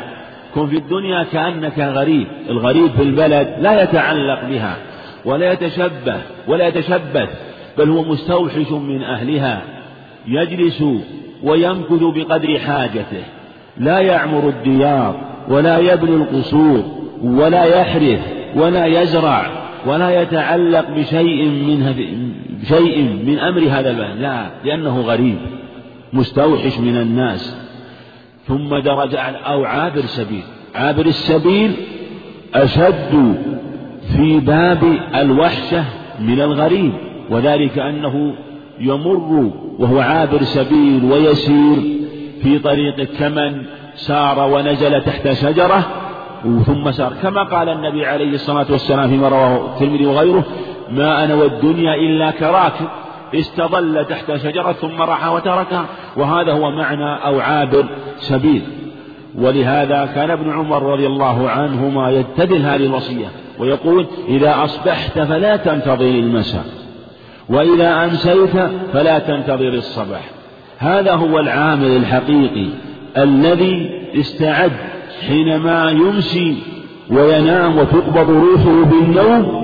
كن 0.55 0.67
في 0.67 0.77
الدنيا 0.77 1.23
كأنك 1.23 1.79
غريب 1.79 2.27
الغريب 2.49 2.91
في 2.91 3.03
البلد 3.03 3.57
لا 3.61 3.83
يتعلق 3.83 4.45
بها 4.45 4.77
ولا 5.25 5.53
يتشبه 5.53 6.17
ولا 6.49 6.69
يتشبث 6.69 7.29
بل 7.79 7.91
هو 7.91 8.03
مستوحش 8.03 8.71
من 8.71 9.03
أهلها 9.03 9.63
يجلس 10.27 10.85
ويمكث 11.43 12.03
بقدر 12.03 12.59
حاجته. 12.59 13.25
لا 13.79 13.99
يعمر 13.99 14.49
الديار 14.49 15.21
ولا 15.49 15.79
يبني 15.79 16.17
القصور 16.17 16.85
ولا 17.23 17.65
يحرث 17.65 18.21
ولا 18.57 18.87
يزرع 18.87 19.47
ولا 19.87 20.23
يتعلق 20.23 20.91
بشيء 20.91 21.45
من 21.45 21.95
بشيء 22.63 23.03
من 23.27 23.39
أمر 23.39 23.61
هذا 23.71 23.91
البلد. 23.91 24.21
لا 24.21 24.47
لأنه 24.65 25.01
غريب. 25.01 25.37
مستوحش 26.15 26.79
من 26.79 26.97
الناس. 26.97 27.57
ثم 28.47 28.77
درج 28.77 29.15
أو 29.47 29.65
عابر 29.65 30.01
سبيل. 30.01 30.43
عابر 30.75 31.07
السبيل 31.07 31.73
أشد 32.55 33.37
في 34.17 34.41
باب 34.41 34.83
الوحشة 35.15 35.85
من 36.21 36.41
الغريب. 36.41 36.93
وذلك 37.31 37.79
أنه 37.79 38.35
يمر 38.81 39.51
وهو 39.79 40.01
عابر 40.01 40.43
سبيل 40.43 41.05
ويسير 41.05 41.77
في 42.43 42.59
طريق 42.59 43.03
كمن 43.19 43.63
سار 43.95 44.53
ونزل 44.53 45.03
تحت 45.03 45.33
شجرة 45.33 45.87
ثم 46.67 46.91
سار. 46.91 47.13
كما 47.23 47.43
قال 47.43 47.69
النبي 47.69 48.07
عليه 48.07 48.35
الصلاة 48.35 48.67
والسلام 48.71 49.09
فيما 49.09 49.29
رواه 49.29 49.75
الترمذي 49.75 50.07
وغيره 50.07 50.45
ما 50.91 51.25
أنا 51.25 51.35
والدنيا 51.35 51.95
إلا 51.95 52.31
كراكب. 52.31 52.89
استظل 53.35 54.05
تحت 54.05 54.37
شجرة 54.37 54.73
ثم 54.73 55.03
راح 55.03 55.33
وتركها. 55.33 55.87
وهذا 56.17 56.53
هو 56.53 56.71
معنى 56.71 57.25
أو 57.27 57.41
عابر 57.41 57.85
سبيل. 58.19 58.63
ولهذا 59.39 60.07
كان 60.15 60.31
ابن 60.31 60.51
عمر 60.51 60.83
رضي 60.83 61.07
الله 61.07 61.51
عنهما 61.51 62.11
يتدل 62.11 62.63
هذه 62.63 62.87
الوصية 62.87 63.27
ويقول 63.59 64.07
إذا 64.29 64.65
أصبحت 64.65 65.19
فلا 65.19 65.57
تنتظر 65.57 66.05
المساء 66.05 66.65
وإذا 67.49 68.05
أمسيت 68.05 68.57
فلا 68.93 69.19
تنتظر 69.19 69.69
الصباح. 69.69 70.31
هذا 70.79 71.15
هو 71.15 71.39
العامل 71.39 71.97
الحقيقي 71.97 72.67
الذي 73.17 73.91
استعد 74.21 74.73
حينما 75.29 75.91
يمسي 75.91 76.57
وينام 77.11 77.79
وتقبض 77.79 78.31
روحه 78.31 78.85
بالنوم 78.85 79.64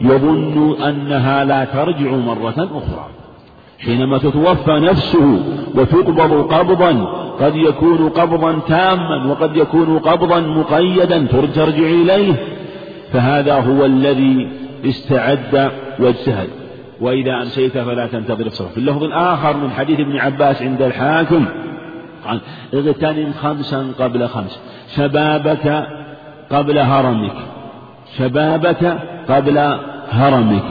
يظن 0.00 0.82
أنها 0.82 1.44
لا 1.44 1.64
ترجع 1.64 2.10
مرة 2.10 2.68
أخرى. 2.72 3.06
حينما 3.78 4.18
تتوفى 4.18 4.70
نفسه 4.70 5.40
وتقبض 5.74 6.54
قبضا 6.54 7.04
قد 7.40 7.56
يكون 7.56 8.08
قبضا 8.08 8.58
تاما 8.68 9.26
وقد 9.26 9.56
يكون 9.56 9.98
قبضا 9.98 10.40
مقيدا 10.40 11.26
ترجع 11.26 11.84
إليه. 11.84 12.34
فهذا 13.12 13.60
هو 13.60 13.84
الذي 13.84 14.48
استعد 14.84 15.70
واجتهد. 15.98 16.48
وإذا 17.00 17.42
أمسيت 17.42 17.78
فلا 17.78 18.06
تنتظر 18.06 18.46
الصبح 18.46 18.70
في 18.70 18.78
اللفظ 18.78 19.02
الآخر 19.02 19.56
من 19.56 19.70
حديث 19.70 20.00
ابن 20.00 20.16
عباس 20.16 20.62
عند 20.62 20.82
الحاكم 20.82 21.44
قال 22.26 22.40
اغتنم 22.74 23.32
خمسا 23.42 23.92
قبل 23.98 24.28
خمس. 24.28 24.60
شبابك 24.96 25.86
قبل 26.50 26.78
هرمك. 26.78 27.36
شبابك 28.18 28.98
قبل 29.28 29.78
هرمك 30.10 30.62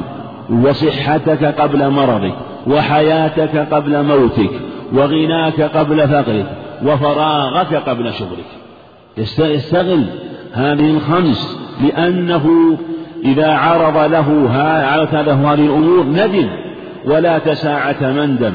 وصحتك 0.63 1.61
قبل 1.61 1.89
مرضك 1.89 2.33
وحياتك 2.67 3.73
قبل 3.73 4.03
موتك 4.03 4.51
وغناك 4.93 5.61
قبل 5.61 6.07
فقرك 6.07 6.45
وفراغك 6.85 7.73
قبل 7.73 8.13
شغلك. 8.13 8.45
يستغل 9.39 10.05
هذه 10.53 10.89
الخمس 10.89 11.59
لأنه 11.81 12.77
إذا 13.25 13.53
عرض 13.53 13.97
له 13.97 14.49
هذه 14.51 15.53
الأمور 15.53 16.05
ندم 16.05 16.49
ولا 17.05 17.37
تساعة 17.37 18.01
مندم 18.01 18.53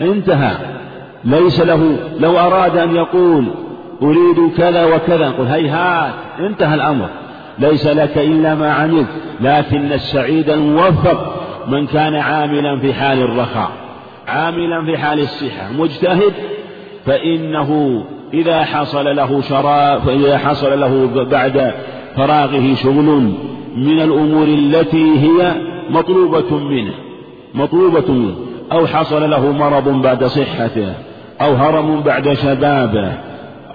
انتهى. 0.00 0.56
ليس 1.24 1.60
له 1.60 1.96
لو 2.20 2.38
أراد 2.38 2.76
أن 2.76 2.96
يقول 2.96 3.44
أريد 4.02 4.52
كذا 4.56 4.84
وكذا 4.84 5.30
قل 5.30 5.44
هيهات 5.46 6.12
انتهى 6.40 6.74
الأمر. 6.74 7.08
ليس 7.58 7.86
لك 7.86 8.18
إلا 8.18 8.54
ما 8.54 8.72
عملت 8.72 9.06
لكن 9.40 9.92
السعيد 9.92 10.50
الموفق 10.50 11.34
من 11.68 11.86
كان 11.86 12.14
عاملا 12.14 12.78
في 12.80 12.94
حال 12.94 13.22
الرخاء 13.22 13.70
عاملا 14.28 14.84
في 14.84 14.98
حال 14.98 15.20
الصحة 15.20 15.72
مجتهد 15.78 16.32
فإنه 17.06 18.02
إذا 18.34 18.64
حصل 18.64 19.16
له 19.16 19.40
شراء 19.40 19.98
فإذا 19.98 20.38
حصل 20.38 20.80
له 20.80 21.24
بعد 21.30 21.74
فراغه 22.16 22.74
شغل 22.74 23.32
من 23.76 24.00
الأمور 24.00 24.46
التي 24.46 25.18
هي 25.18 25.54
مطلوبة 25.90 26.58
منه 26.58 26.92
مطلوبة 27.54 28.12
منه 28.12 28.34
أو 28.72 28.86
حصل 28.86 29.30
له 29.30 29.52
مرض 29.52 29.88
بعد 30.02 30.24
صحته 30.24 30.94
أو 31.40 31.54
هرم 31.54 32.00
بعد 32.00 32.32
شبابه 32.32 33.12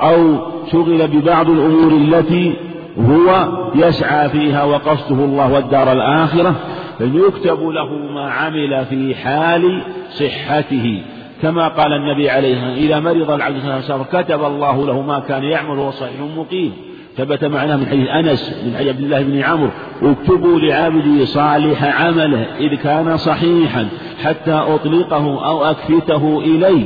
أو 0.01 0.35
شغل 0.71 1.07
ببعض 1.07 1.49
الأمور 1.49 1.91
التي 1.91 2.53
هو 2.97 3.47
يسعى 3.75 4.29
فيها 4.29 4.63
وقصده 4.63 5.25
الله 5.25 5.53
والدار 5.53 5.91
الآخرة 5.91 6.55
فيكتب 6.97 7.69
له 7.69 7.93
ما 8.13 8.31
عمل 8.31 8.85
في 8.85 9.15
حال 9.15 9.81
صحته. 10.09 11.01
كما 11.41 11.67
قال 11.67 11.93
النبي 11.93 12.29
عليه 12.29 12.73
إذا 12.73 12.99
مرض 12.99 13.31
العبد 13.31 13.81
صلى 13.81 14.05
كتب 14.11 14.43
الله 14.43 14.85
له 14.85 15.01
ما 15.01 15.19
كان 15.19 15.43
يعمل 15.43 15.79
وهو 15.79 15.91
صحيح 15.91 16.21
مقيم. 16.37 16.73
ثبت 17.17 17.45
معناه 17.45 17.75
من 17.75 17.85
حديث 17.85 18.07
أنس 18.07 18.63
من 18.65 18.75
حديث 18.77 18.87
عبد 18.87 18.99
الله 18.99 19.23
بن 19.23 19.41
عمرو 19.41 19.69
اكتبوا 20.01 20.59
لعبدي 20.59 21.25
صالح 21.25 22.01
عمله 22.01 22.45
إذ 22.59 22.75
كان 22.75 23.17
صحيحا 23.17 23.87
حتى 24.23 24.51
أطلقه 24.51 25.45
أو 25.45 25.65
أكفته 25.65 26.39
إلي 26.45 26.85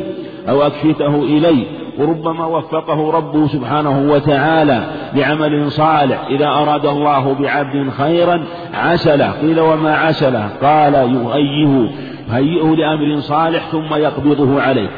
أو 0.50 0.62
أكفته 0.62 1.24
إلي. 1.24 1.83
وربما 2.00 2.46
وفقه 2.46 3.12
ربه 3.12 3.48
سبحانه 3.48 4.12
وتعالى 4.12 4.84
لعمل 5.14 5.72
صالح. 5.72 6.26
إذا 6.30 6.48
أراد 6.48 6.86
الله 6.86 7.34
بعبد 7.34 7.90
خيرا 7.90 8.44
عسله 8.74 9.32
قيل 9.32 9.60
وما 9.60 9.96
عسله 9.96 10.50
قال 10.62 10.94
يؤيه 10.94 11.90
هيئه 12.32 12.76
لأمر 12.76 13.20
صالح 13.20 13.68
ثم 13.72 13.96
يقبضه 13.96 14.62
عليه. 14.62 14.90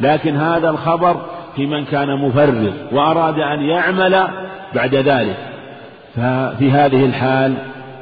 لكن 0.00 0.36
هذا 0.36 0.70
الخبر 0.70 1.16
في 1.56 1.66
من 1.66 1.84
كان 1.84 2.16
مفرغ 2.16 2.70
وأراد 2.92 3.38
أن 3.38 3.62
يعمل 3.62 4.24
بعد 4.74 4.94
ذلك. 4.94 5.36
ففي 6.14 6.70
هذه 6.70 7.04
الحال 7.04 7.54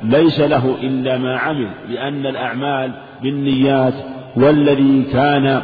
ليس 0.02 0.40
له 0.40 0.76
إلا 0.82 1.18
ما 1.18 1.38
عمل 1.38 1.68
لأن 1.88 2.26
الأعمال 2.26 2.90
بالنيات 3.22 3.94
والذي 4.36 5.02
كان 5.12 5.62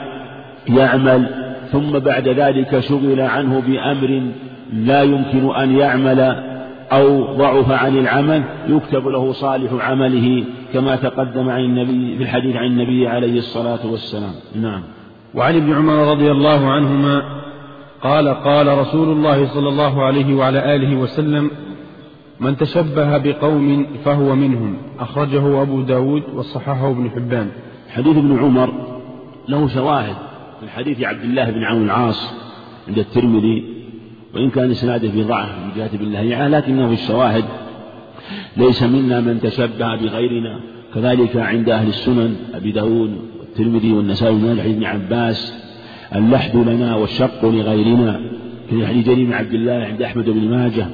يعمل 0.69 1.48
ثم 1.73 1.99
بعد 1.99 2.29
ذلك 2.29 2.81
شغل 2.81 3.21
عنه 3.21 3.61
بأمر 3.61 4.23
لا 4.73 5.03
يمكن 5.03 5.55
أن 5.55 5.79
يعمل 5.79 6.21
أو 6.93 7.37
ضعف 7.37 7.71
عن 7.71 7.99
العمل 7.99 8.43
يكتب 8.69 9.09
له 9.09 9.33
صالح 9.33 9.89
عمله 9.89 10.45
كما 10.73 10.97
تقدم 10.97 11.49
عن 11.49 11.61
النبي 11.61 12.17
في 12.17 12.23
الحديث 12.23 12.57
عن 12.57 12.67
النبي 12.67 13.09
عليه 13.09 13.39
الصلاة 13.39 13.87
والسلام. 13.87 14.33
نعم. 14.63 14.83
وعن 15.35 15.57
ابن 15.57 15.75
عمر 15.75 16.11
رضي 16.11 16.31
الله 16.31 16.71
عنهما 16.71 17.23
قال 18.03 18.29
قال 18.29 18.79
رسول 18.79 19.09
الله 19.09 19.47
صلى 19.47 19.69
الله 19.69 20.05
عليه 20.05 20.35
وعلى 20.35 20.75
آله 20.75 20.97
وسلم 20.97 21.51
من 22.41 22.57
تشبه 22.57 23.19
بقوم 23.19 23.87
فهو 24.05 24.35
منهم. 24.35 24.77
أخرجه 25.01 25.63
أبو 25.63 25.83
داود 25.83 26.23
وصححه 26.35 26.91
ابن 26.91 27.11
حبان. 27.11 27.49
حديث 27.91 28.17
ابن 28.17 28.39
عمر 28.39 28.73
له 29.49 29.69
شواهد. 29.69 30.17
من 30.63 30.69
حديث 30.69 31.03
عبد 31.03 31.25
الله 31.25 31.51
بن 31.51 31.65
عون 31.65 31.85
العاص 31.85 32.35
عند 32.89 32.99
الترمذي 32.99 33.65
وإن 34.35 34.51
كان 34.51 34.71
إسناده 34.71 35.09
في 35.11 35.23
ضعف 35.23 35.49
من 35.49 35.71
جهة 35.77 35.99
بالله 35.99 36.49
لكنه 36.49 36.89
في 36.89 36.95
الشواهد 36.95 37.45
ليس 38.57 38.83
منا 38.83 39.21
من 39.21 39.41
تشبه 39.41 39.97
بغيرنا. 39.97 40.61
كذلك 40.95 41.37
عند 41.37 41.71
أهل 41.71 41.89
السنن 41.89 42.37
أبي 42.55 42.73
داود 42.73 43.17
والترمذي 43.39 43.93
والنسائي 43.93 44.35
من 44.35 44.61
حديث 44.61 44.75
ابن 44.75 44.85
عباس 44.85 45.55
اللحد 46.15 46.57
لنا 46.57 46.97
والشق 46.97 47.45
لغيرنا. 47.45 48.21
في 48.71 48.87
حديث 48.87 49.07
جرير 49.07 49.27
بن 49.27 49.33
عبد 49.33 49.55
الله 49.55 49.85
عند 49.85 50.03
أحمد 50.03 50.25
بن 50.25 50.51
ماجه 50.51 50.87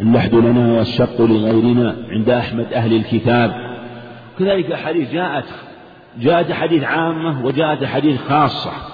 اللحد 0.00 0.34
لنا 0.34 0.72
والشق 0.72 1.20
لغيرنا 1.20 1.96
عند 2.10 2.30
أحمد 2.30 2.72
أهل 2.72 2.96
الكتاب. 2.96 3.54
كذلك 4.38 4.74
حديث 4.74 5.12
جاءت 5.12 5.44
جاءت 6.20 6.52
حديث 6.52 6.84
عامة 6.84 7.44
وجاءت 7.44 7.84
حديث 7.84 8.20
خاصة. 8.20 8.91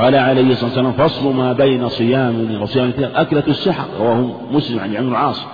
قال 0.00 0.14
عليه 0.14 0.50
الصلاة 0.50 0.66
والسلام 0.66 0.92
فصل 0.92 1.34
ما 1.34 1.52
بين 1.52 1.88
صيام 1.88 2.62
وصيام 2.62 2.92
أكلة 2.98 3.42
السحر 3.48 3.84
رواه 4.00 4.40
مسلم 4.52 4.80
عن 4.80 4.96
عمرو 4.96 5.10
العاص. 5.10 5.46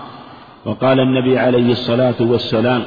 وقال 0.64 1.00
النبي 1.00 1.38
عليه 1.38 1.72
الصلاة 1.72 2.14
والسلام 2.20 2.82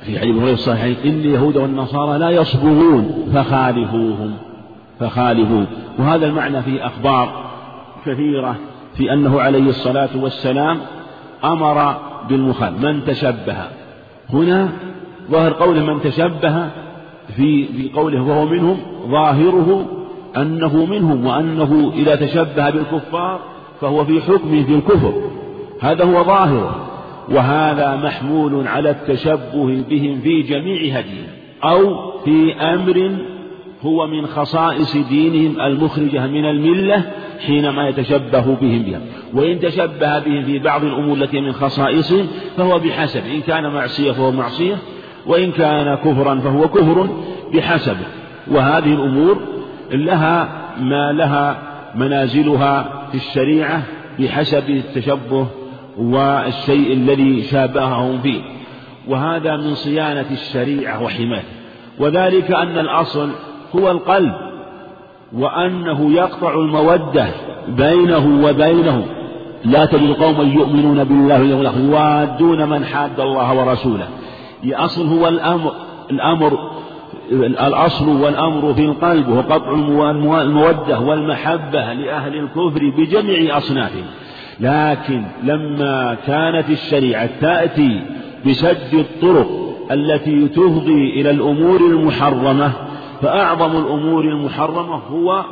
في 0.00 0.18
حديث 0.18 0.36
هريرة 0.36 0.54
الصحيح 0.54 0.98
إن 1.04 1.10
اليهود 1.10 1.56
والنصارى 1.56 2.18
لا 2.18 2.30
يصبغون 2.30 3.30
فخالفوهم 3.34 4.36
فخالفوا 5.00 5.64
وهذا 5.98 6.26
المعنى 6.26 6.62
فيه 6.62 6.86
أخبار 6.86 7.44
كثيرة 8.06 8.56
في 8.96 9.12
أنه 9.12 9.40
عليه 9.40 9.68
الصلاة 9.68 10.08
والسلام 10.16 10.78
أمر 11.44 11.96
بالمخالف 12.28 12.84
من 12.84 13.04
تشبه. 13.04 13.56
هنا 14.30 14.68
ظاهر 15.30 15.52
قوله 15.52 15.84
من 15.84 16.00
تشبه 16.02 16.68
في 17.36 17.66
في 17.66 17.90
قوله 17.94 18.22
وهو 18.22 18.46
منهم 18.46 18.76
ظاهره 19.10 19.86
أنه 20.36 20.84
منهم 20.84 21.26
وأنه 21.26 21.92
إذا 21.96 22.14
تشبه 22.14 22.70
بالكفار 22.70 23.40
فهو 23.80 24.04
في 24.04 24.20
حكمه 24.20 24.62
في 24.62 24.74
الكفر. 24.74 25.12
هذا 25.80 26.04
هو 26.04 26.24
ظاهره 26.24 26.86
وهذا 27.28 27.96
محمول 27.96 28.68
على 28.68 28.90
التشبه 28.90 29.82
بهم 29.90 30.20
في 30.20 30.42
جميع 30.42 30.98
هديهم 30.98 31.26
أو 31.64 32.10
في 32.24 32.54
أمر 32.54 33.10
هو 33.82 34.06
من 34.06 34.26
خصائص 34.26 34.96
دينهم 34.96 35.60
المخرجة 35.60 36.26
من 36.26 36.44
الملة 36.44 37.02
حينما 37.46 37.88
يتشبه 37.88 38.56
بهم 38.60 38.82
بها. 38.82 39.00
وإن 39.34 39.60
تشبه 39.60 40.18
بهم 40.18 40.42
في 40.44 40.58
بعض 40.58 40.84
الأمور 40.84 41.16
التي 41.16 41.40
من 41.40 41.52
خصائصهم 41.52 42.26
فهو 42.56 42.78
بحسب 42.78 43.22
إن 43.34 43.40
كان 43.40 43.72
معصية 43.72 44.12
فهو 44.12 44.30
معصية 44.32 44.76
وإن 45.26 45.52
كان 45.52 45.94
كفرا 45.94 46.40
فهو 46.40 46.68
كفر 46.68 47.08
بحسبه 47.54 48.06
وهذه 48.50 48.92
الأمور 48.94 49.53
لها 49.92 50.48
ما 50.80 51.12
لها 51.12 51.56
منازلها 51.94 53.06
في 53.12 53.16
الشريعة 53.16 53.82
بحسب 54.18 54.70
التشبه 54.70 55.46
والشيء 55.98 56.92
الذي 56.92 57.42
شابههم 57.42 58.18
فيه. 58.18 58.40
وهذا 59.08 59.56
من 59.56 59.74
صيانة 59.74 60.26
الشريعة 60.30 61.02
وحماية. 61.02 61.44
وذلك 61.98 62.50
أن 62.50 62.78
الأصل 62.78 63.30
هو 63.76 63.90
القلب 63.90 64.34
وأنه 65.32 66.12
يقطع 66.12 66.54
المودة 66.54 67.26
بينه 67.68 68.46
وبينه. 68.46 69.06
لا 69.64 69.84
تجد 69.84 70.10
قوما 70.10 70.42
يؤمنون 70.42 71.04
بالله 71.04 71.40
واليوم 71.40 71.60
الآخر 71.60 71.80
يوادون 71.80 72.68
من 72.68 72.84
حاد 72.84 73.20
الله 73.20 73.54
ورسوله. 73.58 74.08
الأصل 74.64 75.06
هو 75.06 75.28
الأمر 75.28 75.72
الأمر 76.10 76.73
الأصل 77.32 78.08
والأمر 78.08 78.74
في 78.74 78.84
القلب 78.84 79.28
هو 79.28 79.40
قطع 79.40 79.72
المودة 80.42 81.00
والمحبة 81.00 81.92
لأهل 81.92 82.34
الكفر 82.36 82.90
بجميع 82.96 83.56
أصنافهم. 83.56 84.04
لكن 84.60 85.22
لما 85.42 86.16
كانت 86.26 86.70
الشريعة 86.70 87.30
تأتي 87.40 88.00
بسد 88.46 88.94
الطرق 88.94 89.48
التي 89.92 90.48
تفضي 90.48 91.20
إلى 91.20 91.30
الأمور 91.30 91.80
المحرمة 91.80 92.72
فأعظم 93.22 93.76
الأمور 93.76 94.24
المحرمة 94.24 94.94
هو 94.94 95.44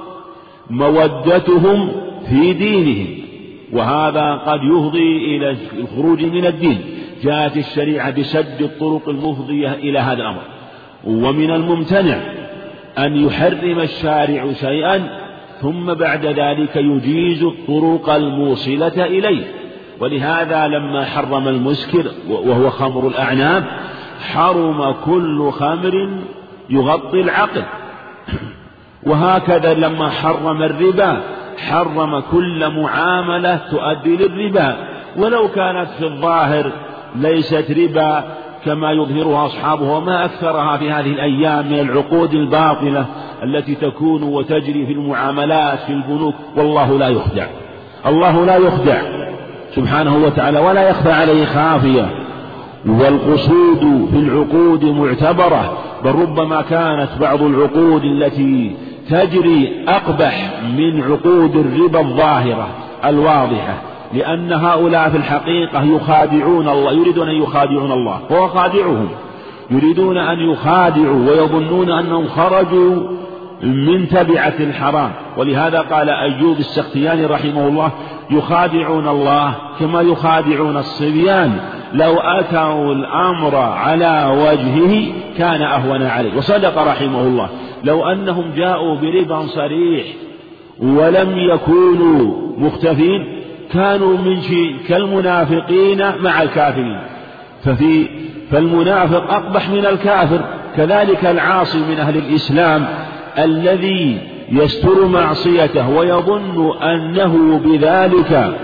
مودتهم 0.70 1.88
في 2.28 2.52
دينهم 2.52 3.06
وهذا 3.72 4.32
قد 4.32 4.60
يفضي 4.62 5.36
إلى 5.36 5.56
الخروج 5.78 6.24
من 6.24 6.46
الدين. 6.46 6.80
جاءت 7.22 7.56
الشريعة 7.56 8.10
بسد 8.10 8.62
الطرق 8.62 9.08
المفضية 9.08 9.72
إلى 9.72 9.98
هذا 9.98 10.22
الأمر. 10.22 10.42
ومن 11.04 11.50
الممتنع 11.50 12.16
أن 12.98 13.16
يحرم 13.16 13.80
الشارع 13.80 14.52
شيئا 14.52 15.08
ثم 15.60 15.94
بعد 15.94 16.26
ذلك 16.26 16.76
يجيز 16.76 17.42
الطرق 17.42 18.10
الموصلة 18.10 19.04
إليه. 19.04 19.44
ولهذا 20.00 20.66
لما 20.66 21.04
حرم 21.04 21.48
المسكر 21.48 22.04
وهو 22.28 22.70
خمر 22.70 23.06
الأعناب 23.08 23.64
حرم 24.32 24.92
كل 25.04 25.50
خمر 25.50 26.08
يغطي 26.70 27.20
العقل 27.20 27.62
وهكذا 29.06 29.74
لما 29.74 30.08
حرم 30.08 30.62
الربا 30.62 31.20
حرم 31.58 32.20
كل 32.20 32.70
معاملة 32.70 33.60
تؤدي 33.70 34.16
للربا. 34.16 34.76
ولو 35.16 35.48
كانت 35.48 35.88
في 35.98 36.04
الظاهر 36.04 36.72
ليست 37.16 37.70
ربا 37.70 38.24
كما 38.64 38.92
يظهرها 38.92 39.46
أصحابه 39.46 39.92
وما 39.92 40.24
أكثرها 40.24 40.76
في 40.76 40.90
هذه 40.90 41.12
الأيام 41.12 41.66
من 41.66 41.80
العقود 41.80 42.34
الباطلة 42.34 43.06
التي 43.42 43.74
تكون 43.74 44.22
وتجري 44.22 44.86
في 44.86 44.92
المعاملات 44.92 45.78
في 45.78 45.92
البنوك. 45.92 46.34
والله 46.56 46.98
لا 46.98 47.08
يخدع. 47.08 47.46
الله 48.06 48.44
لا 48.44 48.56
يخدع. 48.56 49.02
سبحانه 49.74 50.16
وتعالى 50.16 50.58
ولا 50.58 50.88
يخفى 50.88 51.12
عليه 51.12 51.44
خافية. 51.44 52.10
والقصود 52.86 54.08
في 54.12 54.18
العقود 54.18 54.84
معتبرة. 54.84 55.78
بل 56.04 56.10
ربما 56.10 56.62
كانت 56.62 57.08
بعض 57.20 57.42
العقود 57.42 58.04
التي 58.04 58.76
تجري 59.10 59.84
أقبح 59.88 60.50
من 60.76 61.02
عقود 61.02 61.56
الربا 61.56 62.00
الظاهرة 62.00 62.68
الواضحة. 63.04 63.91
لأن 64.12 64.52
هؤلاء 64.52 65.10
في 65.10 65.16
الحقيقة 65.16 65.82
يخادعون 65.82 66.68
الله 66.68 66.92
يريدون 66.92 67.28
أن 67.28 67.42
يخادعون 67.42 67.92
الله 67.92 68.20
هو 68.32 68.48
خادعهم. 68.48 69.08
يريدون 69.70 70.18
أن 70.18 70.38
يخادعوا 70.50 71.30
ويظنون 71.30 71.90
أنهم 71.90 72.28
خرجوا 72.28 72.96
من 73.62 74.08
تبعة 74.08 74.54
الحرام. 74.60 75.10
ولهذا 75.36 75.80
قال 75.80 76.08
أيوب 76.08 76.58
السختياني 76.58 77.26
رحمه 77.26 77.68
الله 77.68 77.90
يخادعون 78.30 79.08
الله 79.08 79.54
كما 79.80 80.00
يخادعون 80.00 80.76
الصبيان. 80.76 81.60
لو 81.92 82.20
أتوا 82.20 82.92
الأمر 82.92 83.56
على 83.56 84.36
وجهه 84.38 85.12
كان 85.38 85.62
أهون 85.62 86.02
عليه. 86.02 86.36
وصدق 86.36 86.78
رحمه 86.78 87.20
الله 87.20 87.48
لو 87.84 88.04
أنهم 88.04 88.50
جاءوا 88.56 88.96
بربا 88.96 89.46
صريح 89.46 90.04
ولم 90.82 91.38
يكونوا 91.38 92.34
مختفين 92.58 93.41
كانوا 93.72 94.16
من 94.16 94.40
شيء 94.40 94.76
كالمنافقين 94.88 95.98
مع 95.98 96.42
الكافرين. 96.42 97.00
ففي 97.64 98.06
فالمنافق 98.50 99.32
أقبح 99.32 99.70
من 99.70 99.86
الكافر 99.86 100.40
كذلك 100.76 101.26
العاصي 101.26 101.78
من 101.78 101.98
أهل 101.98 102.16
الإسلام 102.16 102.84
الذي 103.38 104.18
يستر 104.50 105.06
معصيته 105.06 105.98
ويظن 105.98 106.72
أنه 106.82 107.58
بذلك. 107.58 108.54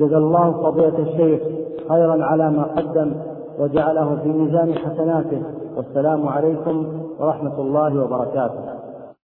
جزا 0.00 0.16
الله 0.16 0.62
فضيلة 0.62 0.98
الشيخ 0.98 1.40
خيرا 1.88 2.24
على 2.24 2.50
ما 2.50 2.62
قدم 2.62 3.12
وجعله 3.58 4.20
في 4.22 4.28
ميزان 4.28 4.74
حسناته. 4.74 5.42
والسلام 5.76 6.28
عليكم 6.28 6.86
ورحمة 7.18 7.60
الله 7.60 8.02
وبركاته. 8.04 8.81